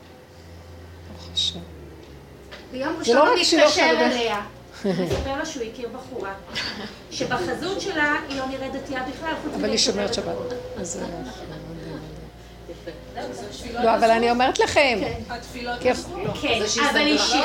[2.72, 4.42] ביום ראשון הוא מתקשר אליה.
[4.86, 6.34] מספר לה שהוא הכיר בחורה,
[7.12, 10.36] שבחזות שלה היא לא נראית דתייה בכלל, אבל היא שומרת שבת.
[13.74, 15.00] לא, אבל אני אומרת לכם.
[15.30, 15.94] התפילות כן,
[16.90, 17.44] אבל אישית.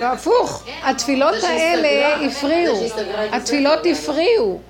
[0.00, 0.64] לא, הפוך.
[0.82, 2.80] התפילות האלה הפריעו.
[3.32, 4.60] התפילות הפריעו.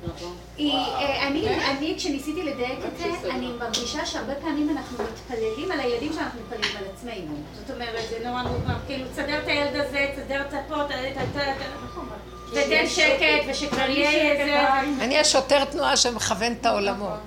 [0.68, 1.28] אה,
[1.68, 6.76] אני, כשניסיתי לדייק את זה, אני מרגישה שהרבה פעמים אנחנו מתפללים על הילדים שאנחנו מתפללים
[6.76, 7.34] על עצמנו.
[7.54, 10.82] זאת אומרת, זה נורא נורא, כאילו, תסדר את הילד הזה, תסדר את הפה,
[12.50, 14.80] תתן שקט, ושכבר יהיה איזה...
[15.04, 17.18] אני השוטר תנועה שמכוון את העולמות.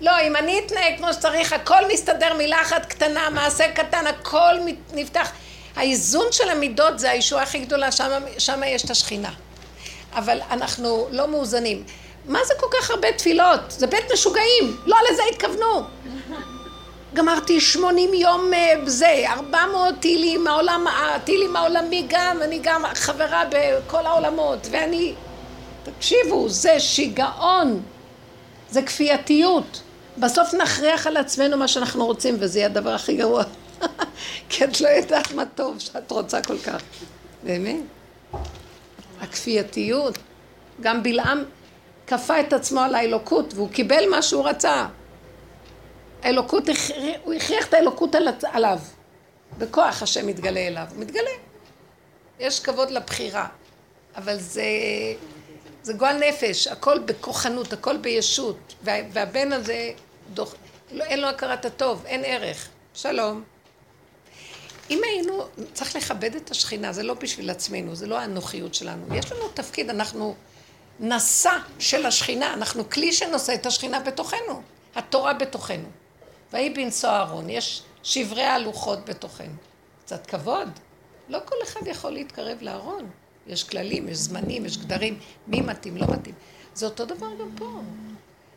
[0.00, 4.54] לא, אם אני אתנהג כמו שצריך, הכל מסתדר, מילה אחת קטנה, מעשה קטן, הכל
[4.94, 5.32] נפתח.
[5.76, 7.92] האיזון של המידות זה הישועה הכי גדולה,
[8.38, 9.30] שם יש את השכינה.
[10.14, 11.84] אבל אנחנו לא מאוזנים.
[12.26, 13.60] מה זה כל כך הרבה תפילות?
[13.68, 15.84] זה בית משוגעים, לא לזה התכוונו.
[17.14, 18.50] גמרתי שמונים יום
[18.84, 25.14] בזה, אה, ארבע מאות טילים, העולם, הטילים העולמי גם, אני גם חברה בכל העולמות, ואני,
[25.82, 27.82] תקשיבו, זה שיגעון,
[28.70, 29.82] זה כפייתיות.
[30.18, 33.42] בסוף נכריח על עצמנו מה שאנחנו רוצים, וזה יהיה הדבר הכי גרוע.
[34.48, 36.80] כי את לא יודעת מה טוב שאת רוצה כל כך.
[37.42, 37.80] באמת.
[39.20, 40.18] הכפייתיות.
[40.80, 41.44] גם בלעם
[42.10, 44.86] כפה את עצמו על האלוקות, והוא קיבל מה שהוא רצה.
[46.22, 46.68] האלוקות,
[47.24, 48.78] הוא הכריח את האלוקות עליו.
[49.58, 50.86] בכוח השם מתגלה אליו.
[50.90, 51.30] הוא מתגלה.
[52.40, 53.48] יש כבוד לבחירה.
[54.16, 54.64] אבל זה,
[55.82, 58.74] זה גועל נפש, הכל בכוחנות, הכל בישות.
[58.82, 59.90] וה, והבן הזה,
[60.34, 60.54] דוח,
[60.92, 62.68] לא, אין לו הכרת הטוב, אין ערך.
[62.94, 63.42] שלום.
[64.90, 69.14] אם היינו, צריך לכבד את השכינה, זה לא בשביל עצמנו, זה לא האנוכיות שלנו.
[69.14, 70.34] יש לנו תפקיד, אנחנו
[71.00, 74.62] נשא של השכינה, אנחנו כלי שנושא את השכינה בתוכנו,
[74.94, 75.88] התורה בתוכנו.
[76.52, 79.54] ויהי בנשוא אהרון, יש שברי הלוחות בתוכנו.
[80.04, 80.68] קצת כבוד.
[81.28, 83.10] לא כל אחד יכול להתקרב לארון.
[83.46, 86.34] יש כללים, יש זמנים, יש גדרים, מי מתאים, לא מתאים.
[86.74, 87.80] זה אותו דבר גם פה.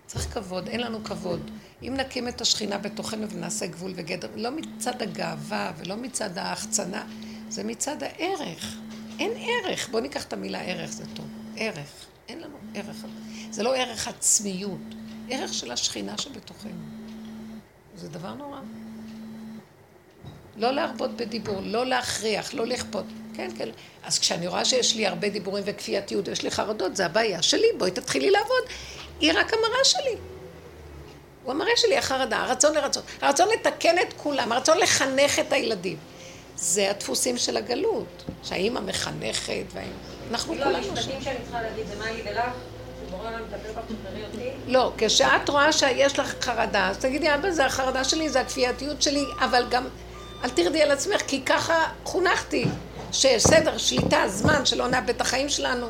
[0.06, 1.52] צריך כבוד, אין לנו כבוד.
[1.82, 7.06] אם נקים את השכינה בתוכנו ונעשה גבול וגדר, לא מצד הגאווה ולא מצד ההחצנה,
[7.50, 8.76] זה מצד הערך.
[9.20, 9.90] אין ערך.
[9.90, 11.26] בואו ניקח את המילה ערך, זה טוב.
[11.58, 12.13] ערך.
[12.34, 13.06] אין לנו ערך.
[13.52, 14.80] זה לא ערך עצמיות,
[15.30, 16.72] ערך של השכינה שבתוכנו.
[17.96, 18.60] זה דבר נורא.
[20.58, 23.06] לא להרבות בדיבור, לא להכריח, לא לכפות.
[23.34, 23.70] כן, כן.
[24.04, 27.92] אז כשאני רואה שיש לי הרבה דיבורים וכפייתיות ויש לי חרדות, זה הבעיה שלי, בואי
[27.92, 28.64] תתחילי לעבוד.
[29.20, 30.16] היא רק המראה שלי.
[31.44, 33.04] הוא המראה שלי, החרדה, הרצון לרצון.
[33.22, 35.98] הרצון לתקן את כולם, הרצון לחנך את הילדים.
[36.56, 40.13] זה הדפוסים של הגלות, שהאימא מחנכת, והאימא...
[40.34, 40.90] אנחנו כולנו שם.
[40.90, 42.54] לא, המשפטים שאני צריכה להגיד, זה מה לי ולך?
[44.68, 49.26] לא, כשאת רואה שיש לך חרדה, אז תגידי, אבא, זה החרדה שלי, זה הכפייתיות שלי,
[49.40, 49.88] אבל גם
[50.44, 52.66] אל תרדי על עצמך, כי ככה חונכתי,
[53.12, 55.88] שסדר, שליטה, זמן, שלא נאבד את החיים שלנו.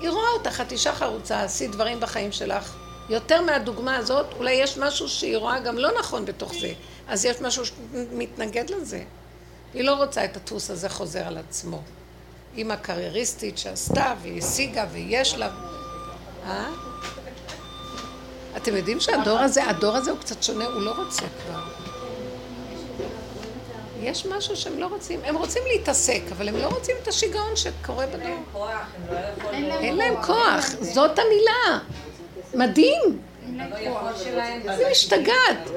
[0.00, 2.76] היא רואה אותך, את אישה חרוצה, עשית דברים בחיים שלך.
[3.08, 6.72] יותר מהדוגמה הזאת, אולי יש משהו שהיא רואה גם לא נכון בתוך זה,
[7.08, 9.02] אז יש משהו שמתנגד לזה.
[9.74, 11.82] היא לא רוצה את הדפוס הזה חוזר על עצמו.
[12.56, 15.48] אימא קרייריסטית שעשתה והיא השיגה ויש לה...
[16.46, 16.68] אה?
[18.56, 21.60] אתם יודעים שהדור הזה, הדור הזה הוא קצת שונה, הוא לא רוצה כבר.
[24.00, 28.06] יש משהו שהם לא רוצים, הם רוצים להתעסק, אבל הם לא רוצים את השיגעון שקורה
[28.06, 28.66] בדור.
[29.52, 31.78] אין להם כוח, זאת המילה.
[32.54, 33.18] מדהים.
[34.76, 35.70] זה משתגעת.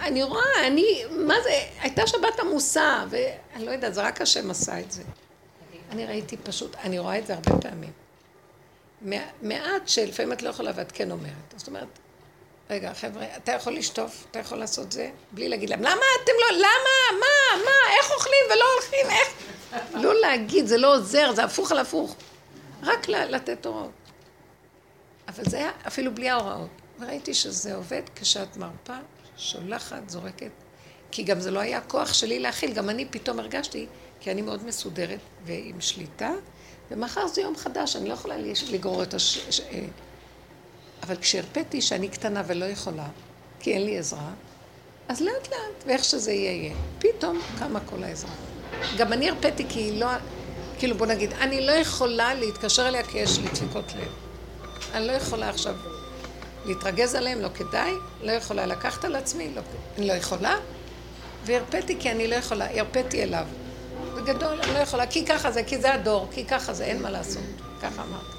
[0.00, 1.50] אני רואה, אני, מה זה,
[1.80, 5.02] הייתה שבת עמוסה, ואני לא יודעת, זה רק השם עשה את זה.
[5.90, 7.92] אני ראיתי פשוט, אני רואה את זה הרבה פעמים.
[9.42, 11.54] מעט שלפעמים את לא יכולה ואת כן אומרת.
[11.56, 11.88] זאת אומרת,
[12.70, 16.56] רגע, חבר'ה, אתה יכול לשטוף, אתה יכול לעשות זה, בלי להגיד להם, למה אתם לא,
[16.56, 19.28] למה, מה, מה, איך אוכלים ולא הולכים, איך...
[19.94, 22.16] לא להגיד, זה לא עוזר, זה הפוך על הפוך.
[22.82, 23.90] רק לתת הוראות.
[25.28, 26.68] אבל זה היה אפילו בלי ההוראות.
[27.00, 28.96] וראיתי שזה עובד כשאת מרפה,
[29.38, 30.50] שולחת, זורקת.
[31.10, 33.86] כי גם זה לא היה כוח שלי להכיל, גם אני פתאום הרגשתי,
[34.20, 36.30] כי אני מאוד מסודרת ועם שליטה,
[36.90, 38.36] ומחר זה יום חדש, אני לא יכולה
[38.70, 39.38] לגרור את הש...
[39.50, 39.60] ש...
[39.60, 39.84] אה,
[41.02, 43.08] אבל כשהרפאתי שאני קטנה ולא יכולה,
[43.60, 44.30] כי אין לי עזרה,
[45.08, 46.74] אז לאט לאט, ואיך שזה יהיה יהיה.
[46.98, 48.30] פתאום קמה כל העזרה.
[48.98, 50.06] גם אני הרפאתי כי היא לא...
[50.78, 54.12] כאילו בוא נגיד, אני לא יכולה להתקשר אליה כי יש לי דפיקות לב.
[54.94, 55.76] אני לא יכולה עכשיו
[56.68, 57.92] להתרגז עליהם, לא כדאי,
[58.22, 59.62] לא יכולה לקחת על עצמי, לא,
[59.98, 60.56] אני לא יכולה,
[61.44, 63.46] והרפאתי כי אני לא יכולה, הרפאתי אליו.
[64.16, 67.10] בגדול, אני לא יכולה, כי ככה זה, כי זה הדור, כי ככה זה, אין מה
[67.10, 67.42] לעשות.
[67.82, 68.38] ככה אמרתי.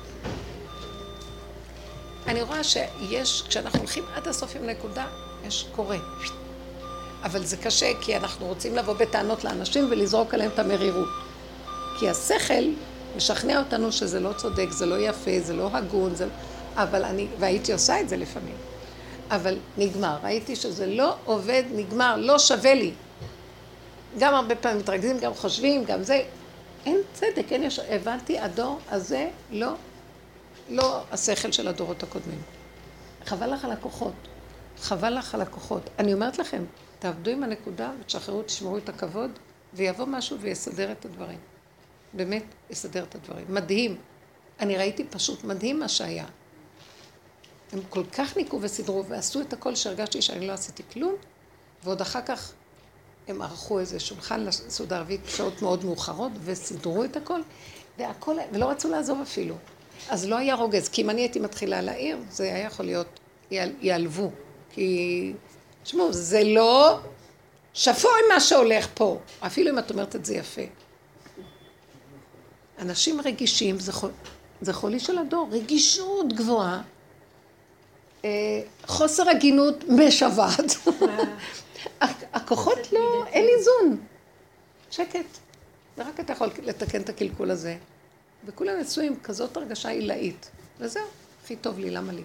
[2.28, 5.06] אני רואה שיש, כשאנחנו הולכים עד הסוף עם נקודה,
[5.48, 5.98] יש קורה.
[7.24, 11.10] אבל זה קשה, כי אנחנו רוצים לבוא בטענות לאנשים ולזרוק עליהם את המרירות.
[12.00, 12.64] כי השכל
[13.16, 16.28] משכנע אותנו שזה לא צודק, זה לא יפה, זה לא הגון, זה...
[16.84, 18.56] אבל אני, והייתי עושה את זה לפעמים.
[19.32, 20.18] אבל נגמר.
[20.24, 22.92] ראיתי שזה לא עובד, נגמר, לא שווה לי.
[24.20, 26.24] גם הרבה פעמים מתרכזים, גם חושבים, גם זה.
[26.86, 27.82] אין צדק, אין ישר.
[27.90, 29.74] הבנתי, הדור הזה לא,
[30.70, 32.42] לא השכל של הדורות הקודמים.
[33.26, 34.14] חבל לך על הכוחות.
[34.82, 35.90] חבל לך על הכוחות.
[36.00, 36.64] אני אומרת לכם,
[37.00, 39.32] תעבדו עם הנקודה ותשחררו, תשמרו את הכבוד,
[39.74, 41.38] ויבוא משהו ויסדר את הדברים.
[42.14, 43.46] באמת, יסדר את הדברים.
[43.50, 43.96] מדהים.
[44.60, 46.26] אני ראיתי פשוט מדהים מה שהיה.
[47.72, 51.16] הם כל כך ניקו וסידרו ועשו את הכל שהרגשתי שאני לא עשיתי כלום,
[51.84, 52.54] ועוד אחר כך
[53.28, 57.42] הם ערכו איזה שולחן לסעודה ערבית שעות מאוד מאוחרות וסידרו את הכל,
[57.98, 59.56] והכל, ולא רצו לעזוב אפילו.
[60.10, 63.20] אז לא היה רוגז, כי אם אני הייתי מתחילה להעיר, זה היה יכול להיות,
[63.52, 64.32] ייעלבו.
[64.70, 65.34] כי,
[65.84, 67.00] תשמעו, זה לא
[67.74, 70.62] שפוי מה שהולך פה, אפילו אם את אומרת את זה יפה.
[72.80, 74.12] אנשים רגישים, זה, חול,
[74.62, 76.82] זה חולי של הדור, רגישות גבוהה,
[78.86, 80.76] חוסר הגינות משוועת.
[82.34, 83.98] הכוחות לא, אין איזון.
[84.92, 85.38] שקט.
[85.98, 87.78] ורק אתה יכול לתקן את הקלקול הזה.
[88.46, 90.50] וכולם יצאו עם כזאת הרגשה עילאית.
[90.80, 91.04] וזהו,
[91.44, 92.24] הכי טוב לי, למה לי?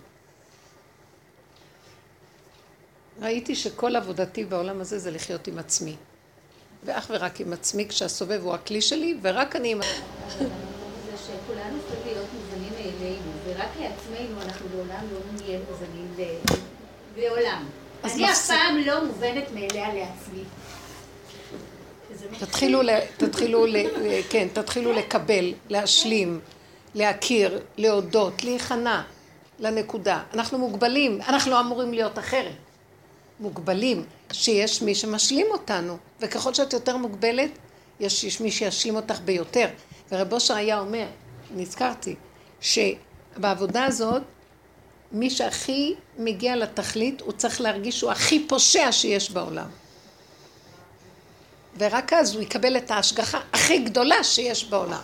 [3.21, 5.97] ראיתי שכל עבודתי בעולם הזה זה לחיות עם עצמי.
[6.85, 9.81] ואך ורק עם עצמי, כשהסובב הוא הכלי שלי, ורק אני עם...
[9.81, 10.47] זה
[11.19, 16.15] שכולנו צריכים להיות מובנים מאלינו, ורק לעצמנו אנחנו לעולם לא נהיה מובנים
[17.17, 17.65] לעולם.
[18.05, 20.43] אני אף פעם לא מובנת מאליה לעצמי.
[22.39, 22.81] תתחילו,
[23.17, 23.67] תתחילו,
[24.31, 26.41] כן, תתחילו לקבל, להשלים,
[26.95, 29.03] להכיר, להודות, להיכנע
[29.59, 30.23] לנקודה.
[30.35, 32.53] אנחנו מוגבלים, אנחנו לא אמורים להיות אחרת.
[33.41, 37.51] מוגבלים, שיש מי שמשלים אותנו, וככל שאת יותר מוגבלת,
[38.01, 39.67] יש, יש מי שישלים אותך ביותר.
[40.13, 41.07] ורב אושר היה אומר,
[41.55, 42.15] נזכרתי,
[43.37, 44.23] שבעבודה הזאת,
[45.13, 49.69] מי שהכי מגיע לתכלית, הוא צריך להרגיש שהוא הכי פושע שיש בעולם.
[51.79, 55.03] ורק אז הוא יקבל את ההשגחה הכי גדולה שיש בעולם.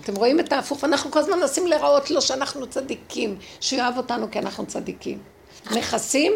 [0.00, 0.84] אתם רואים את ההפוך?
[0.84, 5.22] אנחנו כל הזמן מנסים לראות לו שאנחנו צדיקים, שהוא יאהב אותנו כי אנחנו צדיקים.
[5.70, 6.32] מכסים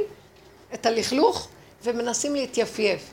[0.75, 1.49] את הלכלוך
[1.85, 3.13] ומנסים להתייפייף.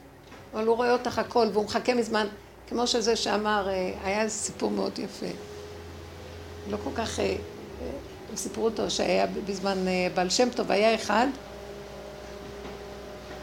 [0.53, 2.27] אבל הוא רואה אותך הכל והוא מחכה מזמן,
[2.67, 5.54] כמו שזה שאמר, אה, היה סיפור מאוד יפה.
[6.69, 7.35] לא כל כך, אה, אה,
[8.29, 9.77] הם סיפרו אותו שהיה בזמן
[10.13, 11.27] בעל שם טוב, היה אחד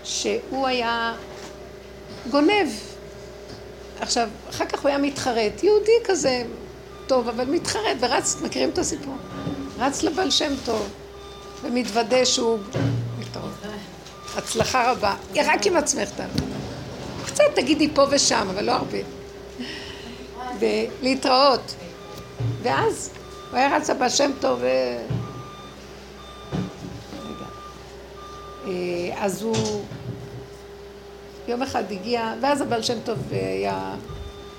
[0.05, 1.15] שהוא היה
[2.31, 2.69] גונב.
[4.01, 6.43] עכשיו, אחר כך הוא היה מתחרט, יהודי כזה
[7.07, 9.17] טוב, אבל מתחרט, ורץ, מכירים את הסיפור?
[9.79, 10.89] רץ לבעל שם טוב,
[11.63, 12.59] ומתוודה שהוא...
[14.37, 15.15] הצלחה רבה.
[15.37, 16.43] רק עם עצמך תעמדי.
[17.27, 18.99] קצת תגידי פה ושם, אבל לא הרבה.
[20.59, 21.75] ולהתראות.
[22.63, 23.11] ואז
[23.51, 24.67] הוא היה רץ הבא שם טוב ו...
[27.13, 27.47] רגע.
[28.67, 29.85] אה, אז הוא
[31.49, 33.95] יום אחד הגיע, ואז הבעל שם טוב היה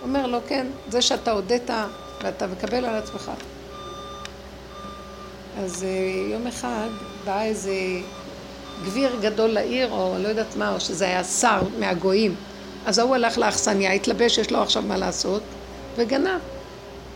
[0.04, 1.70] אומר לו, כן, זה שאתה הודית
[2.24, 3.32] ואתה מקבל על עצמך.
[5.60, 6.88] אז אה, יום אחד
[7.26, 7.76] בא איזה
[8.86, 12.36] גביר גדול לעיר, או לא יודעת מה, או שזה היה שר מהגויים.
[12.86, 15.42] אז ההוא הלך לאכסניה, התלבש, יש לו עכשיו מה לעשות,
[15.96, 16.53] וגנב.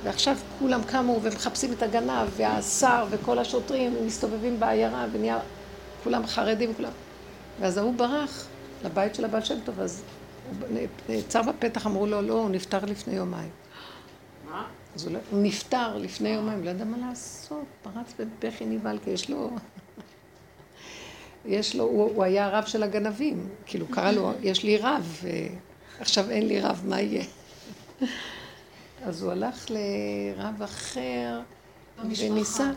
[0.03, 5.40] ועכשיו כולם קמו ומחפשים את הגנב, והשר וכל השוטרים מסתובבים בעיירה, ונהיה
[6.03, 6.91] כולם חרדים, כולם.
[7.60, 8.48] ואז ההוא ברח
[8.84, 10.03] לבית של הבעל שם טוב, אז
[10.49, 10.80] הוא
[11.10, 13.49] נעצר בפתח, אמרו לו, לא, הוא נפטר לפני יומיים.
[14.49, 14.65] מה?
[14.95, 19.10] אז הוא, לא, הוא נפטר לפני יומיים, לא ידע מה לעשות, פרץ בבכי נבהל, כי
[19.10, 19.49] יש לו...
[21.45, 25.22] יש לו, הוא, הוא היה הרב של הגנבים, כאילו קרא לו, יש לי רב,
[25.99, 27.24] עכשיו אין לי רב, מה יהיה?
[29.07, 31.39] אז הוא הלך לרב אחר,
[32.19, 32.71] וניסה...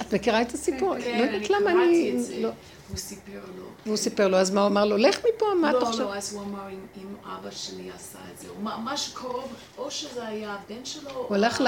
[0.00, 0.94] את מכירה את הסיפור?
[1.00, 2.16] כן, לא יודעת למה אני...
[2.40, 2.50] לא-
[2.88, 3.64] הוא סיפר לו.
[3.86, 4.96] והוא סיפר לו, אז מה הוא אמר לו?
[4.96, 6.00] לך מפה, מה אתה חושב?
[6.00, 10.26] לא, לא, אז הוא אמר, אם אבא שלי עשה את זה, מה שקרוב, או שזה
[10.26, 11.66] היה הבן שלו, הוא הלך ל...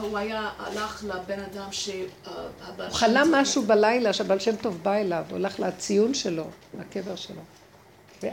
[0.00, 1.90] הוא היה, הלך לבן אדם ש...
[2.28, 6.44] הוא חלם משהו בלילה שהבעל שם טוב בא אליו, הוא הלך לציון שלו,
[6.80, 7.40] לקבר שלו.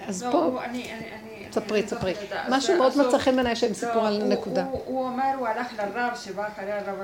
[0.08, 0.60] אז לא, פה,
[1.52, 2.14] ספרי, ספרי.
[2.50, 4.66] משהו מאוד מצא חן בעיניי שהם סיפור על נקודה.
[4.86, 6.96] הוא אומר, הוא הלך לרב שבא אחרי הרב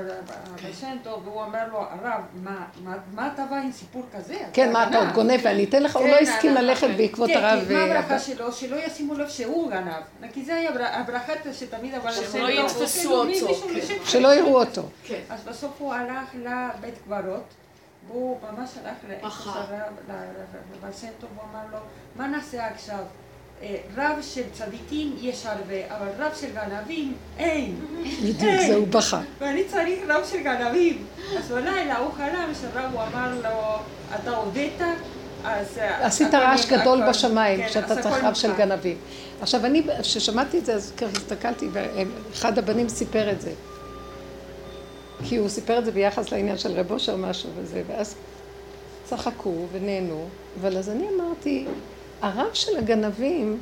[0.53, 2.22] הבשן טוב, והוא אומר לו, הרב,
[3.14, 4.35] מה אתה בא עם סיפור כזה?
[4.53, 7.60] כן, מה אתה עוד גונב ואני אתן לך, הוא לא כן, הסכים ללכת בעקבות הרב.
[7.68, 8.51] כן, מה הברכה שלו?
[8.51, 10.31] שלא ישימו לב שהוא גנב.
[10.34, 12.11] כי זה היה הברכה שתמיד אבל...
[12.11, 13.53] שלא יתפסו אותו.
[14.05, 14.81] שלא יראו אותו.
[15.30, 17.62] אז בסוף הוא הלך לבית קברות.
[18.07, 18.97] והוא ממש הלך
[20.77, 21.77] לבעל שם טוב, הוא אמר לו,
[22.15, 23.03] מה נעשה עכשיו?
[23.95, 27.75] רב של צדיקים יש הרבה, אבל רב של גנבים אין.
[28.23, 29.21] בדיוק, זה הוא בכה.
[29.39, 31.05] ואני צריך רב של גנבים.
[31.38, 33.80] אז בלילה הוא חלם שרב הוא אמר לו,
[34.15, 34.81] אתה הודית?
[35.45, 35.80] אז...
[36.01, 38.97] עשית רעש גדול בשמיים, כן, שאתה צריך רב של גנבים.
[39.41, 43.51] עכשיו, אני, כששמעתי את זה, אז ככה הסתכלתי, ואחד הבנים סיפר את זה.
[45.23, 48.15] כי הוא סיפר את זה ביחס לעניין של רב אושר משהו וזה, ואז
[49.03, 50.25] צחקו ונהנו,
[50.61, 51.65] אבל אז אני אמרתי,
[52.21, 53.59] הרב של הגנבים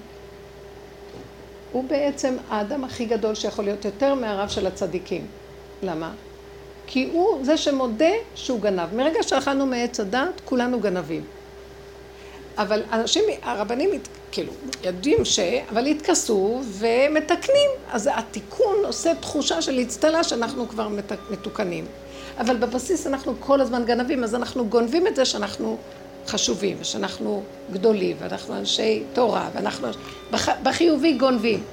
[1.72, 5.28] הוא בעצם האדם הכי גדול שיכול להיות יותר מהרב של הצדיקים.
[5.84, 6.12] למה?
[6.88, 8.96] כי הוא זה שמודה שהוא גנב.
[8.96, 11.24] מרגע שאכלנו מעץ הדת, כולנו גנבים.
[12.58, 13.90] אבל אנשים, הרבנים,
[14.32, 14.54] כאילו,
[14.84, 15.40] יודעים ש...
[15.72, 17.70] אבל התכסו ומתקנים.
[17.92, 20.88] אז התיקון עושה תחושה של אצטלה שאנחנו כבר
[21.30, 21.86] מתוקנים.
[22.38, 25.78] אבל בבסיס אנחנו כל הזמן גנבים, אז אנחנו גונבים את זה שאנחנו
[26.28, 27.44] חשובים, ושאנחנו
[27.74, 29.88] גדולים, ואנחנו אנשי תורה, ואנחנו
[30.32, 30.50] בח...
[30.64, 31.64] בחיובי גונבים.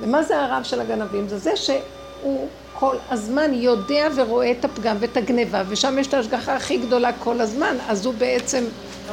[0.00, 1.28] ומה זה הרב של הגנבים?
[1.28, 2.48] זה זה שהוא
[2.78, 7.40] כל הזמן יודע ורואה את הפגם ואת הגניבה, ושם יש את ההשגחה הכי גדולה כל
[7.40, 8.64] הזמן, אז הוא בעצם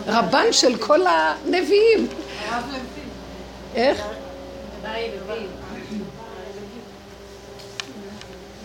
[0.08, 2.08] רבן של כל הנביאים.
[3.76, 4.02] איך?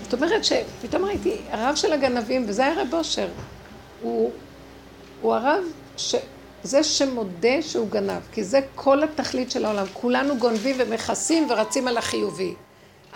[0.02, 3.28] זאת אומרת שפתאום ראיתי, הרב של הגנבים, וזה היה רב אושר,
[4.02, 4.30] הוא,
[5.20, 5.62] הוא הרב,
[5.96, 6.14] ש...
[6.62, 9.86] זה שמודה שהוא גנב, כי זה כל התכלית של העולם.
[9.92, 12.54] כולנו גונבים ומכסים ורצים על החיובי.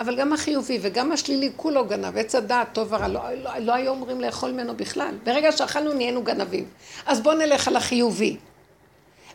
[0.00, 3.90] אבל גם החיובי וגם השלילי כולו גנב, עץ הדעת, טוב ורע, לא, לא, לא היו
[3.90, 5.14] אומרים לאכול ממנו בכלל.
[5.24, 6.68] ברגע שאכלנו נהיינו גנבים.
[7.06, 8.36] אז בוא נלך על החיובי.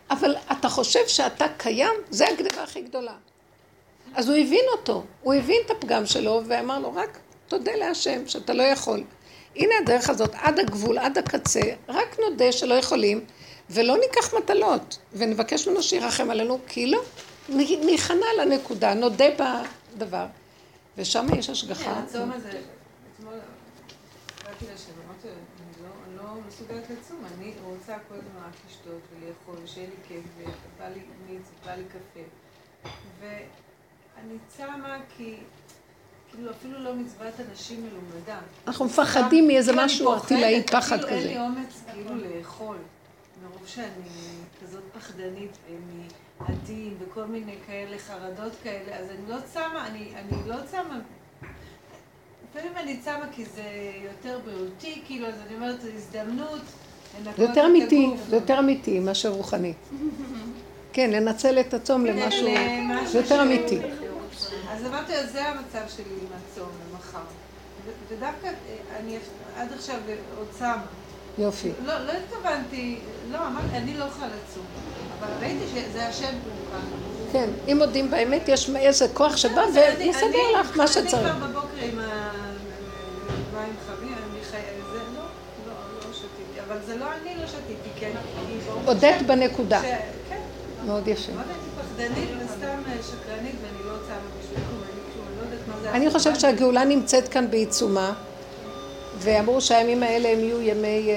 [0.09, 3.13] אבל אתה חושב שאתה קיים, זה הגניבה הכי גדולה.
[4.15, 7.17] אז הוא הבין אותו, הוא הבין את הפגם שלו ואמר לו, רק
[7.47, 9.03] תודה להשם שאתה לא יכול.
[9.55, 13.25] הנה הדרך הזאת, עד הגבול, עד הקצה, רק נודה שלא יכולים,
[13.69, 17.01] ולא ניקח מטלות, ונבקש ממנו שירחם עלינו, כי לא,
[17.49, 19.25] ניכנע לנקודה, נודה
[19.95, 20.25] בדבר.
[20.97, 21.83] ושם יש השגחה.
[21.83, 22.61] כן, הצום הזה,
[23.15, 23.33] אתמול
[24.43, 25.27] באתי לשם, אמרתי,
[25.83, 30.23] לא, אני לא מסוגלת לצום, אני רוצה כל הזמן רק לשתות ולאכול, ושיהיה לי כיף,
[30.39, 32.19] ובא לי מיץ, ובא לי קפה.
[33.19, 35.37] ואני צמה כי...
[36.35, 38.39] כאילו אפילו לא מצוות אנשים מלומדה.
[38.67, 41.07] אנחנו מפחדים מאיזה משהו ארטילאי פחד כזה.
[41.07, 42.77] כאילו אין לי אומץ כאילו לאכול.
[43.43, 44.09] מרוב שאני
[44.61, 45.51] כזאת פחדנית
[46.49, 50.99] מעדים וכל מיני כאלה חרדות כאלה, אז אני לא צמה, אני, אני לא צמה.
[52.49, 53.63] לפעמים אני צמה כי זה
[54.03, 56.61] יותר בריאותי, כאילו, אז אני אומרת, זו הזדמנות.
[57.37, 59.73] זה יותר אמיתי, זה יותר אמיתי מאשר רוחני.
[60.93, 62.47] כן, לנצל את הצום כן, למשהו,
[63.05, 63.79] זה יותר אמיתי.
[64.69, 67.19] אז אמרתי, זה המצב שלי עם הצום למחר.
[68.07, 68.49] ודווקא
[68.99, 69.17] אני
[69.57, 69.99] עד עכשיו
[70.37, 70.85] עוד צמה.
[71.37, 71.71] יופי.
[71.85, 72.99] לא, לא התכוונתי,
[73.31, 74.65] לא, אמרתי, אני לא יכולה לצום.
[75.25, 76.25] אבל ראיתי שזה השם
[76.71, 76.79] כאן.
[77.31, 81.13] כן, אם מודים באמת, יש איזה כוח שבא ומסדר לך מה שצריך.
[81.13, 84.15] אני כבר בבוקר עם המים חמים,
[84.91, 85.21] זה לא,
[85.67, 85.73] לא,
[86.07, 86.61] לא שתיתי.
[86.67, 88.11] אבל זה לא אני לא שתיתי, כן.
[88.85, 89.81] הודית בנקודה.
[89.81, 89.99] כן.
[90.85, 91.31] מאוד יפה.
[91.31, 94.81] מאוד הייתי פחדנית וסתם שקרנית ואני לא צמה בשביל כלום.
[94.81, 95.91] אני לא יודעת מה זה...
[95.91, 98.13] אני חושבת שהגאולה נמצאת כאן בעיצומה.
[99.19, 101.09] ואמרו שהימים האלה הם יהיו ימי...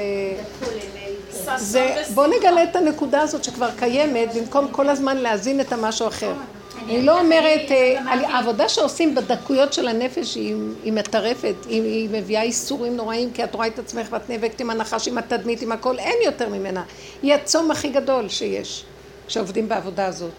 [1.57, 6.33] זה, בוא נגלה את הנקודה הזאת שכבר קיימת, במקום כל הזמן להזין את המשהו אחר.
[6.85, 13.31] אני לא אומרת, אה, העבודה שעושים בדקויות של הנפש היא מטרפת, היא מביאה איסורים נוראים,
[13.33, 16.49] כי את רואה את עצמך ואת נאבקת עם הנחש, עם התדמית, עם הכל, אין יותר
[16.49, 16.83] ממנה.
[17.23, 18.85] היא הצום הכי גדול שיש,
[19.27, 20.33] כשעובדים בעבודה הזאת.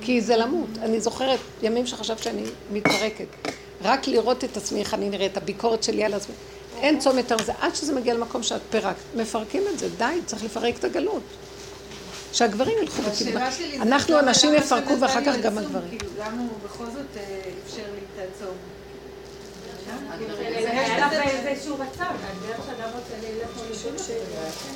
[0.00, 0.68] כי זה למות.
[0.82, 3.26] אני זוכרת ימים שחשבת שאני מתפרקת.
[3.82, 6.34] רק לראות את עצמי, איך אני נראית, הביקורת שלי על עצמי.
[6.80, 8.96] אין צום יותר מזה, עד שזה מגיע למקום שאת פירקת.
[9.16, 11.22] מפרקים את זה, די, צריך לפרק את הגלות.
[12.32, 13.42] שהגברים ילכו בכיוון.
[13.80, 15.88] אנחנו הנשים יפרקו ואחר כך גם הגברים.
[15.88, 18.54] כאילו, גם הוא בכל זאת אה, אפשר לי את הצום.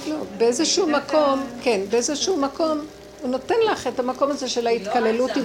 [0.06, 2.86] לא, באיזשהו מקום, כן, באיזשהו מקום,
[3.20, 5.44] הוא נותן לך את המקום הזה של ההתקללות עם...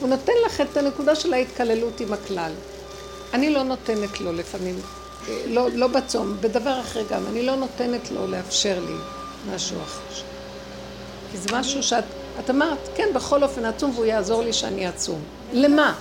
[0.00, 2.52] הוא נותן לך את הנקודה של ההתקללות עם הכלל.
[3.34, 4.80] אני לא נותנת לו לפעמים
[5.46, 8.94] לא, לא בצום, בדבר אחר גם, אני לא נותנת לו לאפשר לי
[9.54, 10.00] משהו אחר.
[11.32, 12.04] כי זה משהו שאת,
[12.40, 15.20] את אמרת, כן, בכל אופן אצום והוא יעזור לי שאני אצום.
[15.52, 15.94] למה?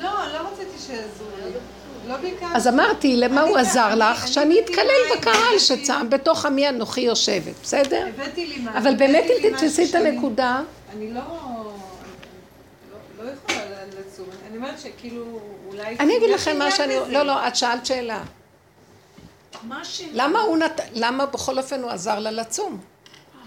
[0.00, 1.52] לא, לא רציתי שיעזור לי.
[2.08, 2.46] לא ביקשתי.
[2.54, 4.28] אז אמרתי, למה הוא עזר לך?
[4.28, 8.06] שאני אתקלל בקהל שצם, בתוך עמי אנוכי יושבת, בסדר?
[8.14, 8.78] הבאתי לי מה.
[8.78, 10.60] אבל באמת אם תתפסי את הנקודה...
[10.96, 11.20] אני לא...
[13.22, 14.26] לא יכולה לצום.
[14.48, 15.24] אני אומרת שכאילו,
[15.66, 15.96] אולי...
[16.00, 16.94] אני אגיד לכם מה שאני...
[17.08, 18.22] לא, לא, את שאלת שאלה.
[20.12, 20.80] למה הוא נת...
[20.92, 22.80] למה בכל אופן הוא עזר לה לצום?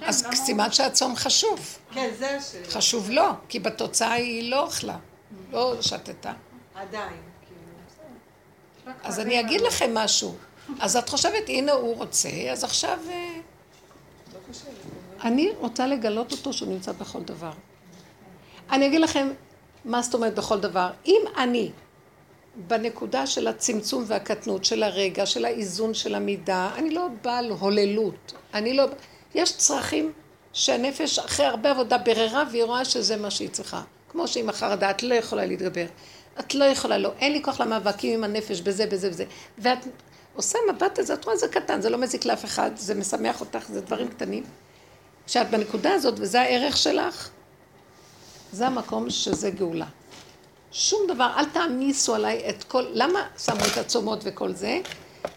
[0.02, 1.78] אז סימן שהצום חשוב.
[1.92, 2.70] כן, זה השאלה.
[2.70, 4.98] חשוב לו, כי בתוצאה היא לא אכלה,
[5.52, 6.34] לא שתתה.
[6.76, 8.94] עדיין, כאילו.
[9.04, 10.36] אז אני אגיד לכם משהו.
[10.80, 13.00] אז את חושבת, הנה הוא רוצה, אז עכשיו...
[13.10, 13.40] אה,
[15.24, 17.52] אני רוצה לגלות אותו שהוא נמצא בכל דבר.
[18.72, 19.32] אני אגיד לכם,
[19.86, 20.92] מה זאת אומרת בכל דבר?
[21.06, 21.72] אם אני,
[22.56, 28.34] בנקודה של הצמצום והקטנות, של הרגע, של האיזון של המידה, אני לא בעל הוללות.
[28.54, 28.86] אני לא...
[29.36, 30.12] יש צרכים
[30.54, 33.82] שהנפש אחרי הרבה עבודה בררה והיא רואה שזה מה שהיא צריכה.
[34.10, 35.86] כמו שעם החרדה את לא יכולה להתגבר.
[36.40, 37.12] את לא יכולה, לא.
[37.20, 39.26] אין לי כוח למאבקים עם הנפש בזה, בזה, בזה.
[39.58, 39.80] ואת
[40.36, 43.66] עושה מבט הזה, את רואה, זה קטן, זה לא מזיק לאף אחד, זה משמח אותך,
[43.70, 44.44] זה דברים קטנים.
[45.28, 47.30] כשאת בנקודה הזאת, וזה הערך שלך,
[48.52, 49.86] זה המקום שזה גאולה.
[50.78, 52.84] שום דבר, אל תעמיסו עליי את כל...
[52.94, 54.80] למה שמו את הצומות וכל זה?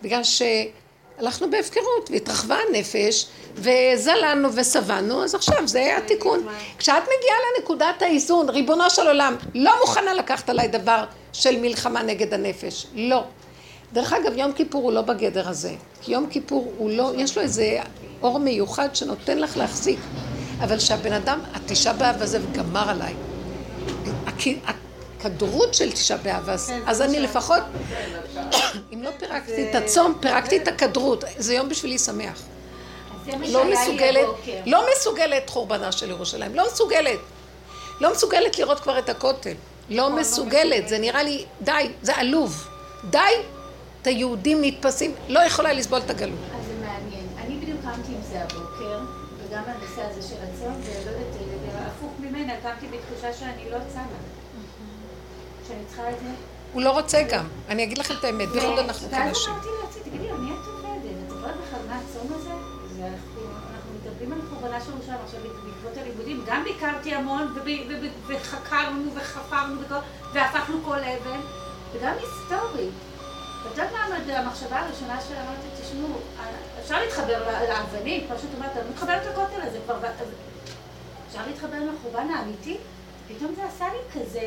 [0.02, 6.46] בגלל שהלכנו בהפקרות והתרחבה הנפש וזללנו ושבענו, אז עכשיו זה התיקון.
[6.78, 12.34] כשאת מגיעה לנקודת האיזון, ריבונו של עולם, לא מוכנה לקחת עליי דבר של מלחמה נגד
[12.34, 12.86] הנפש.
[12.94, 13.24] לא.
[13.92, 15.74] דרך אגב, יום כיפור הוא לא בגדר הזה.
[16.02, 17.78] כי יום כיפור הוא לא, יש לו איזה
[18.22, 19.98] אור מיוחד שנותן לך להחזיק.
[20.60, 23.14] אבל שהבן אדם, התשעה באב הזה גמר עליי.
[25.18, 27.62] הכדרות של תשעה באב, אז, כן, אני לפחות,
[28.92, 31.24] אם לא פירקתי את הצום, פירקתי את הכדרות.
[31.38, 32.42] זה יום בשבילי שמח.
[33.38, 34.26] לא מסוגלת,
[34.66, 37.18] לא מסוגלת חורבנה של ירושלים, לא מסוגלת.
[38.00, 39.50] לא מסוגלת לראות כבר את הכותל.
[39.90, 42.68] לא, לא מסוגלת, זה נראה לי, די, זה עלוב.
[43.10, 43.18] די,
[44.02, 46.38] את היהודים נתפסים, לא יכולה לסבול את הגלות.
[46.54, 47.26] אז זה מעניין.
[47.38, 48.98] אני בדיוק קמתי עם זה הבוקר,
[49.38, 54.37] וגם הנושא הזה של הצום, ולא יודעת, הפוך ממנה, קמתי בתחושה שאני לא צמה.
[55.68, 56.30] שאני צריכה את זה.
[56.72, 57.46] הוא לא רוצה גם.
[57.68, 59.18] אני אגיד לכם את האמת, בייחוד אנחנו כנשים.
[59.18, 61.12] ואז אמרתי לעצמי, תגידי, על מי את עובדת?
[61.24, 62.50] את זוכרת בכלל מה הצום הזה?
[63.00, 66.44] אנחנו מדברים על קורבנה של ירושלים עכשיו בעקבות הלימודים.
[66.46, 67.54] גם ביקרתי המון,
[68.26, 69.80] וחקרנו וחפרנו,
[70.32, 71.40] והפכנו כל אבן,
[71.92, 72.94] וגם היסטורית.
[73.62, 76.08] את יודעת מה המחשבה הראשונה שאמרתי, תשמעו,
[76.80, 79.98] אפשר להתחבר לאבנים, כמו שאת אומרת, אני מתחברת לכותל הזה כבר,
[81.28, 82.76] אפשר להתחבר לחורבן האמיתי?
[83.28, 84.46] פתאום זה עשה לי כזה,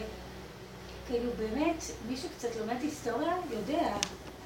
[1.07, 3.88] כאילו באמת, מי שקצת לומד היסטוריה יודע,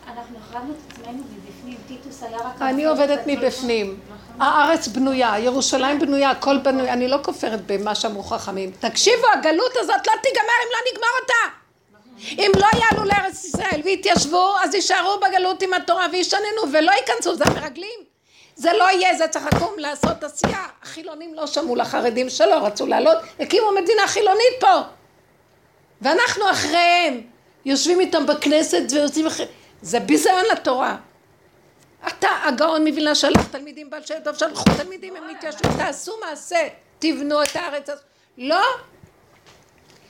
[0.08, 2.62] אנחנו החרבנו את עצמנו מבפנים, טיטוס היה רק...
[2.62, 4.00] אני עובדת מבפנים.
[4.40, 8.72] הארץ בנויה, ירושלים בנויה, הכל בנוי, אני לא כופרת במה שאמרו חכמים.
[8.80, 11.56] תקשיבו, הגלות הזאת לא תיגמר אם לא נגמר אותה.
[12.32, 17.44] אם לא יעלו לארץ ישראל ויתיישבו, אז יישארו בגלות עם התורה וישננו ולא ייכנסו, זה
[17.48, 18.00] המרגלים.
[18.56, 20.66] זה לא יהיה, זה צריך לקום לעשות עשייה.
[20.84, 24.82] החילונים לא שמעו לחרדים שלא רצו לעלות, הקימו מדינה חילונית פה.
[26.02, 27.22] ואנחנו אחריהם,
[27.66, 29.46] יושבים איתם בכנסת ויוצאים אחרי...
[29.82, 30.98] זה ביזיון לתורה.
[32.08, 36.68] אתה, הגאון מווילנה שלח תלמידים בעל שם טוב, שלחו תלמידים, הם התיישבו, תעשו מעשה,
[37.00, 38.04] תבנו את הארץ הזאת.
[38.38, 38.66] לא.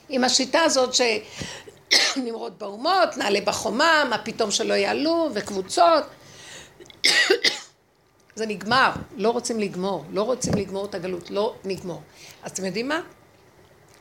[0.08, 6.04] עם השיטה הזאת שנמרוד באומות, נעלה בחומה, מה פתאום שלא יעלו, וקבוצות.
[8.34, 12.02] זה נגמר, לא רוצים לגמור, לא רוצים לגמור את הגלות, לא נגמור.
[12.42, 13.00] אז אתם יודעים מה?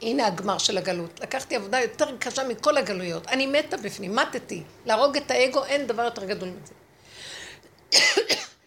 [0.02, 1.20] הנה הגמר של הגלות.
[1.20, 3.28] לקחתי עבודה יותר קשה מכל הגלויות.
[3.28, 4.64] אני מתה בפנים, מתתי.
[4.86, 6.74] להרוג את האגו, אין דבר יותר גדול מזה.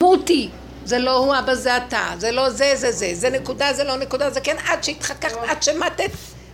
[0.03, 0.51] מותי,
[0.85, 3.97] זה לא הוא אבא זה אתה, זה לא זה זה זה, זה נקודה זה לא
[3.97, 6.11] נקודה זה כן, עד שהתחככת, עד שמתת,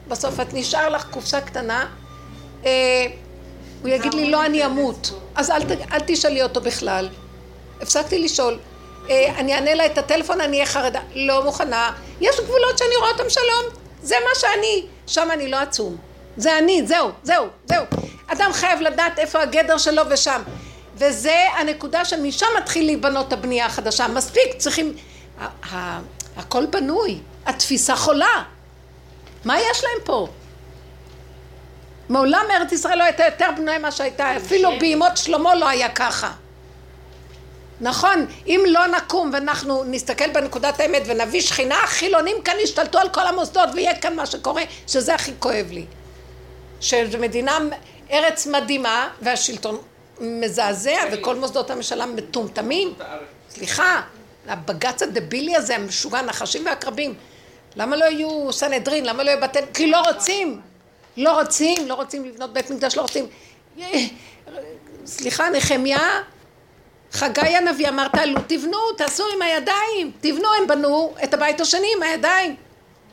[0.08, 1.86] בסוף את נשאר לך קופסה קטנה,
[2.66, 3.06] אה,
[3.82, 7.08] הוא יגיד לי לא אני אמות, אז אל, אל תשאלי אותו בכלל.
[7.80, 8.58] הפסקתי לשאול,
[9.10, 13.10] אה, אני אענה לה את הטלפון, אני אהיה חרדה, לא מוכנה, יש גבולות שאני רואה
[13.10, 15.96] אותם שלום, זה מה שאני, שם אני לא עצום.
[16.36, 17.84] זה אני, זהו, זהו, זהו.
[18.26, 20.42] אדם חייב לדעת איפה הגדר שלו ושם.
[20.96, 24.08] וזה הנקודה שמשם מתחיל להיבנות הבנייה החדשה.
[24.08, 24.96] מספיק, צריכים...
[26.36, 28.42] הכל בנוי, התפיסה חולה.
[29.44, 30.28] מה יש להם פה?
[32.08, 36.32] מעולם ארץ ישראל לא הייתה יותר בנויה ממה שהייתה, אפילו בימות שלמה לא היה ככה.
[37.80, 43.26] נכון, אם לא נקום ואנחנו נסתכל בנקודת האמת ונביא שכינה, החילונים כאן ישתלטו על כל
[43.26, 45.84] המוסדות ויהיה כאן מה שקורה, שזה הכי כואב לי.
[46.80, 47.58] שזו מדינה,
[48.10, 49.78] ארץ מדהימה והשלטון
[50.20, 52.94] מזעזע וכל מוסדות הממשלה מטומטמים.
[53.50, 54.02] סליחה,
[54.48, 57.14] הבג"ץ הדבילי הזה, המשוגע, נחשים ועקרבים.
[57.76, 59.04] למה לא יהיו סנהדרין?
[59.04, 59.58] למה לא יהיו בתי...
[59.74, 60.60] כי לא רוצים.
[61.16, 63.26] לא רוצים, לא רוצים לבנות בית מקדש, לא רוצים.
[65.06, 66.22] סליחה, נחמיה
[67.14, 70.12] חגי הנביא אמר תעלו תבנו תעשו עם הידיים.
[70.20, 72.56] תבנו הם בנו את הבית השני עם הידיים.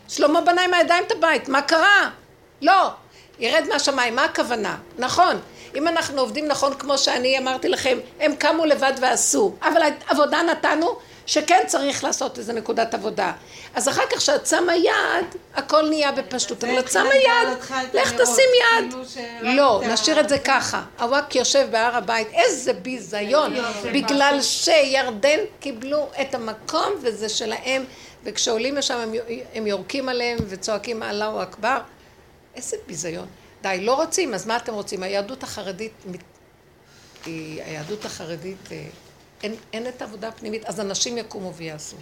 [0.08, 2.10] שלמה בנה עם הידיים את הבית מה קרה?
[2.62, 2.90] לא.
[3.40, 4.78] ירד מהשמיים מה הכוונה?
[4.98, 5.40] נכון.
[5.76, 9.54] אם אנחנו עובדים נכון כמו שאני אמרתי לכם הם קמו לבד ועשו.
[9.62, 10.98] אבל עבודה נתנו
[11.32, 13.32] שכן צריך לעשות איזה נקודת עבודה.
[13.76, 15.26] אז אחר כך כשאת שמה יד,
[15.56, 16.64] הכל נהיה בפשטות.
[16.64, 17.58] אבל את שמה יד,
[17.94, 18.94] לך תשים יד.
[19.14, 20.84] כאילו לא, נשאיר את זה ככה.
[21.00, 23.54] הוואק יושב בהר הבית, איזה ביזיון.
[23.94, 27.84] בגלל שירדן קיבלו את המקום וזה שלהם,
[28.24, 29.12] וכשעולים לשם
[29.54, 31.78] הם יורקים עליהם וצועקים אללהו אכבר.
[32.56, 33.28] איזה ביזיון.
[33.62, 35.04] די, לא רוצים, אז מה אתם רוצים?
[35.04, 35.94] היהדות החרדית,
[37.26, 38.84] היהדות החרדית, אה,
[39.44, 41.96] אין, אין את העבודה הפנימית, אז אנשים יקומו ויעשו.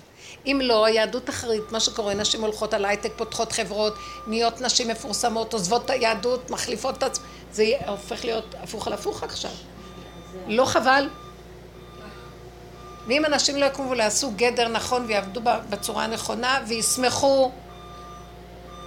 [0.45, 3.93] אם לא, היהדות החרדית, מה שקורה, נשים הולכות על הייטק, פותחות חברות,
[4.27, 9.23] נהיות נשים מפורסמות, עוזבות את היהדות, מחליפות את עצמם, זה הופך להיות הפוך על הפוך
[9.23, 9.51] עכשיו.
[10.47, 11.09] לא חבל?
[13.07, 17.51] ואם אנשים לא יקומו ויעשו גדר נכון ויעבדו בצורה הנכונה וישמחו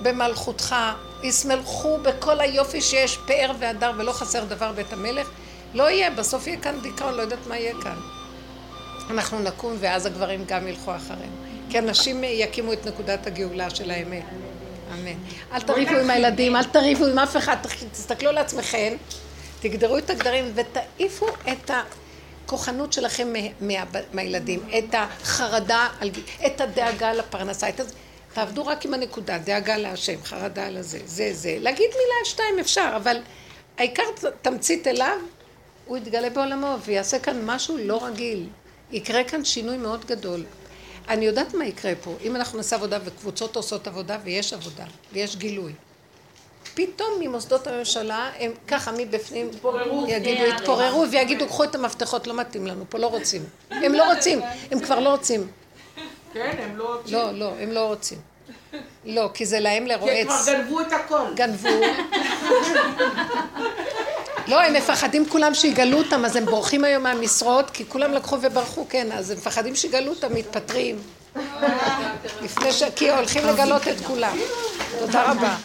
[0.03, 0.77] במלכותך,
[1.23, 5.29] ישמחו בכל היופי שיש פאר והדר ולא חסר דבר בית המלך,
[5.75, 8.22] לא יהיה, בסוף יהיה כאן דיכאון, לא יודעת מה יהיה כאן.
[9.13, 11.37] אנחנו נקום ואז הגברים גם ילכו אחרינו.
[11.71, 14.23] כי הנשים יקימו את נקודת הגאולה של האמת.
[14.93, 15.19] אמן.
[15.53, 17.57] אל תריבו עם הילדים, אל תריבו עם אף אחד,
[17.93, 18.97] תסתכלו על עצמכם,
[19.61, 21.71] תגדרו את הגדרים ותעיפו את
[22.45, 23.33] הכוחנות שלכם
[24.13, 25.89] מהילדים, את החרדה,
[26.47, 27.95] את הדאגה לפרנסה, את הזה.
[28.33, 31.57] תעבדו רק עם הנקודה, דאגה להשם, חרדה לזה, זה זה.
[31.61, 33.17] להגיד מילה שתיים אפשר, אבל
[33.79, 34.03] העיקר
[34.43, 35.19] תמצית אליו,
[35.87, 38.47] הוא יתגלה בעולמו ויעשה כאן משהו לא רגיל.
[38.93, 40.45] יקרה כאן שינוי מאוד גדול.
[41.09, 42.15] אני יודעת מה יקרה פה.
[42.25, 45.73] אם אנחנו נעשה עבודה וקבוצות עושות עבודה ויש עבודה ויש גילוי.
[46.75, 49.51] פתאום ממוסדות הממשלה הם ככה מבפנים
[50.09, 53.45] יגידו, יתפוררו ויגידו, קחו את המפתחות, לא מתאים לנו, פה לא רוצים.
[53.71, 54.41] הם לא רוצים,
[54.71, 55.47] הם כבר לא רוצים.
[56.33, 57.15] כן, הם לא רוצים.
[57.15, 58.19] לא, לא, הם לא רוצים.
[59.05, 60.13] לא, כי זה להם לרועץ.
[60.13, 61.25] כי כבר גנבו את הכל.
[61.35, 61.69] גנבו.
[64.47, 68.87] לא, הם מפחדים כולם שיגלו אותם, אז הם בורחים היום מהמשרות, כי כולם לקחו וברחו,
[68.89, 70.99] כן, אז הם מפחדים שיגלו אותם, מתפטרים.
[72.43, 72.83] לפני ש...
[72.97, 74.37] כי הולכים לגלות את כולם.
[74.99, 75.57] תודה רבה.